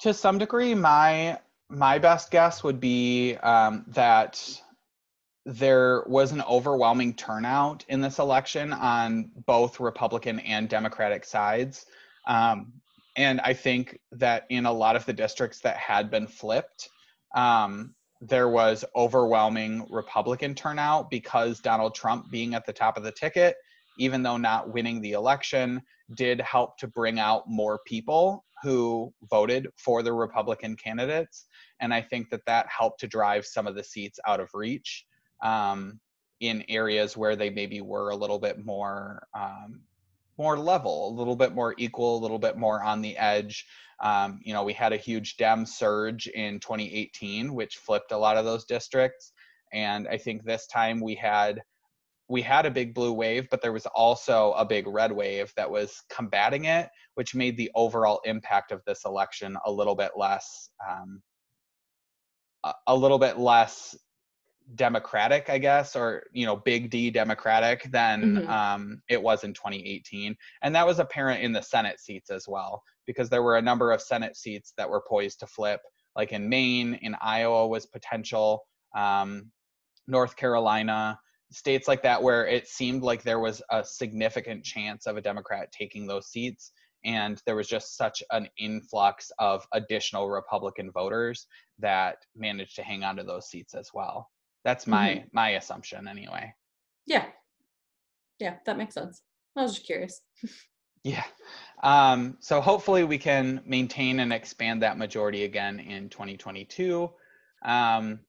To 0.00 0.12
some 0.12 0.36
degree, 0.36 0.74
my 0.74 1.38
my 1.72 1.98
best 1.98 2.30
guess 2.30 2.62
would 2.62 2.80
be 2.80 3.36
um, 3.36 3.84
that 3.88 4.60
there 5.46 6.04
was 6.06 6.30
an 6.30 6.42
overwhelming 6.42 7.14
turnout 7.14 7.84
in 7.88 8.00
this 8.00 8.18
election 8.18 8.72
on 8.72 9.30
both 9.46 9.80
Republican 9.80 10.38
and 10.40 10.68
Democratic 10.68 11.24
sides. 11.24 11.86
Um, 12.26 12.74
and 13.16 13.40
I 13.40 13.54
think 13.54 13.98
that 14.12 14.44
in 14.50 14.66
a 14.66 14.72
lot 14.72 14.96
of 14.96 15.06
the 15.06 15.12
districts 15.12 15.60
that 15.60 15.76
had 15.76 16.10
been 16.10 16.26
flipped, 16.26 16.90
um, 17.34 17.94
there 18.20 18.48
was 18.48 18.84
overwhelming 18.94 19.86
Republican 19.90 20.54
turnout 20.54 21.10
because 21.10 21.58
Donald 21.58 21.94
Trump 21.94 22.30
being 22.30 22.54
at 22.54 22.64
the 22.66 22.72
top 22.72 22.96
of 22.96 23.02
the 23.02 23.12
ticket, 23.12 23.56
even 23.98 24.22
though 24.22 24.36
not 24.36 24.72
winning 24.72 25.00
the 25.00 25.12
election, 25.12 25.82
did 26.14 26.40
help 26.40 26.76
to 26.78 26.86
bring 26.86 27.18
out 27.18 27.48
more 27.48 27.80
people 27.86 28.44
who 28.62 29.12
voted 29.28 29.68
for 29.76 30.02
the 30.02 30.12
Republican 30.12 30.76
candidates. 30.76 31.46
And 31.80 31.92
I 31.92 32.00
think 32.00 32.30
that 32.30 32.46
that 32.46 32.66
helped 32.68 33.00
to 33.00 33.06
drive 33.06 33.44
some 33.44 33.66
of 33.66 33.74
the 33.74 33.84
seats 33.84 34.18
out 34.26 34.40
of 34.40 34.50
reach 34.54 35.04
um, 35.42 36.00
in 36.40 36.64
areas 36.68 37.16
where 37.16 37.36
they 37.36 37.50
maybe 37.50 37.80
were 37.80 38.10
a 38.10 38.16
little 38.16 38.38
bit 38.38 38.64
more 38.64 39.26
um, 39.34 39.82
more 40.38 40.58
level, 40.58 41.08
a 41.08 41.16
little 41.16 41.36
bit 41.36 41.54
more 41.54 41.74
equal, 41.78 42.18
a 42.18 42.22
little 42.22 42.38
bit 42.38 42.56
more 42.56 42.82
on 42.82 43.02
the 43.02 43.16
edge. 43.18 43.66
Um, 44.02 44.40
you 44.42 44.52
know, 44.54 44.64
we 44.64 44.72
had 44.72 44.92
a 44.92 44.96
huge 44.96 45.36
Dem 45.36 45.66
surge 45.66 46.26
in 46.26 46.58
2018, 46.58 47.54
which 47.54 47.76
flipped 47.76 48.12
a 48.12 48.18
lot 48.18 48.36
of 48.36 48.44
those 48.44 48.64
districts. 48.64 49.32
And 49.72 50.08
I 50.08 50.18
think 50.18 50.42
this 50.42 50.66
time 50.66 51.00
we 51.00 51.14
had 51.14 51.62
we 52.32 52.40
had 52.40 52.64
a 52.64 52.70
big 52.70 52.94
blue 52.94 53.12
wave, 53.12 53.46
but 53.50 53.60
there 53.60 53.74
was 53.74 53.84
also 53.84 54.52
a 54.52 54.64
big 54.64 54.86
red 54.86 55.12
wave 55.12 55.52
that 55.54 55.70
was 55.70 56.02
combating 56.08 56.64
it, 56.64 56.88
which 57.14 57.34
made 57.34 57.58
the 57.58 57.70
overall 57.74 58.22
impact 58.24 58.72
of 58.72 58.80
this 58.86 59.04
election 59.04 59.54
a 59.66 59.70
little 59.70 59.94
bit 59.94 60.12
less 60.16 60.70
um, 60.88 61.20
a, 62.86 62.96
little 62.96 63.18
bit 63.18 63.38
less 63.38 63.94
democratic 64.76 65.50
i 65.50 65.58
guess 65.58 65.96
or 65.96 66.22
you 66.32 66.46
know 66.46 66.56
big 66.56 66.88
d 66.88 67.10
democratic 67.10 67.82
than 67.90 68.36
mm-hmm. 68.36 68.48
um, 68.48 69.02
it 69.08 69.20
was 69.20 69.42
in 69.42 69.52
2018 69.52 70.34
and 70.62 70.74
that 70.74 70.86
was 70.86 71.00
apparent 71.00 71.42
in 71.42 71.52
the 71.52 71.60
senate 71.60 71.98
seats 71.98 72.30
as 72.30 72.46
well 72.46 72.80
because 73.04 73.28
there 73.28 73.42
were 73.42 73.56
a 73.56 73.62
number 73.62 73.90
of 73.90 74.00
senate 74.00 74.36
seats 74.36 74.72
that 74.78 74.88
were 74.88 75.02
poised 75.06 75.40
to 75.40 75.46
flip 75.48 75.80
like 76.14 76.30
in 76.30 76.48
maine 76.48 76.94
in 77.02 77.16
iowa 77.20 77.66
was 77.66 77.84
potential 77.86 78.64
um, 78.96 79.50
north 80.06 80.36
carolina 80.36 81.18
states 81.52 81.88
like 81.88 82.02
that 82.02 82.22
where 82.22 82.46
it 82.46 82.66
seemed 82.66 83.02
like 83.02 83.22
there 83.22 83.40
was 83.40 83.62
a 83.70 83.84
significant 83.84 84.64
chance 84.64 85.06
of 85.06 85.16
a 85.16 85.20
democrat 85.20 85.70
taking 85.72 86.06
those 86.06 86.28
seats 86.28 86.72
and 87.04 87.42
there 87.46 87.56
was 87.56 87.66
just 87.66 87.96
such 87.96 88.22
an 88.30 88.48
influx 88.58 89.30
of 89.38 89.66
additional 89.72 90.28
republican 90.28 90.90
voters 90.90 91.46
that 91.78 92.16
managed 92.36 92.76
to 92.76 92.82
hang 92.82 93.04
on 93.04 93.16
to 93.16 93.22
those 93.22 93.48
seats 93.48 93.74
as 93.74 93.90
well 93.92 94.28
that's 94.64 94.86
my 94.86 95.10
mm-hmm. 95.10 95.28
my 95.32 95.50
assumption 95.50 96.08
anyway. 96.08 96.54
Yeah. 97.06 97.26
Yeah, 98.38 98.56
that 98.66 98.78
makes 98.78 98.94
sense. 98.94 99.22
I 99.56 99.62
was 99.62 99.74
just 99.74 99.86
curious. 99.86 100.20
yeah. 101.04 101.24
Um, 101.82 102.36
so 102.40 102.60
hopefully 102.60 103.04
we 103.04 103.18
can 103.18 103.60
maintain 103.66 104.20
and 104.20 104.32
expand 104.32 104.82
that 104.82 104.98
majority 104.98 105.44
again 105.44 105.80
in 105.80 106.08
2022. 106.08 107.10
Um, 107.64 108.20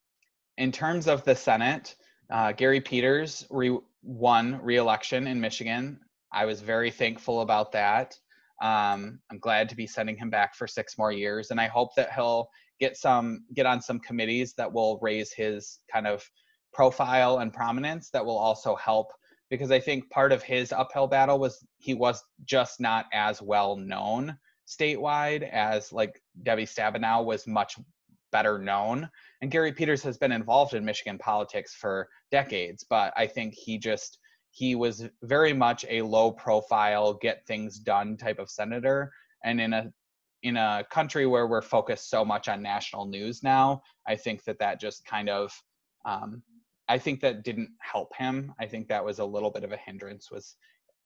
in 0.57 0.71
terms 0.71 1.07
of 1.07 1.23
the 1.23 1.35
Senate, 1.35 1.95
uh, 2.29 2.51
Gary 2.51 2.81
Peters 2.81 3.45
re- 3.49 3.79
won 4.01 4.59
re-election 4.61 5.27
in 5.27 5.39
Michigan. 5.39 5.99
I 6.31 6.45
was 6.45 6.61
very 6.61 6.91
thankful 6.91 7.41
about 7.41 7.71
that. 7.73 8.17
Um, 8.61 9.19
I'm 9.29 9.39
glad 9.39 9.69
to 9.69 9.75
be 9.75 9.87
sending 9.87 10.15
him 10.15 10.29
back 10.29 10.55
for 10.55 10.67
six 10.67 10.97
more 10.97 11.11
years, 11.11 11.51
and 11.51 11.59
I 11.59 11.67
hope 11.67 11.95
that 11.95 12.13
he'll 12.13 12.49
get 12.79 12.97
some 12.97 13.45
get 13.53 13.65
on 13.65 13.81
some 13.81 13.99
committees 13.99 14.53
that 14.55 14.71
will 14.71 14.99
raise 15.01 15.31
his 15.31 15.79
kind 15.91 16.07
of 16.07 16.23
profile 16.73 17.37
and 17.39 17.53
prominence 17.53 18.09
that 18.09 18.25
will 18.25 18.37
also 18.37 18.75
help 18.75 19.11
because 19.49 19.71
I 19.71 19.79
think 19.79 20.09
part 20.09 20.31
of 20.31 20.41
his 20.41 20.71
uphill 20.71 21.07
battle 21.07 21.37
was 21.37 21.63
he 21.77 21.93
was 21.93 22.23
just 22.45 22.79
not 22.79 23.05
as 23.13 23.41
well 23.41 23.75
known 23.75 24.35
statewide 24.67 25.47
as 25.49 25.93
like 25.93 26.21
Debbie 26.41 26.65
Stabenow 26.65 27.23
was 27.23 27.45
much 27.45 27.77
better 28.33 28.59
known. 28.59 29.09
And 29.41 29.51
Gary 29.51 29.71
Peters 29.71 30.03
has 30.03 30.17
been 30.17 30.33
involved 30.33 30.73
in 30.73 30.83
Michigan 30.83 31.17
politics 31.17 31.73
for 31.73 32.09
decades, 32.31 32.85
but 32.89 33.13
I 33.15 33.27
think 33.27 33.53
he 33.53 33.77
just 33.77 34.19
he 34.51 34.75
was 34.75 35.07
very 35.23 35.53
much 35.53 35.83
a 35.89 36.03
low 36.03 36.31
profile, 36.31 37.13
get 37.13 37.45
things 37.47 37.79
done 37.79 38.17
type 38.17 38.39
of 38.39 38.49
senator. 38.49 39.11
And 39.43 39.59
in 39.59 39.73
a 39.73 39.91
in 40.43 40.57
a 40.57 40.85
country 40.91 41.25
where 41.25 41.47
we're 41.47 41.61
focused 41.61 42.09
so 42.09 42.25
much 42.25 42.49
on 42.49 42.61
national 42.61 43.05
news 43.05 43.41
now, 43.43 43.81
I 44.07 44.15
think 44.15 44.43
that 44.43 44.59
that 44.59 44.79
just 44.79 45.05
kind 45.05 45.29
of, 45.29 45.53
um, 46.05 46.43
I 46.89 46.97
think 46.97 47.21
that 47.21 47.43
didn't 47.43 47.71
help 47.79 48.09
him. 48.15 48.53
I 48.59 48.65
think 48.67 48.89
that 48.89 49.05
was 49.05 49.19
a 49.19 49.25
little 49.25 49.49
bit 49.49 49.63
of 49.63 49.71
a 49.71 49.77
hindrance 49.77 50.29
was 50.29 50.57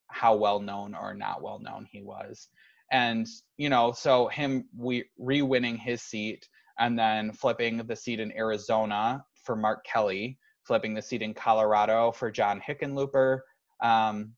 how 0.08 0.36
well 0.36 0.60
known 0.60 0.96
or 0.96 1.14
not 1.14 1.44
well 1.44 1.60
known 1.60 1.86
he 1.90 2.02
was. 2.02 2.50
And, 2.92 3.28
you 3.58 3.70
know, 3.70 3.92
so 3.92 4.28
him 4.28 4.66
we 4.76 5.06
re-winning 5.20 5.78
his 5.78 6.02
seat 6.02 6.48
and 6.80 6.98
then 6.98 7.32
flipping 7.32 7.78
the 7.78 7.96
seat 7.96 8.20
in 8.20 8.36
Arizona 8.38 9.24
for 9.44 9.56
Mark 9.56 9.86
Kelly, 9.86 10.38
flipping 10.64 10.94
the 10.94 11.02
seat 11.02 11.22
in 11.22 11.34
Colorado 11.34 12.12
for 12.12 12.30
John 12.30 12.62
Hickenlooper. 12.62 13.40
Um, 13.82 14.34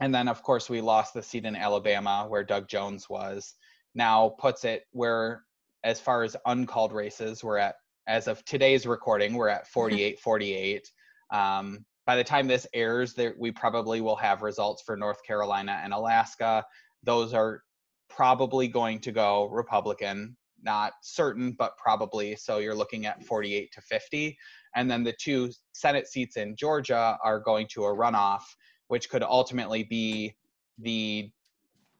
and 0.00 0.14
then, 0.14 0.28
of 0.28 0.42
course, 0.42 0.70
we 0.70 0.80
lost 0.80 1.14
the 1.14 1.22
seat 1.22 1.44
in 1.44 1.56
Alabama 1.56 2.26
where 2.28 2.44
Doug 2.44 2.68
Jones 2.68 3.08
was 3.08 3.54
now 3.94 4.34
puts 4.38 4.64
it 4.64 4.84
where, 4.92 5.44
as 5.84 6.00
far 6.00 6.22
as 6.22 6.36
uncalled 6.46 6.92
races, 6.92 7.42
we're 7.42 7.58
at, 7.58 7.76
as 8.06 8.28
of 8.28 8.44
today's 8.44 8.86
recording, 8.86 9.34
we're 9.34 9.48
at 9.48 9.66
48 9.72 10.18
48. 10.20 10.90
Um, 11.32 11.84
by 12.06 12.16
the 12.16 12.24
time 12.24 12.48
this 12.48 12.66
airs, 12.74 13.14
there, 13.14 13.34
we 13.38 13.52
probably 13.52 14.00
will 14.00 14.16
have 14.16 14.42
results 14.42 14.82
for 14.82 14.96
North 14.96 15.22
Carolina 15.22 15.80
and 15.82 15.92
Alaska. 15.92 16.64
Those 17.04 17.34
are 17.34 17.62
probably 18.08 18.68
going 18.68 18.98
to 19.00 19.12
go 19.12 19.46
Republican, 19.48 20.36
not 20.62 20.92
certain, 21.02 21.52
but 21.58 21.76
probably. 21.76 22.36
So 22.36 22.58
you're 22.58 22.74
looking 22.74 23.06
at 23.06 23.24
48 23.24 23.72
to 23.72 23.80
50. 23.80 24.36
And 24.74 24.90
then 24.90 25.02
the 25.02 25.14
two 25.20 25.50
Senate 25.72 26.06
seats 26.06 26.36
in 26.36 26.56
Georgia 26.56 27.18
are 27.22 27.40
going 27.40 27.66
to 27.72 27.84
a 27.84 27.94
runoff, 27.94 28.42
which 28.88 29.08
could 29.10 29.22
ultimately 29.22 29.84
be 29.84 30.34
the 30.78 31.30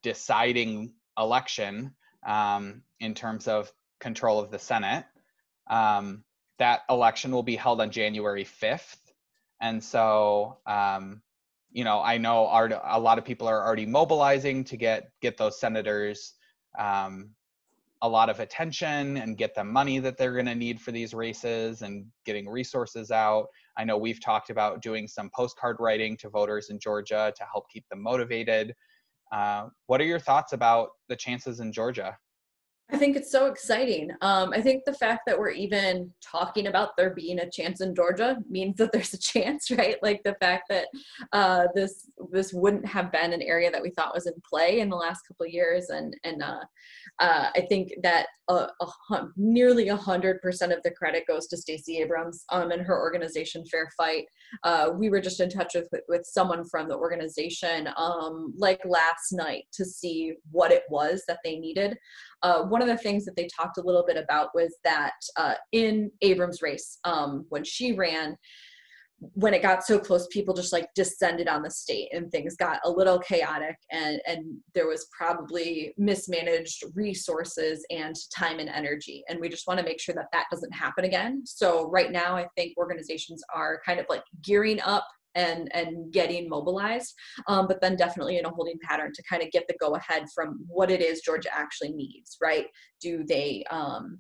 deciding 0.03 0.95
election 1.19 1.95
um, 2.27 2.83
in 3.01 3.15
terms 3.15 3.49
of 3.49 3.73
control 3.99 4.39
of 4.39 4.51
the 4.51 4.59
Senate. 4.59 5.05
Um, 5.69 6.25
that 6.59 6.83
election 6.91 7.33
will 7.33 7.43
be 7.43 7.57
held 7.57 7.81
on 7.81 7.91
January 7.91 8.45
5th. 8.45 8.97
And 9.61 9.83
so, 9.83 10.59
um, 10.67 11.23
you 11.73 11.85
know, 11.85 12.01
I 12.01 12.19
know 12.19 12.47
our, 12.49 12.71
a 12.85 12.99
lot 12.99 13.19
of 13.19 13.25
people 13.25 13.47
are 13.49 13.65
already 13.65 13.87
mobilizing 13.87 14.65
to 14.65 14.77
get 14.77 15.11
get 15.21 15.37
those 15.37 15.61
senators 15.61 16.35
um, 16.79 17.31
a 18.03 18.09
lot 18.09 18.31
of 18.31 18.41
attention 18.41 19.19
and 19.19 19.37
get 19.37 19.55
them 19.55 19.71
money 19.71 19.99
that 19.99 20.17
they're 20.17 20.33
going 20.33 20.47
to 20.47 20.55
need 20.55 20.81
for 20.81 20.91
these 20.91 21.13
races 21.13 21.83
and 21.83 22.07
getting 22.25 22.49
resources 22.49 23.11
out. 23.11 23.47
I 23.77 23.85
know 23.85 23.99
we've 23.99 24.23
talked 24.23 24.51
about 24.51 24.83
doing 24.83 25.07
some 25.07 25.31
postcard 25.35 25.77
writing 25.81 26.17
to 26.19 26.31
voters 26.31 26.71
in 26.71 26.79
Georgia 26.79 27.33
to 27.37 27.45
help 27.53 27.65
keep 27.71 27.87
them 27.89 28.03
motivated. 28.03 28.75
Uh, 29.33 29.69
what 29.87 30.01
are 30.01 30.05
your 30.05 30.19
thoughts 30.19 30.53
about 30.53 30.91
the 31.09 31.17
chances 31.17 31.61
in 31.61 31.73
Georgia? 31.73 32.17
I 32.93 32.97
think 32.97 33.17
it's 33.17 33.31
so 33.31 33.47
exciting. 33.47 34.11
Um, 34.21 34.53
I 34.53 34.61
think 34.61 34.85
the 34.85 34.95
fact 34.95 35.23
that 35.27 35.39
we're 35.39 35.51
even 35.51 36.13
talking 36.21 36.67
about 36.67 36.97
there 36.97 37.11
being 37.11 37.39
a 37.39 37.51
chance 37.51 37.81
in 37.81 37.95
Georgia 37.95 38.39
means 38.49 38.77
that 38.77 38.91
there's 38.93 39.15
a 39.15 39.19
chance, 39.19 39.71
right? 39.79 39.97
Like 40.03 40.23
the 40.25 40.37
fact 40.41 40.65
that 40.71 40.89
uh, 41.33 41.67
this 41.75 42.09
this 42.33 42.53
wouldn't 42.53 42.87
have 42.87 43.13
been 43.13 43.33
an 43.33 43.43
area 43.43 43.71
that 43.71 43.83
we 43.83 43.91
thought 43.91 44.15
was 44.15 44.27
in 44.27 44.35
play 44.49 44.81
in 44.81 44.89
the 44.89 44.97
last 44.97 45.23
couple 45.27 45.47
of 45.47 45.53
years, 45.53 45.91
and 45.91 46.17
and 46.25 46.43
uh, 46.43 46.61
uh, 47.21 47.51
I 47.55 47.61
think 47.69 47.93
that 48.03 48.27
a, 48.49 48.69
a, 48.81 49.29
nearly 49.37 49.89
a 49.89 49.97
hundred 49.97 50.41
percent 50.41 50.73
of 50.73 50.83
the 50.83 50.91
credit 50.91 51.27
goes 51.27 51.47
to 51.49 51.57
Stacey 51.57 51.99
Abrams 51.99 52.45
um, 52.51 52.71
and 52.71 52.83
her 52.83 52.99
organization 52.99 53.65
Fair 53.67 53.89
Fight. 53.97 54.27
Uh, 54.65 54.91
we 54.95 55.09
were 55.11 55.21
just 55.21 55.41
in 55.41 55.49
touch 55.49 55.75
with 55.75 55.89
with 56.09 56.25
someone 56.25 56.65
from 56.65 56.89
the 56.89 56.97
organization 56.97 57.89
um, 57.97 58.53
like 58.57 58.81
last 58.85 59.33
night 59.33 59.65
to 59.73 59.85
see 59.85 60.35
what 60.51 60.73
it 60.73 60.83
was 60.91 61.23
that 61.27 61.39
they 61.45 61.59
needed. 61.59 61.97
Uh, 62.43 62.63
one 62.63 62.83
of 62.83 62.89
the 62.89 62.97
things 62.97 63.25
that 63.25 63.37
they 63.37 63.49
talked 63.49 63.79
a 63.79 63.83
little 63.83 64.05
bit 64.07 64.17
about 64.17 64.49
was 64.55 64.77
that 64.85 65.15
uh, 65.37 65.55
in 65.73 66.11
Abrams' 66.23 66.63
race, 66.63 66.99
um, 67.05 67.45
when 67.49 67.65
she 67.65 67.93
ran, 67.93 68.37
when 69.35 69.53
it 69.53 69.63
got 69.63 69.85
so 69.85 69.99
close, 69.99 70.27
people 70.29 70.55
just 70.55 70.73
like 70.73 70.89
descended 70.95 71.47
on 71.47 71.63
the 71.63 71.71
state 71.71 72.09
and 72.13 72.31
things 72.31 72.57
got 72.57 72.81
a 72.85 72.91
little 72.91 73.19
chaotic 73.19 73.77
and, 73.93 74.21
and 74.27 74.57
there 74.75 74.87
was 74.87 75.07
probably 75.17 75.95
mismanaged 75.99 76.83
resources 76.95 77.85
and 77.91 78.17
time 78.35 78.59
and 78.59 78.71
energy. 78.71 79.23
And 79.29 79.39
we 79.39 79.49
just 79.49 79.67
want 79.67 79.79
to 79.79 79.85
make 79.85 80.01
sure 80.01 80.15
that 80.15 80.29
that 80.33 80.47
doesn't 80.51 80.73
happen 80.73 81.05
again. 81.05 81.43
So 81.45 81.89
right 81.91 82.11
now, 82.11 82.37
I 82.37 82.47
think 82.57 82.77
organizations 82.79 83.43
are 83.55 83.81
kind 83.85 84.01
of 84.01 84.07
like 84.09 84.23
gearing 84.43 84.81
up 84.81 85.07
and 85.37 85.71
and 85.75 86.13
getting 86.13 86.49
mobilized 86.49 87.15
um, 87.47 87.69
but 87.69 87.81
then 87.81 87.95
definitely 87.95 88.39
in 88.39 88.47
a 88.47 88.51
holding 88.51 88.77
pattern 88.83 89.13
to 89.15 89.23
kind 89.31 89.45
of 89.45 89.51
get 89.53 89.65
the 89.69 89.75
go 89.81 89.95
ahead 89.95 90.25
from 90.35 90.59
what 90.67 90.91
it 90.91 91.01
is 91.01 91.21
georgia 91.21 91.49
actually 91.55 91.93
needs 91.93 92.37
right 92.43 92.67
do 93.01 93.25
they 93.29 93.63
um, 93.71 94.19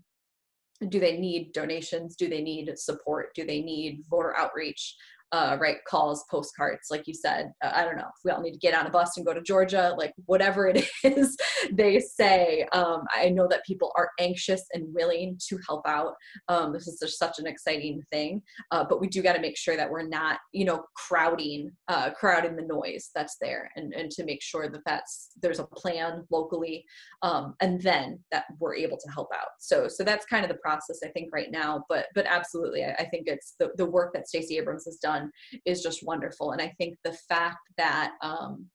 do 0.88 0.98
they 0.98 1.18
need 1.18 1.52
donations? 1.52 2.16
Do 2.16 2.28
they 2.28 2.42
need 2.42 2.78
support? 2.78 3.34
Do 3.34 3.44
they 3.44 3.60
need 3.60 4.04
voter 4.08 4.36
outreach 4.36 4.96
uh, 5.32 5.56
write 5.60 5.84
calls, 5.86 6.24
postcards, 6.30 6.88
like 6.90 7.06
you 7.06 7.14
said. 7.14 7.52
Uh, 7.62 7.70
I 7.72 7.84
don't 7.84 7.96
know 7.96 8.08
if 8.08 8.24
we 8.24 8.30
all 8.30 8.42
need 8.42 8.52
to 8.52 8.58
get 8.58 8.74
on 8.74 8.86
a 8.86 8.90
bus 8.90 9.16
and 9.16 9.24
go 9.24 9.32
to 9.32 9.40
Georgia, 9.40 9.94
like 9.96 10.12
whatever 10.26 10.66
it 10.66 10.88
is 11.04 11.36
they 11.72 12.00
say. 12.00 12.66
Um, 12.72 13.04
I 13.14 13.28
know 13.28 13.46
that 13.48 13.64
people 13.64 13.92
are 13.96 14.10
anxious 14.18 14.64
and 14.72 14.92
willing 14.92 15.38
to 15.48 15.58
help 15.66 15.86
out. 15.86 16.14
Um, 16.48 16.72
this 16.72 16.88
is 16.88 16.98
just 17.00 17.18
such 17.18 17.38
an 17.38 17.46
exciting 17.46 18.02
thing, 18.10 18.42
uh, 18.72 18.84
but 18.84 19.00
we 19.00 19.06
do 19.06 19.22
got 19.22 19.34
to 19.34 19.40
make 19.40 19.56
sure 19.56 19.76
that 19.76 19.90
we're 19.90 20.08
not, 20.08 20.40
you 20.52 20.64
know, 20.64 20.84
crowding, 20.96 21.70
uh, 21.88 22.10
crowding 22.10 22.56
the 22.56 22.62
noise 22.62 23.10
that's 23.14 23.36
there, 23.40 23.70
and 23.76 23.94
and 23.94 24.10
to 24.12 24.24
make 24.24 24.42
sure 24.42 24.68
that 24.68 24.82
that's 24.84 25.30
there's 25.40 25.60
a 25.60 25.64
plan 25.64 26.24
locally, 26.30 26.84
um, 27.22 27.54
and 27.60 27.80
then 27.82 28.18
that 28.32 28.44
we're 28.58 28.74
able 28.74 28.96
to 28.96 29.10
help 29.12 29.28
out. 29.34 29.50
So 29.60 29.86
so 29.86 30.02
that's 30.02 30.26
kind 30.26 30.44
of 30.44 30.50
the 30.50 30.58
process 30.58 31.00
I 31.04 31.08
think 31.08 31.30
right 31.32 31.50
now. 31.50 31.84
But 31.88 32.06
but 32.14 32.26
absolutely, 32.26 32.84
I, 32.84 32.94
I 32.98 33.04
think 33.04 33.24
it's 33.26 33.54
the 33.60 33.70
the 33.76 33.86
work 33.86 34.12
that 34.14 34.28
Stacey 34.28 34.58
Abrams 34.58 34.84
has 34.86 34.96
done 34.96 35.19
is 35.66 35.82
just 35.82 36.04
wonderful. 36.04 36.52
And 36.52 36.62
I 36.62 36.74
think 36.78 36.96
the 37.04 37.16
fact 37.28 37.68
that 37.76 38.12
um, 38.22 38.66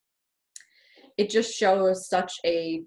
it 1.18 1.30
just 1.30 1.54
shows 1.54 2.10
such 2.10 2.34
a 2.46 2.82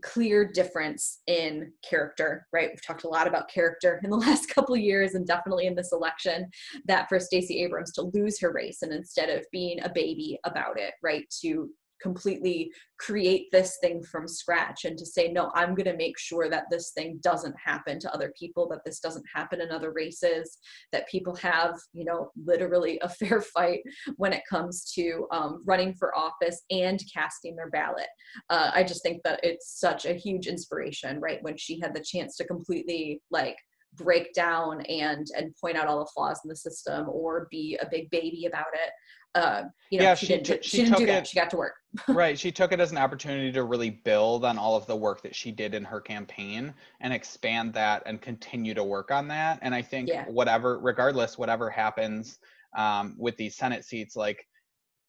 clear 0.00 0.50
difference 0.50 1.20
in 1.26 1.70
character 1.88 2.46
right 2.50 2.70
we've 2.70 2.84
talked 2.84 3.04
a 3.04 3.08
lot 3.08 3.26
about 3.26 3.50
character 3.50 4.00
in 4.02 4.08
the 4.08 4.16
last 4.28 4.48
couple 4.48 4.74
years 4.74 5.14
and 5.14 5.26
definitely 5.26 5.66
in 5.66 5.74
this 5.74 5.92
election 5.92 6.48
that 6.86 7.08
for 7.10 7.20
Stacey 7.20 7.62
Abrams 7.62 7.92
to 7.92 8.10
lose 8.14 8.40
her 8.40 8.52
race 8.52 8.80
and 8.80 8.92
instead 8.92 9.28
of 9.28 9.44
being 9.52 9.82
a 9.82 9.92
baby 9.94 10.38
about 10.44 10.80
it 10.80 10.94
right 11.02 11.26
to 11.42 11.68
completely 12.02 12.70
create 12.98 13.46
this 13.52 13.78
thing 13.80 14.02
from 14.02 14.26
scratch 14.28 14.84
and 14.84 14.98
to 14.98 15.06
say 15.06 15.30
no 15.30 15.50
i'm 15.54 15.74
going 15.74 15.86
to 15.86 15.96
make 15.96 16.18
sure 16.18 16.48
that 16.48 16.64
this 16.70 16.90
thing 16.90 17.18
doesn't 17.22 17.54
happen 17.62 17.98
to 17.98 18.12
other 18.12 18.32
people 18.38 18.68
that 18.68 18.80
this 18.84 19.00
doesn't 19.00 19.24
happen 19.32 19.60
in 19.60 19.70
other 19.70 19.92
races 19.92 20.58
that 20.92 21.08
people 21.08 21.34
have 21.34 21.78
you 21.92 22.04
know 22.04 22.30
literally 22.44 22.98
a 23.02 23.08
fair 23.22 23.40
fight 23.40 23.80
when 24.16 24.32
it 24.32 24.42
comes 24.48 24.90
to 24.92 25.26
um, 25.32 25.62
running 25.66 25.94
for 25.94 26.16
office 26.16 26.62
and 26.70 27.02
casting 27.12 27.54
their 27.56 27.70
ballot. 27.70 28.08
Uh, 28.50 28.70
i 28.74 28.82
just 28.82 29.02
think 29.02 29.22
that 29.22 29.40
it's 29.42 29.78
such 29.78 30.04
a 30.04 30.14
huge 30.14 30.46
inspiration 30.46 31.20
right 31.20 31.42
when 31.42 31.56
she 31.56 31.80
had 31.80 31.94
the 31.94 32.04
chance 32.04 32.36
to 32.36 32.44
completely 32.44 33.20
like 33.30 33.56
break 33.94 34.32
down 34.32 34.80
and 34.82 35.26
and 35.36 35.54
point 35.60 35.76
out 35.76 35.86
all 35.86 35.98
the 35.98 36.10
flaws 36.14 36.40
in 36.44 36.48
the 36.48 36.56
system 36.56 37.06
or 37.08 37.46
be 37.50 37.78
a 37.80 37.88
big 37.90 38.08
baby 38.10 38.46
about 38.46 38.72
it 38.72 38.90
uh, 39.34 39.62
you 39.90 39.98
know, 39.98 40.04
yeah, 40.04 40.14
she, 40.14 40.26
she, 40.26 40.38
didn't, 40.38 40.64
she, 40.64 40.76
she 40.76 40.84
didn't 40.84 40.98
do 40.98 41.06
that. 41.06 41.22
It, 41.22 41.26
she 41.26 41.38
got 41.38 41.50
to 41.50 41.56
work. 41.56 41.74
right. 42.08 42.38
She 42.38 42.52
took 42.52 42.72
it 42.72 42.80
as 42.80 42.92
an 42.92 42.98
opportunity 42.98 43.52
to 43.52 43.64
really 43.64 43.90
build 43.90 44.44
on 44.44 44.58
all 44.58 44.76
of 44.76 44.86
the 44.86 44.96
work 44.96 45.22
that 45.22 45.34
she 45.34 45.50
did 45.50 45.74
in 45.74 45.84
her 45.84 46.00
campaign 46.00 46.74
and 47.00 47.12
expand 47.12 47.72
that 47.74 48.02
and 48.06 48.20
continue 48.20 48.74
to 48.74 48.84
work 48.84 49.10
on 49.10 49.28
that. 49.28 49.58
And 49.62 49.74
I 49.74 49.82
think 49.82 50.08
yeah. 50.08 50.24
whatever, 50.26 50.78
regardless, 50.78 51.38
whatever 51.38 51.70
happens 51.70 52.38
um, 52.76 53.14
with 53.18 53.36
these 53.36 53.56
Senate 53.56 53.84
seats, 53.84 54.16
like 54.16 54.46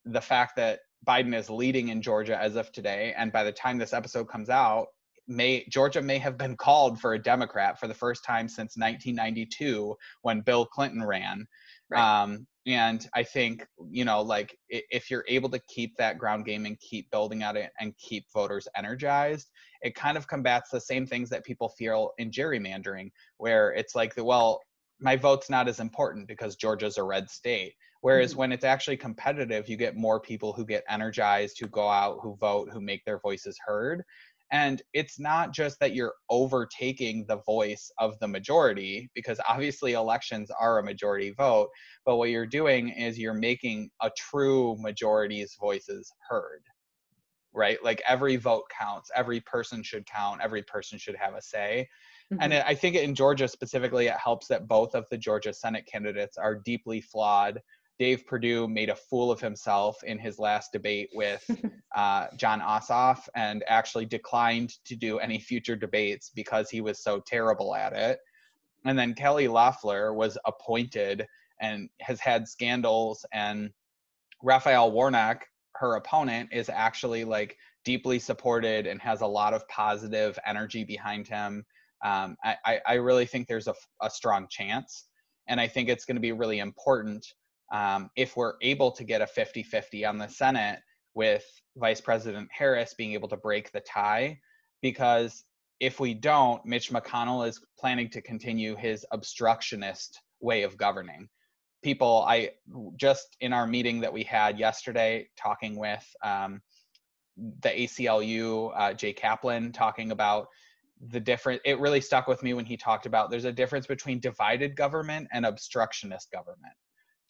the 0.06 0.22
fact 0.22 0.56
that 0.58 0.80
Biden 1.06 1.36
is 1.38 1.50
leading 1.50 1.90
in 1.90 2.02
Georgia 2.02 2.40
as 2.40 2.56
of 2.56 2.72
today, 2.72 3.14
and 3.18 3.32
by 3.32 3.44
the 3.44 3.52
time 3.52 3.78
this 3.78 3.94
episode 3.94 4.30
comes 4.30 4.50
out, 4.50 4.88
may 5.28 5.66
Georgia 5.70 6.02
may 6.02 6.18
have 6.18 6.38
been 6.38 6.56
called 6.58 7.00
for 7.00 7.14
a 7.14 7.22
Democrat 7.22 7.80
for 7.80 7.88
the 7.88 7.94
first 7.94 8.24
time 8.26 8.48
since 8.48 8.76
1992 8.78 9.96
when 10.22 10.42
Bill 10.42 10.66
Clinton 10.66 11.04
ran. 11.04 11.46
Right. 11.90 12.24
Um, 12.24 12.46
and 12.66 13.08
I 13.14 13.24
think 13.24 13.66
you 13.90 14.06
know, 14.06 14.22
like 14.22 14.58
if 14.70 15.12
you're 15.12 15.26
able 15.28 15.50
to 15.50 15.60
keep 15.68 15.96
that 15.98 16.18
ground 16.18 16.46
game 16.46 16.66
and 16.66 16.80
keep 16.80 17.10
building 17.12 17.44
at 17.44 17.56
it 17.56 17.72
and 17.80 17.98
keep 17.98 18.26
voters 18.34 18.68
energized, 18.76 19.50
it 19.82 19.96
kind 19.96 20.18
of 20.18 20.28
combats 20.28 20.70
the 20.70 20.80
same 20.80 21.06
things 21.06 21.30
that 21.30 21.44
people 21.44 21.70
feel 21.70 22.12
in 22.18 22.32
gerrymandering, 22.32 23.12
where 23.38 23.74
it's 23.74 23.96
like, 23.96 24.16
the, 24.16 24.24
well, 24.24 24.62
my 25.00 25.16
vote's 25.16 25.50
not 25.50 25.68
as 25.68 25.80
important 25.80 26.28
because 26.28 26.56
Georgia's 26.56 26.98
a 26.98 27.04
red 27.04 27.30
state. 27.30 27.74
Whereas 28.02 28.32
mm-hmm. 28.32 28.40
when 28.40 28.52
it's 28.52 28.66
actually 28.66 28.98
competitive, 28.98 29.70
you 29.70 29.78
get 29.78 29.96
more 29.96 30.20
people 30.20 30.52
who 30.52 30.66
get 30.66 30.84
energized, 30.90 31.58
who 31.60 31.68
go 31.68 31.88
out, 31.88 32.20
who 32.22 32.36
vote, 32.36 32.70
who 32.72 32.82
make 32.82 33.04
their 33.06 33.20
voices 33.20 33.58
heard. 33.66 34.04
And 34.54 34.84
it's 34.94 35.20
not 35.20 35.52
just 35.52 35.80
that 35.80 35.96
you're 35.96 36.14
overtaking 36.30 37.26
the 37.28 37.38
voice 37.38 37.92
of 37.98 38.20
the 38.20 38.28
majority, 38.28 39.10
because 39.16 39.40
obviously 39.50 39.94
elections 39.94 40.52
are 40.52 40.78
a 40.78 40.84
majority 40.84 41.32
vote, 41.32 41.70
but 42.06 42.18
what 42.18 42.30
you're 42.30 42.46
doing 42.46 42.90
is 42.90 43.18
you're 43.18 43.34
making 43.34 43.90
a 44.04 44.12
true 44.16 44.78
majority's 44.80 45.58
voices 45.60 46.14
heard, 46.30 46.62
right? 47.52 47.84
Like 47.84 48.04
every 48.08 48.36
vote 48.36 48.66
counts, 48.80 49.10
every 49.16 49.40
person 49.42 49.82
should 49.82 50.06
count, 50.06 50.42
every 50.44 50.62
person 50.62 51.00
should 51.00 51.16
have 51.16 51.34
a 51.34 51.42
say. 51.42 51.90
Mm-hmm. 52.32 52.44
And 52.44 52.54
it, 52.54 52.64
I 52.68 52.76
think 52.76 52.96
in 52.96 53.16
Georgia 53.16 53.48
specifically, 53.48 54.06
it 54.06 54.18
helps 54.24 54.48
that 54.50 54.68
both 54.68 54.94
of 54.94 55.06
the 55.10 55.18
Georgia 55.18 55.52
Senate 55.52 55.90
candidates 55.92 56.38
are 56.38 56.54
deeply 56.54 57.02
flawed 57.02 57.60
Dave 58.04 58.28
Perdue 58.28 58.68
made 58.68 58.90
a 58.90 58.98
fool 58.98 59.32
of 59.32 59.40
himself 59.40 60.04
in 60.04 60.20
his 60.20 60.38
last 60.38 60.74
debate 60.74 61.10
with 61.14 61.50
uh, 61.96 62.28
Jon 62.36 62.60
Ossoff 62.60 63.30
and 63.34 63.64
actually 63.66 64.06
declined 64.06 64.74
to 64.84 64.94
do 64.98 65.20
any 65.20 65.40
future 65.40 65.78
debates 65.78 66.30
because 66.36 66.70
he 66.70 66.82
was 66.82 67.02
so 67.02 67.22
terrible 67.26 67.74
at 67.74 67.94
it. 67.94 68.20
And 68.84 69.00
then 69.00 69.14
Kelly 69.14 69.48
Loeffler 69.48 70.14
was 70.14 70.38
appointed 70.46 71.26
and 71.62 71.90
has 72.02 72.20
had 72.20 72.46
scandals. 72.46 73.26
And 73.32 73.70
Raphael 74.42 74.92
Warnock, 74.92 75.46
her 75.76 75.96
opponent, 75.96 76.50
is 76.52 76.68
actually 76.68 77.24
like 77.24 77.56
deeply 77.86 78.20
supported 78.20 78.86
and 78.86 79.02
has 79.02 79.22
a 79.22 79.28
lot 79.28 79.54
of 79.54 79.66
positive 79.70 80.38
energy 80.46 80.84
behind 80.84 81.26
him. 81.26 81.66
Um, 82.04 82.36
I, 82.44 82.82
I 82.86 82.94
really 82.96 83.26
think 83.26 83.48
there's 83.48 83.70
a, 83.70 83.76
a 84.02 84.10
strong 84.10 84.48
chance. 84.50 85.06
And 85.48 85.58
I 85.58 85.70
think 85.70 85.88
it's 85.88 86.04
going 86.04 86.18
to 86.18 86.22
be 86.22 86.34
really 86.34 86.60
important 86.60 87.26
um, 87.72 88.10
if 88.16 88.36
we're 88.36 88.54
able 88.62 88.92
to 88.92 89.04
get 89.04 89.22
a 89.22 89.28
50 89.28 89.64
50 89.64 90.06
on 90.06 90.18
the 90.18 90.28
Senate 90.28 90.80
with 91.16 91.46
Vice 91.78 92.02
President 92.02 92.50
Harris 92.52 92.94
being 92.94 93.14
able 93.14 93.30
to 93.30 93.38
break 93.38 93.72
the 93.72 93.82
tie, 93.82 94.40
because 94.82 95.44
if 95.80 96.00
we 96.00 96.14
don't, 96.14 96.64
Mitch 96.66 96.92
McConnell 96.92 97.48
is 97.48 97.60
planning 97.80 98.10
to 98.12 98.22
continue 98.22 98.76
his 98.76 99.06
obstructionist 99.12 100.20
way 100.40 100.64
of 100.64 100.78
governing. 100.78 101.28
People, 101.84 102.24
I 102.28 102.52
just 102.96 103.36
in 103.42 103.52
our 103.52 103.68
meeting 103.68 104.00
that 104.02 104.14
we 104.14 104.24
had 104.24 104.58
yesterday, 104.58 105.28
talking 105.38 105.76
with 105.78 106.06
um, 106.24 106.62
the 107.36 107.70
ACLU, 107.70 108.72
uh, 108.76 108.94
Jay 108.94 109.12
Kaplan, 109.12 109.72
talking 109.74 110.12
about 110.12 110.48
the 111.10 111.20
different. 111.20 111.62
It 111.66 111.80
really 111.80 112.00
stuck 112.00 112.28
with 112.28 112.42
me 112.44 112.54
when 112.54 112.66
he 112.66 112.78
talked 112.78 113.06
about 113.06 113.30
there's 113.30 113.44
a 113.44 113.52
difference 113.52 113.88
between 113.88 114.20
divided 114.22 114.78
government 114.78 115.28
and 115.34 115.46
obstructionist 115.46 116.32
government 116.32 116.74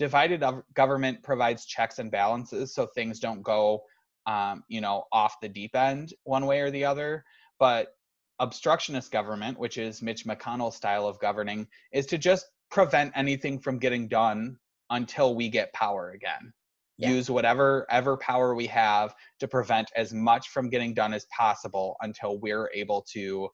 divided 0.04 0.44
government 0.74 1.24
provides 1.24 1.66
checks 1.66 1.98
and 1.98 2.12
balances 2.12 2.76
so 2.76 2.86
things 2.86 3.22
don't 3.22 3.42
go 3.42 3.82
um, 4.28 4.62
you 4.68 4.82
know 4.82 5.06
off 5.14 5.40
the 5.42 5.48
deep 5.48 5.74
end 5.78 6.14
one 6.26 6.46
way 6.46 6.60
or 6.60 6.70
the 6.70 6.84
other. 6.84 7.24
But 7.58 7.96
obstructionist 8.40 9.12
government 9.12 9.58
which 9.58 9.78
is 9.78 10.02
mitch 10.02 10.26
mcconnell's 10.26 10.76
style 10.76 11.08
of 11.08 11.18
governing 11.20 11.66
is 11.94 12.06
to 12.08 12.18
just 12.18 12.48
prevent 12.70 13.14
anything 13.16 13.58
from 13.60 13.80
getting 13.80 14.10
done 14.10 14.58
until 14.90 15.36
we 15.36 15.48
get 15.48 15.72
power 15.72 16.12
again. 16.12 16.52
Yeah. 16.98 17.12
use 17.12 17.30
whatever 17.30 17.88
ever 17.90 18.18
power 18.18 18.54
we 18.56 18.68
have 18.68 19.16
to 19.40 19.48
prevent 19.48 19.90
as 19.96 20.14
much 20.14 20.50
from 20.50 20.70
getting 20.70 20.94
done 20.94 21.14
as 21.14 21.26
possible 21.28 21.96
until 22.02 22.40
we're 22.40 22.70
able 22.74 23.06
to 23.14 23.48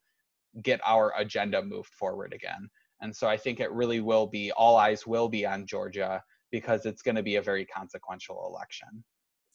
get 0.64 0.82
our 0.84 1.14
agenda 1.16 1.62
moved 1.62 1.94
forward 1.94 2.34
again. 2.34 2.68
And 3.02 3.16
so 3.16 3.28
I 3.28 3.38
think 3.38 3.60
it 3.60 3.72
really 3.72 4.02
will 4.02 4.28
be 4.28 4.52
all 4.54 4.76
eyes 4.78 5.06
will 5.06 5.30
be 5.30 5.46
on 5.46 5.68
Georgia 5.68 6.24
because 6.52 6.86
it's 6.86 7.02
going 7.02 7.16
to 7.16 7.24
be 7.24 7.38
a 7.38 7.42
very 7.42 7.66
consequential 7.66 8.48
election. 8.48 9.04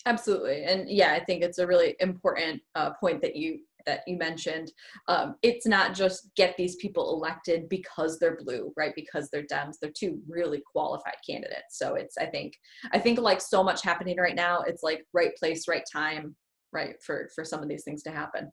Absolutely, 0.07 0.65
and 0.65 0.89
yeah, 0.89 1.13
I 1.13 1.25
think 1.25 1.43
it's 1.43 1.59
a 1.59 1.67
really 1.67 1.97
important 2.01 2.61
uh, 2.75 2.91
point 3.01 3.23
that 3.23 3.37
you 3.37 3.61
that 3.87 4.01
you 4.07 4.17
mentioned. 4.17 4.73
Um, 5.09 5.37
it's 5.43 5.67
not 5.67 5.95
just 5.95 6.31
get 6.37 6.57
these 6.57 6.77
people 6.77 7.15
elected 7.15 7.69
because 7.69 8.19
they're 8.19 8.37
blue, 8.37 8.73
right? 8.77 8.95
Because 8.95 9.31
they're 9.31 9.45
Dems. 9.45 9.75
They're 9.81 9.93
two 9.97 10.21
really 10.29 10.63
qualified 10.71 11.17
candidates. 11.29 11.79
So 11.79 11.95
it's 11.95 12.17
I 12.19 12.27
think 12.27 12.55
I 12.93 12.99
think 12.99 13.19
like 13.19 13.41
so 13.41 13.63
much 13.63 13.83
happening 13.83 14.19
right 14.19 14.35
now. 14.35 14.61
It's 14.61 14.83
like 14.83 15.07
right 15.13 15.35
place, 15.37 15.69
right 15.69 15.85
time, 15.91 16.37
right 16.73 16.97
for 17.03 17.31
for 17.35 17.45
some 17.45 17.63
of 17.63 17.69
these 17.69 17.85
things 17.85 18.03
to 18.05 18.11
happen. 18.11 18.51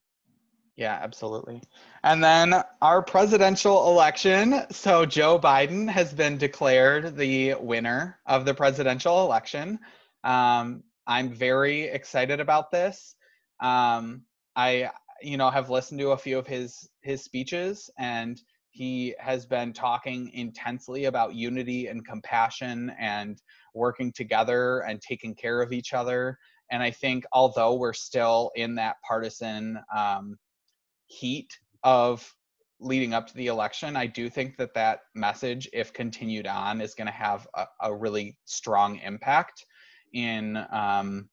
Yeah, 0.77 0.97
absolutely. 1.01 1.61
And 2.03 2.23
then 2.23 2.55
our 2.81 3.01
presidential 3.01 3.91
election. 3.91 4.61
So 4.71 5.05
Joe 5.05 5.37
Biden 5.37 5.89
has 5.89 6.13
been 6.13 6.37
declared 6.37 7.15
the 7.17 7.55
winner 7.55 8.19
of 8.25 8.45
the 8.45 8.53
presidential 8.53 9.23
election. 9.23 9.79
Um, 10.23 10.83
I'm 11.05 11.33
very 11.33 11.83
excited 11.83 12.39
about 12.39 12.71
this. 12.71 13.15
Um, 13.59 14.23
I, 14.55 14.89
you 15.21 15.37
know, 15.37 15.49
have 15.49 15.69
listened 15.69 15.99
to 15.99 16.11
a 16.11 16.17
few 16.17 16.39
of 16.39 16.47
his 16.47 16.89
his 17.01 17.23
speeches, 17.23 17.89
and 17.99 18.41
he 18.71 19.13
has 19.19 19.45
been 19.45 19.73
talking 19.73 20.31
intensely 20.33 21.05
about 21.05 21.35
unity 21.35 21.87
and 21.87 22.05
compassion 22.05 22.91
and 22.97 23.41
working 23.75 24.11
together 24.13 24.79
and 24.79 25.01
taking 25.01 25.35
care 25.35 25.61
of 25.61 25.73
each 25.73 25.93
other. 25.93 26.37
And 26.71 26.81
I 26.81 26.91
think 26.91 27.25
although 27.33 27.75
we're 27.75 27.93
still 27.93 28.51
in 28.55 28.75
that 28.75 28.95
partisan 29.05 29.77
um, 29.95 30.37
heat 31.11 31.57
of 31.83 32.33
leading 32.79 33.13
up 33.13 33.27
to 33.27 33.35
the 33.35 33.47
election, 33.47 33.95
I 33.95 34.07
do 34.07 34.29
think 34.29 34.57
that 34.57 34.73
that 34.73 35.01
message, 35.13 35.69
if 35.73 35.93
continued 35.93 36.47
on, 36.47 36.81
is 36.81 36.95
going 36.95 37.07
to 37.07 37.13
have 37.13 37.47
a, 37.55 37.65
a, 37.81 37.93
really 37.93 38.37
strong 38.45 38.97
impact 38.99 39.65
in 40.13 40.57
um, 40.71 41.29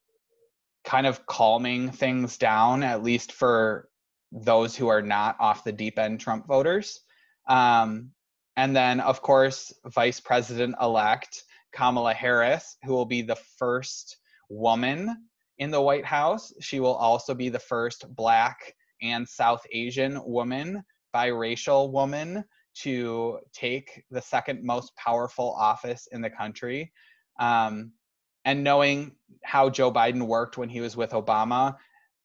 kind 0.83 1.07
of 1.07 1.25
calming 1.25 1.91
things 1.91 2.37
down, 2.37 2.83
at 2.83 3.03
least 3.03 3.31
for 3.31 3.89
those 4.31 4.75
who 4.75 4.87
are 4.87 5.01
not 5.01 5.35
off 5.39 5.63
the 5.63 5.71
deep 5.71 5.97
end 5.97 6.19
Trump 6.19 6.47
voters. 6.47 6.99
Um, 7.47 8.11
and 8.55 8.75
then, 8.75 8.99
of 8.99 9.21
course, 9.21 9.73
Vice 9.87 10.19
President 10.19 10.75
elect 10.81 11.43
Kamala 11.73 12.13
Harris, 12.13 12.77
who 12.83 12.93
will 12.93 13.05
be 13.05 13.21
the 13.21 13.37
first 13.57 14.17
woman 14.49 15.15
in 15.57 15.71
the 15.71 15.81
White 15.81 16.05
House. 16.05 16.53
She 16.59 16.79
will 16.79 16.95
also 16.95 17.33
be 17.33 17.49
the 17.49 17.59
first 17.59 18.05
Black 18.15 18.75
and 19.01 19.27
South 19.27 19.61
Asian 19.71 20.21
woman, 20.25 20.83
biracial 21.15 21.91
woman, 21.91 22.43
to 22.75 23.39
take 23.53 24.03
the 24.09 24.21
second 24.21 24.63
most 24.63 24.95
powerful 24.95 25.55
office 25.57 26.07
in 26.11 26.21
the 26.21 26.29
country. 26.29 26.91
Um, 27.39 27.91
and 28.45 28.63
knowing 28.63 29.15
how 29.43 29.69
Joe 29.69 29.91
Biden 29.91 30.23
worked 30.23 30.57
when 30.57 30.69
he 30.69 30.81
was 30.81 30.95
with 30.95 31.11
Obama, 31.11 31.75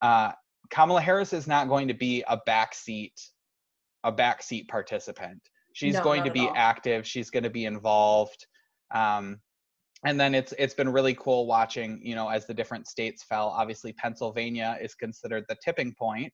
uh, 0.01 0.31
Kamala 0.69 1.01
Harris 1.01 1.33
is 1.33 1.47
not 1.47 1.67
going 1.67 1.87
to 1.87 1.93
be 1.93 2.23
a 2.27 2.39
backseat, 2.47 3.13
a 4.03 4.11
backseat 4.11 4.67
participant. 4.67 5.41
She's 5.73 5.95
no, 5.95 6.03
going 6.03 6.23
to 6.23 6.31
be 6.31 6.49
active. 6.55 7.05
She's 7.05 7.29
going 7.29 7.43
to 7.43 7.49
be 7.49 7.65
involved. 7.65 8.47
Um, 8.93 9.41
and 10.05 10.19
then 10.19 10.35
it's 10.35 10.53
it's 10.57 10.73
been 10.73 10.89
really 10.89 11.15
cool 11.15 11.47
watching 11.47 11.99
you 12.03 12.15
know 12.15 12.29
as 12.29 12.45
the 12.45 12.53
different 12.53 12.87
states 12.87 13.23
fell 13.23 13.47
obviously 13.47 13.91
pennsylvania 13.93 14.77
is 14.81 14.93
considered 14.93 15.43
the 15.49 15.55
tipping 15.63 15.93
point 15.97 16.33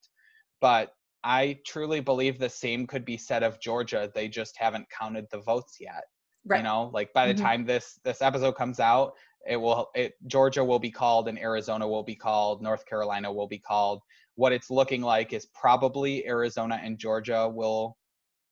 but 0.62 0.94
i 1.24 1.58
truly 1.66 2.00
believe 2.00 2.38
the 2.38 2.48
same 2.48 2.86
could 2.86 3.04
be 3.04 3.18
said 3.18 3.42
of 3.42 3.60
georgia 3.60 4.10
they 4.14 4.28
just 4.28 4.56
haven't 4.56 4.86
counted 4.88 5.26
the 5.30 5.40
votes 5.40 5.76
yet 5.78 6.04
right. 6.46 6.58
you 6.58 6.62
know 6.62 6.90
like 6.94 7.12
by 7.12 7.26
the 7.26 7.34
mm-hmm. 7.34 7.44
time 7.44 7.66
this 7.66 8.00
this 8.04 8.22
episode 8.22 8.52
comes 8.52 8.80
out 8.80 9.12
it 9.46 9.56
will 9.56 9.90
it 9.94 10.14
georgia 10.26 10.64
will 10.64 10.78
be 10.78 10.90
called 10.90 11.28
and 11.28 11.38
arizona 11.38 11.86
will 11.86 12.04
be 12.04 12.16
called 12.16 12.62
north 12.62 12.86
carolina 12.86 13.30
will 13.30 13.48
be 13.48 13.58
called 13.58 14.00
what 14.36 14.52
it's 14.52 14.70
looking 14.70 15.02
like 15.02 15.34
is 15.34 15.46
probably 15.54 16.26
arizona 16.26 16.80
and 16.82 16.98
georgia 16.98 17.46
will 17.46 17.98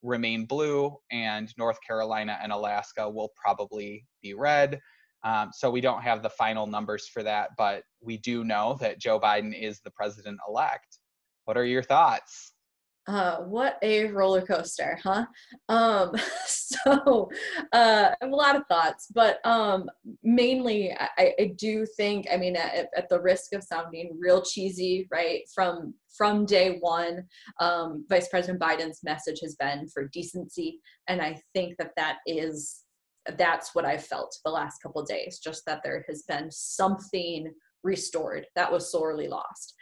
remain 0.03 0.45
blue 0.45 0.95
and 1.11 1.55
north 1.57 1.79
carolina 1.87 2.39
and 2.43 2.53
alaska 2.53 3.09
will 3.09 3.31
probably 3.43 4.05
be 4.23 4.35
red 4.35 4.79
um, 5.23 5.51
so 5.53 5.71
we 5.71 5.81
don't 5.81 6.03
have 6.03 6.23
the 6.23 6.31
final 6.31 6.67
numbers 6.67 7.07
for 7.07 7.23
that, 7.23 7.51
but 7.59 7.83
we 8.01 8.17
do 8.17 8.45
know 8.45 8.77
that 8.81 8.99
Joe 8.99 9.21
Biden 9.21 9.59
is 9.59 9.81
the 9.81 9.91
president 9.91 10.39
elect. 10.49 10.99
What 11.51 11.59
are 11.59 11.65
your 11.65 11.83
thoughts? 11.83 12.53
Uh, 13.09 13.39
what 13.39 13.77
a 13.83 14.05
roller 14.05 14.41
coaster, 14.41 14.97
huh? 15.03 15.27
Um, 15.69 16.13
so 16.47 17.29
uh, 17.73 18.11
I 18.13 18.15
have 18.21 18.31
a 18.31 18.37
lot 18.37 18.55
of 18.55 18.63
thoughts, 18.69 19.09
but 19.13 19.45
um, 19.45 19.91
mainly 20.23 20.93
I, 20.93 21.35
I, 21.41 21.53
do 21.59 21.85
think, 21.97 22.29
I 22.33 22.37
mean, 22.37 22.55
at, 22.55 22.87
at, 22.97 23.09
the 23.09 23.21
risk 23.21 23.53
of 23.53 23.65
sounding 23.65 24.17
real 24.21 24.43
cheesy, 24.43 25.09
right? 25.11 25.41
From 25.53 25.93
from 26.17 26.47
day 26.47 26.77
one, 26.79 27.25
um, 27.59 28.07
Vice 28.09 28.29
President 28.29 28.61
Biden's 28.61 29.01
message 29.03 29.41
has 29.43 29.57
been 29.57 29.89
for 29.89 30.07
decency, 30.07 30.79
and 31.09 31.21
I 31.21 31.41
think 31.53 31.79
that 31.79 31.91
that 31.97 32.19
is 32.29 32.85
that's 33.37 33.75
what 33.75 33.85
I've 33.85 34.07
felt 34.07 34.39
the 34.45 34.53
last 34.53 34.81
couple 34.85 35.03
days, 35.03 35.41
just 35.41 35.67
that 35.67 35.81
there 35.83 36.05
has 36.09 36.23
been 36.29 36.49
something 36.53 37.53
restored 37.83 38.47
that 38.55 38.71
was 38.71 38.91
sorely 38.91 39.29
lost. 39.29 39.75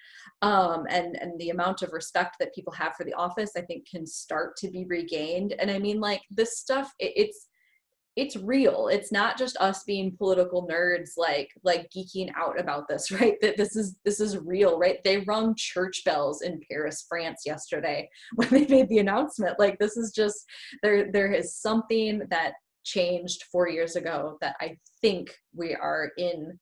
Um, 0.43 0.87
and 0.89 1.17
and 1.21 1.39
the 1.41 1.51
amount 1.51 1.83
of 1.83 1.93
respect 1.93 2.37
that 2.39 2.55
people 2.55 2.73
have 2.75 2.95
for 2.97 3.05
the 3.05 3.15
office, 3.15 3.53
I 3.57 3.63
think, 3.63 3.89
can 3.89 4.07
start 4.07 4.57
to 4.59 4.71
be 4.71 4.85
regained. 4.89 5.55
And 5.59 5.71
I 5.71 5.79
mean, 5.79 6.01
like 6.01 6.23
this 6.31 6.59
stuff, 6.59 6.93
it, 6.99 7.13
it's 7.17 7.47
it's 8.17 8.35
real 8.35 8.89
it's 8.89 9.13
not 9.13 9.39
just 9.39 9.57
us 9.59 9.85
being 9.85 10.17
political 10.17 10.67
nerds 10.67 11.11
like 11.17 11.51
like 11.63 11.89
geeking 11.97 12.29
out 12.37 12.59
about 12.59 12.89
this 12.89 13.11
right 13.21 13.37
that 13.41 13.57
this 13.57 13.77
is 13.77 13.95
this 14.05 14.19
is 14.19 14.37
real 14.39 14.77
right 14.77 14.99
they 15.05 15.19
rung 15.19 15.55
church 15.57 16.03
bells 16.05 16.43
in 16.43 16.61
paris 16.69 17.07
france 17.09 17.43
yesterday 17.47 18.09
when 18.35 18.49
they 18.49 18.67
made 18.67 18.89
the 18.89 18.99
announcement 18.99 19.57
like 19.61 19.79
this 19.79 19.97
is 19.97 20.11
just 20.11 20.45
there 20.83 21.13
there 21.13 21.31
is 21.31 21.55
something 21.55 22.21
that 22.29 22.55
changed 22.89 23.45
four 23.53 23.69
years 23.69 23.97
ago 23.97 24.39
that 24.41 24.57
I 24.61 24.77
think 25.01 25.35
we 25.55 25.75
are 25.75 26.11
in 26.17 26.59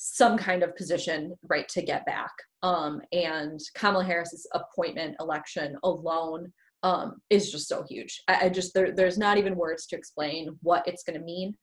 some 0.00 0.38
kind 0.38 0.62
of 0.62 0.76
position 0.76 1.34
right 1.48 1.68
to 1.68 1.82
get 1.82 2.06
back. 2.06 2.30
Um, 2.62 3.00
and 3.10 3.58
Kamala 3.74 4.04
Harris's 4.04 4.46
appointment 4.54 5.16
election 5.18 5.76
alone 5.82 6.52
um, 6.84 7.16
is 7.30 7.50
just 7.50 7.66
so 7.66 7.84
huge. 7.88 8.22
I, 8.28 8.46
I 8.46 8.48
just 8.48 8.72
there, 8.74 8.92
there's 8.92 9.18
not 9.18 9.38
even 9.38 9.56
words 9.56 9.86
to 9.86 9.96
explain 9.96 10.56
what 10.62 10.86
it's 10.86 11.02
going 11.02 11.18
to 11.18 11.24
mean. 11.24 11.56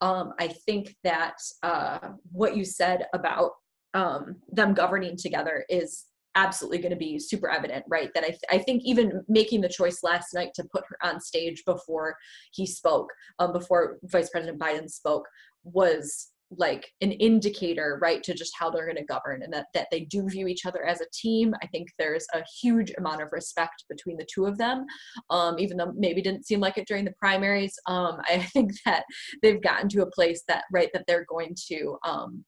Um, 0.00 0.32
I 0.40 0.48
think 0.48 0.96
that 1.04 1.34
uh, 1.62 1.98
what 2.32 2.56
you 2.56 2.64
said 2.64 3.04
about 3.12 3.50
um, 3.92 4.36
them 4.50 4.72
governing 4.72 5.18
together 5.18 5.66
is 5.68 6.06
absolutely 6.34 6.78
going 6.78 6.92
to 6.92 6.96
be 6.96 7.18
super 7.18 7.50
evident, 7.50 7.84
right? 7.88 8.08
That 8.14 8.24
I, 8.24 8.28
th- 8.28 8.40
I 8.50 8.56
think 8.56 8.82
even 8.86 9.22
making 9.28 9.60
the 9.60 9.68
choice 9.68 10.02
last 10.02 10.32
night 10.32 10.52
to 10.54 10.64
put 10.64 10.84
her 10.88 10.96
on 11.02 11.20
stage 11.20 11.62
before 11.66 12.16
he 12.52 12.64
spoke, 12.64 13.10
um, 13.38 13.52
before 13.52 13.98
Vice 14.04 14.30
President 14.30 14.58
Biden 14.58 14.88
spoke, 14.88 15.28
was 15.62 16.31
like 16.56 16.88
an 17.00 17.12
indicator 17.12 17.98
right 18.02 18.22
to 18.22 18.34
just 18.34 18.52
how 18.58 18.70
they're 18.70 18.86
going 18.86 18.96
to 18.96 19.04
govern 19.04 19.42
and 19.42 19.52
that, 19.52 19.66
that 19.74 19.88
they 19.90 20.00
do 20.00 20.28
view 20.28 20.46
each 20.46 20.66
other 20.66 20.84
as 20.84 21.00
a 21.00 21.06
team. 21.12 21.54
I 21.62 21.66
think 21.66 21.88
there's 21.98 22.26
a 22.34 22.42
huge 22.60 22.92
amount 22.98 23.22
of 23.22 23.28
respect 23.32 23.84
between 23.88 24.16
the 24.16 24.26
two 24.32 24.46
of 24.46 24.58
them 24.58 24.86
um, 25.30 25.58
even 25.58 25.76
though 25.76 25.92
maybe 25.96 26.22
didn't 26.22 26.46
seem 26.46 26.60
like 26.60 26.78
it 26.78 26.86
during 26.86 27.04
the 27.04 27.14
primaries. 27.18 27.74
Um, 27.86 28.20
i 28.28 28.38
think 28.38 28.72
that 28.84 29.04
they've 29.42 29.62
gotten 29.62 29.88
to 29.90 30.02
a 30.02 30.10
place 30.10 30.42
that 30.48 30.64
right 30.72 30.88
that 30.92 31.04
they're 31.06 31.26
going 31.28 31.54
to 31.68 31.98
um, 32.04 32.44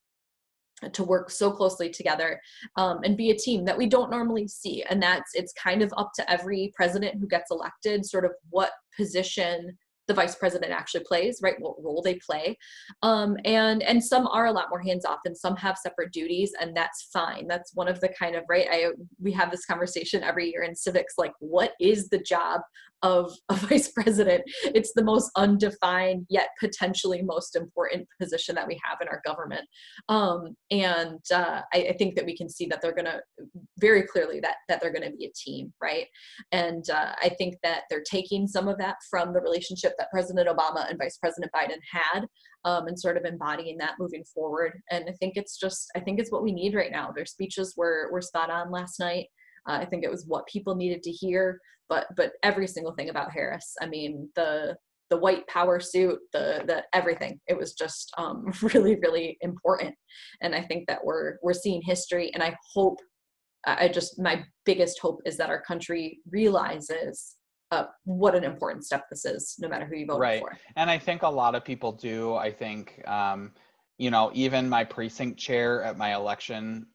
to 0.92 1.04
work 1.04 1.30
so 1.30 1.50
closely 1.50 1.88
together 1.88 2.40
um, 2.76 3.00
and 3.04 3.16
be 3.16 3.30
a 3.30 3.36
team 3.36 3.64
that 3.64 3.78
we 3.78 3.86
don't 3.86 4.10
normally 4.10 4.48
see. 4.48 4.82
And 4.88 5.02
that's 5.02 5.30
it's 5.34 5.52
kind 5.52 5.82
of 5.82 5.92
up 5.96 6.10
to 6.16 6.30
every 6.30 6.72
president 6.74 7.16
who 7.20 7.28
gets 7.28 7.50
elected 7.50 8.04
sort 8.04 8.24
of 8.24 8.32
what 8.50 8.72
position 8.96 9.78
the 10.08 10.14
vice 10.14 10.34
president 10.34 10.72
actually 10.72 11.04
plays 11.04 11.40
right 11.42 11.54
what 11.58 11.82
role 11.82 12.02
they 12.02 12.14
play. 12.14 12.56
Um, 13.02 13.36
and 13.44 13.82
and 13.82 14.02
some 14.02 14.26
are 14.26 14.46
a 14.46 14.52
lot 14.52 14.70
more 14.70 14.80
hands 14.80 15.04
off 15.04 15.20
and 15.24 15.36
some 15.36 15.56
have 15.56 15.78
separate 15.78 16.12
duties 16.12 16.52
and 16.60 16.76
that's 16.76 17.08
fine. 17.12 17.46
That's 17.48 17.72
one 17.74 17.88
of 17.88 18.00
the 18.00 18.08
kind 18.08 18.36
of 18.36 18.44
right 18.48 18.66
i 18.70 18.86
we 19.20 19.32
have 19.32 19.50
this 19.50 19.64
conversation 19.64 20.22
every 20.22 20.50
year 20.50 20.62
in 20.62 20.74
civics 20.74 21.14
like 21.18 21.32
what 21.40 21.72
is 21.80 22.08
the 22.08 22.18
job 22.18 22.60
of 23.04 23.32
a 23.48 23.54
vice 23.54 23.88
president? 23.88 24.42
It's 24.64 24.92
the 24.94 25.04
most 25.04 25.30
undefined 25.36 26.26
yet 26.28 26.48
potentially 26.58 27.22
most 27.22 27.54
important 27.54 28.08
position 28.20 28.54
that 28.56 28.66
we 28.66 28.80
have 28.82 28.98
in 29.00 29.08
our 29.08 29.20
government. 29.24 29.62
Um, 30.08 30.56
and 30.70 31.20
uh, 31.32 31.60
I, 31.72 31.88
I, 31.90 31.96
think 31.98 32.16
that 32.16 32.24
we 32.24 32.36
can 32.36 32.48
see 32.48 32.66
that 32.66 32.80
they're 32.80 32.94
going 32.94 33.04
to 33.04 33.20
very 33.78 34.02
clearly 34.02 34.40
that 34.40 34.56
that 34.68 34.80
they're 34.80 34.92
going 34.92 35.08
to 35.08 35.16
be 35.16 35.26
a 35.26 35.32
team 35.34 35.72
right? 35.80 36.06
And 36.52 36.88
uh, 36.90 37.12
i 37.22 37.28
think 37.28 37.56
that 37.62 37.82
they're 37.90 38.04
taking 38.08 38.46
some 38.46 38.68
of 38.68 38.78
that 38.78 38.96
from 39.10 39.32
the 39.32 39.40
relationship 39.40 39.93
that 39.98 40.10
President 40.10 40.48
Obama 40.48 40.88
and 40.88 40.98
Vice 40.98 41.18
President 41.18 41.52
Biden 41.52 41.78
had 41.90 42.26
um, 42.64 42.86
and 42.86 42.98
sort 42.98 43.16
of 43.16 43.24
embodying 43.24 43.78
that 43.78 43.94
moving 43.98 44.24
forward. 44.24 44.80
And 44.90 45.04
I 45.08 45.12
think 45.20 45.34
it's 45.36 45.58
just, 45.58 45.88
I 45.96 46.00
think 46.00 46.18
it's 46.18 46.32
what 46.32 46.42
we 46.42 46.52
need 46.52 46.74
right 46.74 46.90
now. 46.90 47.10
Their 47.10 47.26
speeches 47.26 47.74
were, 47.76 48.08
were 48.12 48.22
spot 48.22 48.50
on 48.50 48.70
last 48.70 48.98
night. 48.98 49.26
Uh, 49.68 49.78
I 49.80 49.84
think 49.84 50.04
it 50.04 50.10
was 50.10 50.26
what 50.26 50.46
people 50.46 50.74
needed 50.74 51.02
to 51.04 51.10
hear, 51.10 51.58
but 51.88 52.06
but 52.16 52.32
every 52.42 52.66
single 52.66 52.94
thing 52.94 53.08
about 53.08 53.32
Harris. 53.32 53.74
I 53.80 53.86
mean, 53.86 54.28
the 54.36 54.76
the 55.10 55.16
white 55.16 55.46
power 55.48 55.80
suit, 55.80 56.18
the 56.32 56.64
the 56.66 56.84
everything. 56.92 57.40
It 57.46 57.56
was 57.56 57.74
just 57.74 58.12
um, 58.18 58.52
really 58.74 58.96
really 58.96 59.38
important, 59.40 59.94
and 60.42 60.54
I 60.54 60.62
think 60.62 60.86
that 60.88 61.04
we're 61.04 61.36
we're 61.42 61.54
seeing 61.54 61.82
history. 61.82 62.30
And 62.34 62.42
I 62.42 62.56
hope, 62.74 62.98
I 63.66 63.88
just 63.88 64.18
my 64.18 64.44
biggest 64.64 64.98
hope 65.00 65.20
is 65.24 65.36
that 65.38 65.50
our 65.50 65.62
country 65.62 66.20
realizes 66.30 67.36
what 68.04 68.34
an 68.34 68.44
important 68.44 68.84
step 68.84 69.04
this 69.10 69.24
is, 69.24 69.56
no 69.58 69.68
matter 69.68 69.86
who 69.86 69.96
you 69.96 70.06
vote 70.06 70.18
right. 70.18 70.40
for. 70.40 70.56
And 70.76 70.90
I 70.90 70.98
think 70.98 71.22
a 71.22 71.28
lot 71.28 71.54
of 71.54 71.64
people 71.64 71.92
do. 71.92 72.34
I 72.34 72.50
think, 72.50 73.02
um, 73.06 73.52
you 73.98 74.10
know, 74.10 74.30
even 74.34 74.68
my 74.68 74.84
precinct 74.84 75.38
chair 75.38 75.82
at 75.82 75.96
my 75.96 76.14
election 76.14 76.86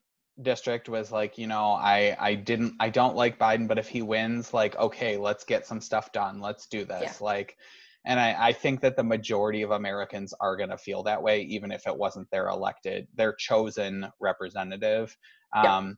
district 0.42 0.88
was 0.88 1.12
like, 1.12 1.38
you 1.38 1.48
know, 1.48 1.72
I 1.72 2.16
I 2.20 2.36
didn't 2.36 2.76
I 2.80 2.90
don't 2.90 3.16
like 3.16 3.38
Biden, 3.38 3.68
but 3.68 3.78
if 3.78 3.88
he 3.88 4.02
wins, 4.02 4.54
like, 4.54 4.76
okay, 4.78 5.18
let's 5.18 5.44
get 5.44 5.66
some 5.66 5.82
stuff 5.82 6.12
done. 6.12 6.40
Let's 6.40 6.68
do 6.68 6.86
this. 6.86 7.18
Yeah. 7.20 7.26
Like, 7.26 7.58
and 8.06 8.20
I, 8.20 8.48
I 8.48 8.54
think 8.54 8.82
that 8.82 8.96
the 8.96 9.04
majority 9.04 9.62
of 9.62 9.72
Americans 9.72 10.34
are 10.40 10.56
going 10.56 10.70
to 10.70 10.78
feel 10.78 11.04
that 11.04 11.22
way, 11.22 11.42
even 11.42 11.72
if 11.72 11.86
it 11.88 11.98
wasn't 11.98 12.30
their 12.32 12.48
elected, 12.48 13.08
their 13.16 13.34
chosen 13.34 14.08
representative. 14.20 15.16
Um, 15.54 15.98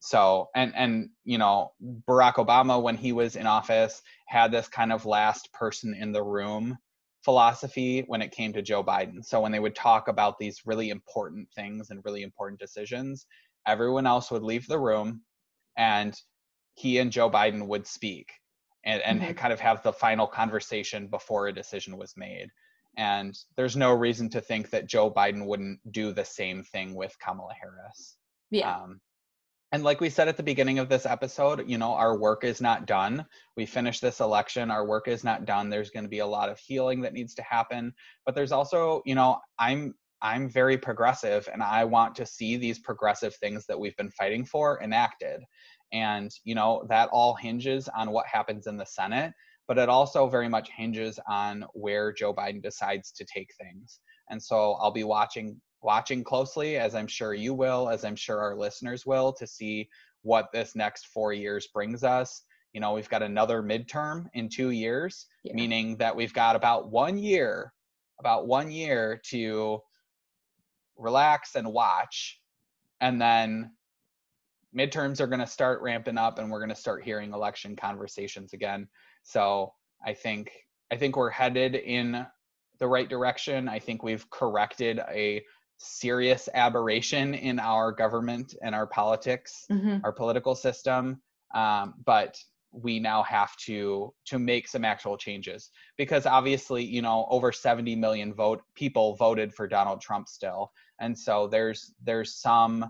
so 0.00 0.48
and 0.54 0.74
and 0.74 1.10
you 1.24 1.36
know 1.36 1.70
barack 2.08 2.34
obama 2.34 2.82
when 2.82 2.96
he 2.96 3.12
was 3.12 3.36
in 3.36 3.46
office 3.46 4.02
had 4.26 4.50
this 4.50 4.66
kind 4.66 4.92
of 4.92 5.04
last 5.04 5.52
person 5.52 5.94
in 5.94 6.10
the 6.10 6.22
room 6.22 6.76
philosophy 7.22 8.02
when 8.06 8.22
it 8.22 8.32
came 8.32 8.50
to 8.52 8.62
joe 8.62 8.82
biden. 8.82 9.22
So 9.22 9.42
when 9.42 9.52
they 9.52 9.60
would 9.60 9.74
talk 9.74 10.08
about 10.08 10.38
these 10.38 10.62
really 10.64 10.88
important 10.88 11.48
things 11.54 11.90
and 11.90 12.02
really 12.04 12.22
important 12.22 12.58
decisions 12.58 13.26
everyone 13.66 14.06
else 14.06 14.30
would 14.30 14.42
leave 14.42 14.66
the 14.66 14.78
room 14.78 15.20
and 15.76 16.18
he 16.74 16.98
and 16.98 17.12
joe 17.12 17.30
biden 17.30 17.66
would 17.66 17.86
speak 17.86 18.32
and, 18.84 19.02
and 19.02 19.20
mm-hmm. 19.20 19.32
kind 19.32 19.52
of 19.52 19.60
have 19.60 19.82
the 19.82 19.92
final 19.92 20.26
conversation 20.26 21.08
before 21.08 21.48
a 21.48 21.52
decision 21.52 21.98
was 21.98 22.14
made. 22.16 22.48
And 22.96 23.36
there's 23.54 23.76
no 23.76 23.92
reason 23.92 24.30
to 24.30 24.40
think 24.40 24.70
that 24.70 24.88
joe 24.88 25.10
biden 25.10 25.44
wouldn't 25.44 25.78
do 25.92 26.10
the 26.12 26.24
same 26.24 26.62
thing 26.64 26.94
with 26.94 27.14
kamala 27.22 27.52
harris. 27.52 28.16
Yeah. 28.50 28.74
Um, 28.74 29.00
and 29.72 29.84
like 29.84 30.00
we 30.00 30.10
said 30.10 30.28
at 30.28 30.36
the 30.36 30.42
beginning 30.42 30.78
of 30.80 30.88
this 30.88 31.06
episode, 31.06 31.68
you 31.68 31.78
know, 31.78 31.92
our 31.92 32.18
work 32.18 32.42
is 32.42 32.60
not 32.60 32.86
done. 32.86 33.24
We 33.56 33.66
finished 33.66 34.02
this 34.02 34.20
election, 34.20 34.70
our 34.70 34.84
work 34.84 35.06
is 35.06 35.22
not 35.22 35.44
done. 35.44 35.70
There's 35.70 35.90
going 35.90 36.04
to 36.04 36.10
be 36.10 36.18
a 36.18 36.26
lot 36.26 36.48
of 36.48 36.58
healing 36.58 37.00
that 37.02 37.12
needs 37.12 37.34
to 37.34 37.42
happen, 37.42 37.92
but 38.26 38.34
there's 38.34 38.52
also, 38.52 39.02
you 39.04 39.14
know, 39.14 39.38
I'm 39.58 39.94
I'm 40.22 40.48
very 40.48 40.76
progressive 40.76 41.48
and 41.50 41.62
I 41.62 41.84
want 41.84 42.14
to 42.16 42.26
see 42.26 42.56
these 42.56 42.78
progressive 42.78 43.34
things 43.36 43.64
that 43.66 43.78
we've 43.78 43.96
been 43.96 44.10
fighting 44.10 44.44
for 44.44 44.82
enacted. 44.82 45.40
And, 45.92 46.30
you 46.44 46.54
know, 46.54 46.84
that 46.88 47.08
all 47.10 47.34
hinges 47.34 47.88
on 47.88 48.10
what 48.10 48.26
happens 48.26 48.66
in 48.66 48.76
the 48.76 48.84
Senate, 48.84 49.32
but 49.66 49.78
it 49.78 49.88
also 49.88 50.28
very 50.28 50.48
much 50.48 50.68
hinges 50.76 51.18
on 51.26 51.64
where 51.72 52.12
Joe 52.12 52.34
Biden 52.34 52.62
decides 52.62 53.12
to 53.12 53.24
take 53.24 53.50
things. 53.58 54.00
And 54.28 54.42
so 54.42 54.74
I'll 54.74 54.92
be 54.92 55.04
watching 55.04 55.60
watching 55.82 56.22
closely, 56.22 56.76
as 56.76 56.94
I'm 56.94 57.06
sure 57.06 57.34
you 57.34 57.54
will, 57.54 57.88
as 57.88 58.04
I'm 58.04 58.16
sure 58.16 58.40
our 58.40 58.56
listeners 58.56 59.06
will, 59.06 59.32
to 59.34 59.46
see 59.46 59.88
what 60.22 60.52
this 60.52 60.74
next 60.76 61.06
four 61.06 61.32
years 61.32 61.68
brings 61.68 62.04
us. 62.04 62.42
You 62.72 62.80
know, 62.80 62.92
we've 62.92 63.08
got 63.08 63.22
another 63.22 63.62
midterm 63.62 64.26
in 64.34 64.48
two 64.48 64.70
years, 64.70 65.26
yeah. 65.42 65.54
meaning 65.54 65.96
that 65.96 66.14
we've 66.14 66.34
got 66.34 66.56
about 66.56 66.90
one 66.90 67.18
year 67.18 67.72
about 68.20 68.46
one 68.46 68.70
year 68.70 69.20
to 69.24 69.80
relax 70.96 71.56
and 71.56 71.66
watch 71.66 72.38
and 73.00 73.20
then 73.20 73.72
midterms 74.76 75.20
are 75.20 75.26
going 75.26 75.40
to 75.40 75.46
start 75.46 75.80
ramping 75.80 76.18
up 76.18 76.38
and 76.38 76.50
we're 76.50 76.60
going 76.60 76.68
to 76.68 76.74
start 76.74 77.02
hearing 77.02 77.32
election 77.32 77.74
conversations 77.74 78.52
again 78.52 78.86
so 79.22 79.72
i 80.06 80.12
think 80.12 80.52
i 80.92 80.96
think 80.96 81.16
we're 81.16 81.30
headed 81.30 81.74
in 81.74 82.24
the 82.78 82.86
right 82.86 83.08
direction 83.08 83.68
i 83.68 83.78
think 83.78 84.02
we've 84.02 84.28
corrected 84.28 85.00
a 85.08 85.42
serious 85.80 86.48
aberration 86.54 87.34
in 87.34 87.58
our 87.58 87.90
government 87.92 88.54
and 88.62 88.74
our 88.74 88.86
politics 88.86 89.64
mm-hmm. 89.70 89.98
our 90.04 90.12
political 90.12 90.54
system 90.54 91.20
um, 91.54 91.94
but 92.04 92.36
we 92.72 93.00
now 93.00 93.22
have 93.22 93.56
to 93.56 94.12
to 94.24 94.38
make 94.38 94.68
some 94.68 94.84
actual 94.84 95.16
changes 95.16 95.70
because 95.96 96.26
obviously 96.26 96.84
you 96.84 97.02
know 97.02 97.26
over 97.30 97.50
70 97.50 97.96
million 97.96 98.32
vote 98.32 98.62
people 98.74 99.16
voted 99.16 99.52
for 99.52 99.66
donald 99.66 100.00
trump 100.00 100.28
still 100.28 100.70
and 101.00 101.18
so 101.18 101.48
there's 101.48 101.94
there's 102.04 102.36
some 102.36 102.84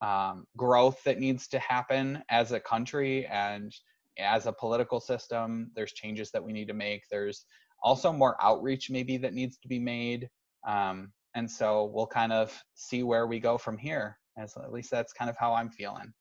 um, 0.00 0.46
growth 0.56 1.02
that 1.04 1.18
needs 1.18 1.46
to 1.48 1.58
happen 1.58 2.22
as 2.30 2.52
a 2.52 2.60
country 2.60 3.26
and 3.26 3.74
as 4.18 4.46
a 4.46 4.52
political 4.52 5.00
system. 5.00 5.70
There's 5.74 5.92
changes 5.92 6.30
that 6.30 6.42
we 6.42 6.52
need 6.52 6.68
to 6.68 6.74
make. 6.74 7.02
There's 7.10 7.44
also 7.82 8.12
more 8.12 8.36
outreach 8.42 8.90
maybe 8.90 9.16
that 9.18 9.34
needs 9.34 9.58
to 9.58 9.68
be 9.68 9.78
made. 9.78 10.28
Um, 10.66 11.12
and 11.34 11.50
so 11.50 11.90
we'll 11.92 12.06
kind 12.06 12.32
of 12.32 12.52
see 12.74 13.02
where 13.02 13.26
we 13.26 13.40
go 13.40 13.58
from 13.58 13.78
here. 13.78 14.18
As 14.38 14.56
at 14.56 14.72
least 14.72 14.90
that's 14.90 15.12
kind 15.12 15.28
of 15.28 15.36
how 15.36 15.54
I'm 15.54 15.70
feeling. 15.70 16.12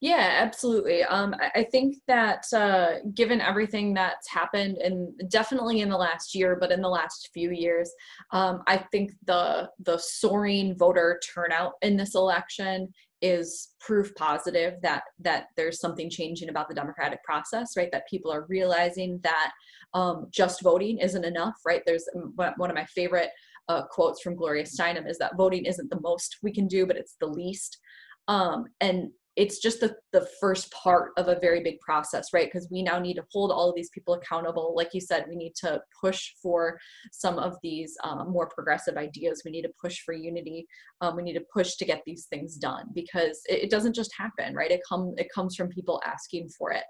Yeah, 0.00 0.38
absolutely. 0.40 1.02
Um, 1.02 1.34
I 1.54 1.64
think 1.64 1.96
that 2.06 2.44
uh, 2.52 3.00
given 3.14 3.40
everything 3.40 3.92
that's 3.92 4.28
happened, 4.28 4.78
and 4.78 5.12
definitely 5.28 5.80
in 5.80 5.88
the 5.88 5.96
last 5.96 6.34
year, 6.34 6.56
but 6.58 6.70
in 6.70 6.80
the 6.80 6.88
last 6.88 7.30
few 7.34 7.50
years, 7.50 7.92
um, 8.30 8.62
I 8.66 8.78
think 8.92 9.12
the 9.26 9.68
the 9.80 9.98
soaring 9.98 10.76
voter 10.76 11.20
turnout 11.34 11.72
in 11.82 11.96
this 11.96 12.14
election 12.14 12.92
is 13.24 13.70
proof 13.80 14.14
positive 14.16 14.74
that 14.82 15.04
that 15.18 15.46
there's 15.56 15.80
something 15.80 16.10
changing 16.10 16.50
about 16.50 16.68
the 16.68 16.74
democratic 16.74 17.22
process 17.24 17.74
right 17.74 17.88
that 17.90 18.06
people 18.06 18.30
are 18.30 18.44
realizing 18.50 19.18
that 19.22 19.50
um, 19.94 20.26
just 20.30 20.60
voting 20.62 20.98
isn't 20.98 21.24
enough 21.24 21.54
right 21.64 21.82
there's 21.86 22.06
one 22.34 22.70
of 22.70 22.74
my 22.74 22.84
favorite 22.84 23.30
uh, 23.68 23.82
quotes 23.90 24.20
from 24.20 24.36
gloria 24.36 24.64
steinem 24.64 25.08
is 25.08 25.18
that 25.18 25.36
voting 25.36 25.64
isn't 25.64 25.90
the 25.90 26.00
most 26.00 26.38
we 26.42 26.52
can 26.52 26.66
do 26.66 26.86
but 26.86 26.96
it's 26.96 27.16
the 27.20 27.26
least. 27.26 27.78
Um, 28.26 28.66
and 28.80 29.10
it's 29.36 29.58
just 29.58 29.80
the, 29.80 29.96
the 30.12 30.26
first 30.40 30.70
part 30.72 31.12
of 31.16 31.28
a 31.28 31.38
very 31.40 31.62
big 31.62 31.80
process 31.80 32.32
right? 32.32 32.46
Because 32.46 32.68
we 32.70 32.82
now 32.82 32.98
need 32.98 33.14
to 33.14 33.24
hold 33.32 33.50
all 33.50 33.68
of 33.68 33.76
these 33.76 33.90
people 33.90 34.14
accountable. 34.14 34.74
Like 34.76 34.90
you 34.92 35.00
said 35.00 35.26
we 35.28 35.36
need 35.36 35.54
to 35.56 35.80
push 36.00 36.30
for 36.42 36.78
some 37.12 37.38
of 37.38 37.56
these 37.62 37.94
um, 38.04 38.30
more 38.30 38.48
progressive 38.48 38.96
ideas. 38.96 39.42
We 39.44 39.50
need 39.50 39.62
to 39.62 39.72
push 39.80 40.00
for 40.04 40.14
unity. 40.14 40.66
Um, 41.00 41.16
we 41.16 41.22
need 41.22 41.34
to 41.34 41.44
push 41.52 41.76
to 41.76 41.84
get 41.84 42.02
these 42.06 42.26
things 42.26 42.56
done 42.56 42.86
because 42.94 43.40
it, 43.48 43.64
it 43.64 43.70
doesn't 43.70 43.94
just 43.94 44.12
happen 44.16 44.54
right? 44.54 44.70
It 44.70 44.80
comes 44.88 45.14
it 45.18 45.28
comes 45.34 45.56
from 45.56 45.68
people 45.68 46.00
asking 46.06 46.48
for 46.50 46.72
it. 46.72 46.84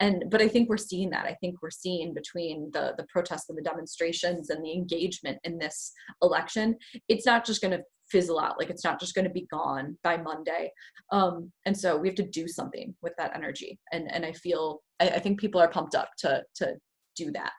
And 0.00 0.24
but 0.30 0.42
i 0.42 0.48
think 0.48 0.68
we're 0.68 0.76
seeing 0.76 1.10
that. 1.10 1.26
I 1.26 1.34
think 1.40 1.62
we're 1.62 1.70
seeing 1.70 2.14
between 2.14 2.70
the 2.72 2.94
the 2.96 3.06
protests 3.08 3.48
and 3.48 3.58
the 3.58 3.62
demonstrations 3.62 4.50
and 4.50 4.64
the 4.64 4.72
engagement 4.72 5.38
in 5.44 5.58
this 5.58 5.92
election 6.22 6.76
it's 7.08 7.26
not 7.26 7.44
just 7.44 7.60
going 7.60 7.76
to 7.76 7.82
fizzle 8.10 8.40
out 8.40 8.58
like 8.58 8.70
it's 8.70 8.84
not 8.84 8.98
just 8.98 9.14
going 9.14 9.24
to 9.24 9.30
be 9.30 9.46
gone 9.50 9.96
by 10.02 10.16
monday 10.16 10.70
um, 11.12 11.50
and 11.66 11.76
so 11.76 11.96
we 11.96 12.08
have 12.08 12.16
to 12.16 12.22
do 12.22 12.46
something 12.48 12.94
with 13.02 13.12
that 13.18 13.32
energy 13.34 13.78
and 13.92 14.10
and 14.12 14.24
i 14.24 14.32
feel 14.32 14.80
I, 15.00 15.08
I 15.08 15.18
think 15.18 15.40
people 15.40 15.60
are 15.60 15.70
pumped 15.70 15.94
up 15.94 16.10
to 16.18 16.42
to 16.56 16.74
do 17.16 17.30
that 17.32 17.52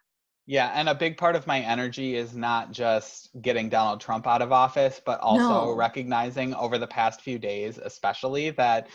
yeah, 0.47 0.71
and 0.73 0.89
a 0.89 0.95
big 0.95 1.17
part 1.17 1.35
of 1.35 1.47
my 1.47 1.59
energy 1.59 2.15
is 2.15 2.35
not 2.35 2.71
just 2.71 3.29
getting 3.41 3.69
Donald 3.69 4.01
Trump 4.01 4.27
out 4.27 4.41
of 4.41 4.51
office, 4.51 4.99
but 5.05 5.19
also 5.21 5.67
no. 5.67 5.75
recognizing 5.75 6.53
over 6.55 6.77
the 6.77 6.87
past 6.87 7.21
few 7.21 7.39
days, 7.39 7.77
especially 7.77 8.49
that 8.51 8.89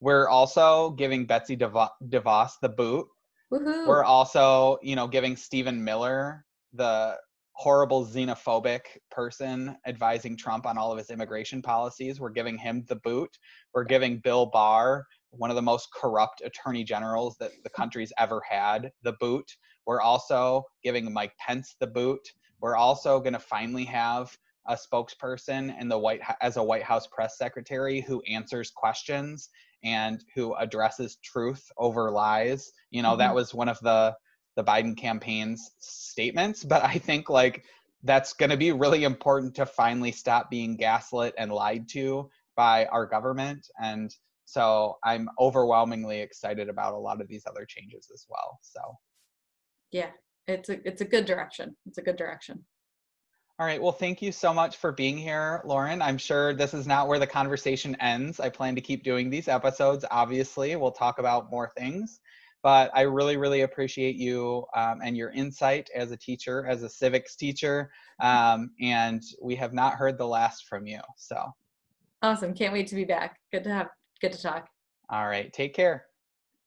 we're 0.00 0.28
also 0.28 0.90
giving 0.90 1.26
Betsy 1.26 1.56
DeVos 1.56 2.52
the 2.60 2.68
boot. 2.68 3.06
Woo-hoo. 3.50 3.86
We're 3.86 4.04
also, 4.04 4.78
you 4.82 4.96
know, 4.96 5.06
giving 5.06 5.36
Stephen 5.36 5.84
Miller 5.84 6.44
the 6.72 7.16
horrible 7.56 8.04
xenophobic 8.04 8.82
person 9.10 9.74
advising 9.86 10.36
Trump 10.36 10.66
on 10.66 10.76
all 10.76 10.92
of 10.92 10.98
his 10.98 11.08
immigration 11.08 11.62
policies. 11.62 12.20
We're 12.20 12.28
giving 12.28 12.58
him 12.58 12.84
the 12.86 12.96
boot. 12.96 13.30
We're 13.72 13.84
giving 13.84 14.18
Bill 14.18 14.44
Barr, 14.44 15.06
one 15.30 15.48
of 15.48 15.56
the 15.56 15.62
most 15.62 15.88
corrupt 15.94 16.42
attorney 16.44 16.84
generals 16.84 17.36
that 17.40 17.52
the 17.64 17.70
country's 17.70 18.12
ever 18.18 18.42
had, 18.46 18.92
the 19.02 19.14
boot. 19.20 19.56
We're 19.86 20.02
also 20.02 20.64
giving 20.84 21.10
Mike 21.10 21.32
Pence 21.38 21.76
the 21.80 21.86
boot. 21.86 22.20
We're 22.60 22.76
also 22.76 23.20
going 23.20 23.32
to 23.32 23.38
finally 23.38 23.86
have 23.86 24.36
a 24.68 24.76
spokesperson 24.76 25.80
in 25.80 25.88
the 25.88 25.98
White 25.98 26.20
as 26.42 26.58
a 26.58 26.62
White 26.62 26.82
House 26.82 27.06
press 27.06 27.38
secretary 27.38 28.02
who 28.02 28.20
answers 28.28 28.70
questions 28.70 29.48
and 29.82 30.22
who 30.34 30.54
addresses 30.56 31.16
truth 31.24 31.64
over 31.78 32.10
lies. 32.10 32.70
You 32.90 33.00
know, 33.00 33.12
mm-hmm. 33.12 33.20
that 33.20 33.34
was 33.34 33.54
one 33.54 33.70
of 33.70 33.78
the 33.80 34.14
the 34.56 34.64
Biden 34.64 34.96
campaign's 34.96 35.70
statements, 35.78 36.64
but 36.64 36.84
I 36.84 36.98
think 36.98 37.28
like 37.28 37.64
that's 38.02 38.32
going 38.32 38.50
to 38.50 38.56
be 38.56 38.72
really 38.72 39.04
important 39.04 39.54
to 39.56 39.66
finally 39.66 40.12
stop 40.12 40.50
being 40.50 40.76
gaslit 40.76 41.34
and 41.38 41.52
lied 41.52 41.88
to 41.90 42.30
by 42.56 42.86
our 42.86 43.06
government. 43.06 43.68
And 43.80 44.14
so 44.46 44.96
I'm 45.04 45.28
overwhelmingly 45.38 46.20
excited 46.20 46.68
about 46.68 46.94
a 46.94 46.98
lot 46.98 47.20
of 47.20 47.28
these 47.28 47.44
other 47.46 47.66
changes 47.66 48.08
as 48.12 48.26
well. 48.28 48.58
So 48.62 48.80
yeah, 49.92 50.10
it's 50.46 50.68
a 50.68 50.86
it's 50.86 51.02
a 51.02 51.04
good 51.04 51.26
direction. 51.26 51.76
It's 51.86 51.98
a 51.98 52.02
good 52.02 52.16
direction. 52.16 52.64
All 53.58 53.66
right. 53.66 53.80
Well, 53.80 53.92
thank 53.92 54.20
you 54.20 54.32
so 54.32 54.52
much 54.52 54.76
for 54.76 54.92
being 54.92 55.16
here, 55.16 55.62
Lauren. 55.64 56.02
I'm 56.02 56.18
sure 56.18 56.52
this 56.52 56.74
is 56.74 56.86
not 56.86 57.08
where 57.08 57.18
the 57.18 57.26
conversation 57.26 57.96
ends. 58.00 58.38
I 58.38 58.50
plan 58.50 58.74
to 58.74 58.82
keep 58.82 59.02
doing 59.02 59.30
these 59.30 59.48
episodes. 59.48 60.04
Obviously, 60.10 60.76
we'll 60.76 60.90
talk 60.90 61.18
about 61.18 61.50
more 61.50 61.72
things 61.76 62.20
but 62.66 62.90
I 62.94 63.02
really, 63.02 63.36
really 63.36 63.60
appreciate 63.60 64.16
you 64.16 64.64
um, 64.74 64.98
and 65.00 65.16
your 65.16 65.30
insight 65.30 65.88
as 65.94 66.10
a 66.10 66.16
teacher, 66.16 66.66
as 66.66 66.82
a 66.82 66.88
civics 66.88 67.36
teacher. 67.36 67.92
Um, 68.20 68.72
and 68.80 69.22
we 69.40 69.54
have 69.54 69.72
not 69.72 69.94
heard 69.94 70.18
the 70.18 70.26
last 70.26 70.66
from 70.66 70.84
you. 70.84 70.98
So 71.16 71.40
awesome. 72.22 72.54
Can't 72.54 72.72
wait 72.72 72.88
to 72.88 72.96
be 72.96 73.04
back. 73.04 73.38
Good 73.52 73.62
to 73.62 73.72
have, 73.72 73.90
good 74.20 74.32
to 74.32 74.42
talk. 74.42 74.66
All 75.10 75.28
right. 75.28 75.52
Take 75.52 75.76
care. 75.76 76.06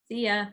See 0.10 0.24
ya. 0.24 0.45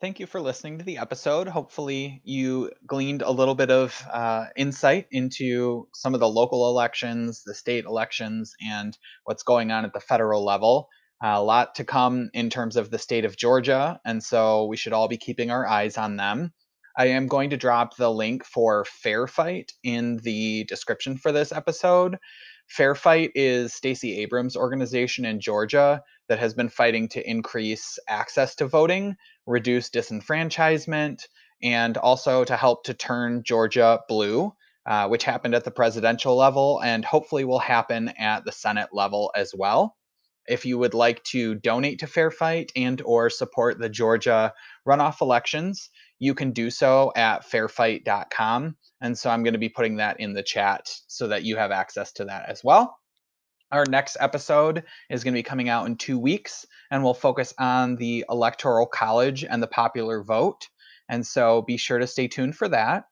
Thank 0.00 0.18
you 0.18 0.26
for 0.26 0.40
listening 0.40 0.78
to 0.78 0.84
the 0.84 0.98
episode. 0.98 1.46
Hopefully, 1.46 2.22
you 2.24 2.70
gleaned 2.86 3.22
a 3.22 3.30
little 3.30 3.54
bit 3.54 3.70
of 3.70 4.02
uh, 4.10 4.46
insight 4.56 5.06
into 5.10 5.88
some 5.94 6.14
of 6.14 6.20
the 6.20 6.28
local 6.28 6.68
elections, 6.68 7.42
the 7.44 7.54
state 7.54 7.84
elections, 7.84 8.54
and 8.66 8.96
what's 9.24 9.42
going 9.42 9.70
on 9.70 9.84
at 9.84 9.92
the 9.92 10.00
federal 10.00 10.44
level. 10.44 10.88
A 11.22 11.42
lot 11.42 11.74
to 11.74 11.84
come 11.84 12.30
in 12.32 12.48
terms 12.48 12.76
of 12.76 12.90
the 12.90 12.98
state 12.98 13.26
of 13.26 13.36
Georgia, 13.36 14.00
and 14.06 14.22
so 14.22 14.64
we 14.64 14.78
should 14.78 14.94
all 14.94 15.08
be 15.08 15.18
keeping 15.18 15.50
our 15.50 15.66
eyes 15.66 15.98
on 15.98 16.16
them. 16.16 16.52
I 16.96 17.08
am 17.08 17.26
going 17.26 17.50
to 17.50 17.56
drop 17.56 17.96
the 17.96 18.10
link 18.10 18.44
for 18.44 18.84
Fair 18.86 19.26
Fight 19.26 19.72
in 19.82 20.16
the 20.18 20.64
description 20.64 21.18
for 21.18 21.30
this 21.30 21.52
episode. 21.52 22.16
Fair 22.68 22.94
Fight 22.94 23.32
is 23.34 23.74
Stacey 23.74 24.20
Abrams' 24.20 24.56
organization 24.56 25.24
in 25.24 25.40
Georgia 25.40 26.02
that 26.28 26.38
has 26.38 26.54
been 26.54 26.68
fighting 26.68 27.08
to 27.08 27.28
increase 27.28 27.98
access 28.08 28.54
to 28.54 28.66
voting, 28.68 29.16
reduce 29.50 29.90
disenfranchisement, 29.90 31.26
and 31.62 31.96
also 31.96 32.44
to 32.44 32.56
help 32.56 32.84
to 32.84 32.94
turn 32.94 33.42
Georgia 33.44 34.00
blue, 34.08 34.54
uh, 34.86 35.08
which 35.08 35.24
happened 35.24 35.54
at 35.54 35.64
the 35.64 35.70
presidential 35.70 36.36
level 36.36 36.80
and 36.82 37.04
hopefully 37.04 37.44
will 37.44 37.58
happen 37.58 38.08
at 38.18 38.44
the 38.44 38.52
Senate 38.52 38.90
level 38.92 39.30
as 39.36 39.52
well. 39.54 39.96
If 40.46 40.64
you 40.64 40.78
would 40.78 40.94
like 40.94 41.22
to 41.24 41.54
donate 41.54 42.00
to 42.00 42.06
Fair 42.06 42.30
Fight 42.30 42.72
and 42.74 43.00
or 43.02 43.28
support 43.30 43.78
the 43.78 43.90
Georgia 43.90 44.52
runoff 44.88 45.20
elections, 45.20 45.90
you 46.18 46.34
can 46.34 46.52
do 46.52 46.70
so 46.70 47.12
at 47.14 47.48
fairfight.com. 47.48 48.76
And 49.00 49.18
so 49.18 49.30
I'm 49.30 49.42
going 49.42 49.54
to 49.54 49.58
be 49.58 49.68
putting 49.68 49.96
that 49.96 50.18
in 50.20 50.32
the 50.32 50.42
chat 50.42 50.90
so 51.06 51.28
that 51.28 51.44
you 51.44 51.56
have 51.56 51.70
access 51.70 52.12
to 52.12 52.24
that 52.26 52.48
as 52.48 52.64
well. 52.64 52.99
Our 53.72 53.84
next 53.88 54.16
episode 54.18 54.82
is 55.08 55.22
going 55.22 55.32
to 55.32 55.38
be 55.38 55.44
coming 55.44 55.68
out 55.68 55.86
in 55.86 55.96
two 55.96 56.18
weeks, 56.18 56.66
and 56.90 57.04
we'll 57.04 57.14
focus 57.14 57.54
on 57.56 57.94
the 57.94 58.24
Electoral 58.28 58.86
College 58.86 59.44
and 59.44 59.62
the 59.62 59.68
popular 59.68 60.24
vote. 60.24 60.68
And 61.08 61.24
so 61.24 61.62
be 61.62 61.76
sure 61.76 61.98
to 61.98 62.06
stay 62.08 62.26
tuned 62.26 62.56
for 62.56 62.68
that. 62.68 63.04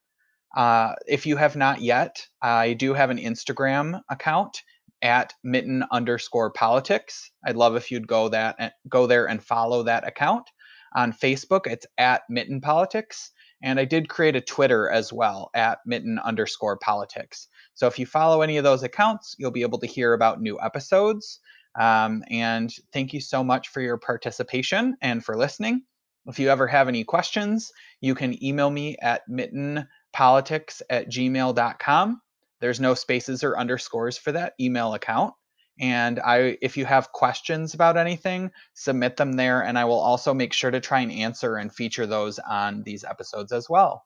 Uh, 0.57 0.95
if 1.07 1.27
you 1.27 1.37
have 1.37 1.55
not 1.55 1.81
yet, 1.81 2.27
I 2.43 2.73
do 2.73 2.93
have 2.95 3.11
an 3.11 3.19
Instagram 3.19 4.01
account 4.11 4.63
at 5.01 5.33
mitten 5.45 5.85
underscore 5.93 6.51
politics. 6.51 7.31
I'd 7.47 7.55
love 7.55 7.77
if 7.77 7.93
you'd 7.93 8.09
go 8.09 8.29
that 8.31 8.73
go 8.89 9.07
there 9.07 9.29
and 9.29 9.43
follow 9.43 9.85
that 9.85 10.09
account. 10.09 10.51
On 10.95 11.13
Facebook, 11.13 11.69
it's 11.69 11.87
at 11.99 12.23
mitten 12.29 12.61
politics. 12.61 13.31
And 13.63 13.79
I 13.79 13.85
did 13.85 14.09
create 14.09 14.37
a 14.37 14.41
Twitter 14.41 14.89
as 14.91 15.13
well 15.13 15.51
at 15.55 15.79
mitten 15.85 16.19
underscore 16.19 16.79
politics. 16.79 17.49
So 17.79 17.87
if 17.87 17.97
you 17.97 18.07
follow 18.07 18.43
any 18.43 18.57
of 18.57 18.65
those 18.65 18.83
accounts, 18.83 19.37
you'll 19.39 19.53
be 19.53 19.63
able 19.63 19.79
to 19.79 19.87
hear 19.87 20.13
about 20.13 20.43
new 20.43 20.59
episodes. 20.61 21.39
Um, 21.79 22.25
and 22.29 22.75
thank 22.93 23.13
you 23.13 23.21
so 23.21 23.45
much 23.45 23.69
for 23.69 23.81
your 23.81 23.99
participation 23.99 24.97
and 25.01 25.25
for 25.25 25.37
listening. 25.37 25.83
If 26.27 26.41
you 26.41 26.49
ever 26.49 26.67
have 26.67 26.89
any 26.89 27.05
questions, 27.05 27.71
you 28.01 28.17
can 28.17 28.43
email 28.43 28.69
me 28.69 28.97
at 29.01 29.23
mittenpolitics 29.31 30.83
at 30.91 31.09
gmail.com. 31.09 32.21
There's 32.61 32.81
no 32.81 32.95
spaces 32.95 33.45
or 33.45 33.57
underscores 33.57 34.19
for 34.19 34.33
that 34.33 34.55
email 34.61 34.95
account. 34.95 35.35
And 35.79 36.19
I, 36.19 36.59
if 36.61 36.77
you 36.77 36.85
have 36.85 37.13
questions 37.13 37.75
about 37.75 37.97
anything, 37.97 38.51
submit 38.75 39.17
them 39.17 39.35
there, 39.35 39.63
and 39.63 39.79
I 39.79 39.85
will 39.85 40.01
also 40.01 40.35
make 40.35 40.53
sure 40.53 40.73
to 40.73 40.81
try 40.81 40.99
and 40.99 41.13
answer 41.13 41.55
and 41.55 41.73
feature 41.73 42.07
those 42.07 42.41
on 42.41 42.83
these 42.83 43.05
episodes 43.05 43.53
as 43.53 43.71
well. 43.71 44.05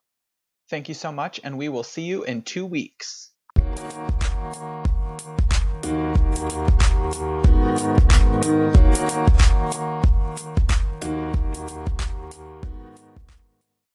Thank 0.68 0.90
you 0.90 0.94
so 0.94 1.10
much, 1.10 1.40
and 1.42 1.56
we 1.56 1.70
will 1.70 1.84
see 1.84 2.02
you 2.02 2.24
in 2.24 2.42
two 2.42 2.66
weeks. 2.66 3.31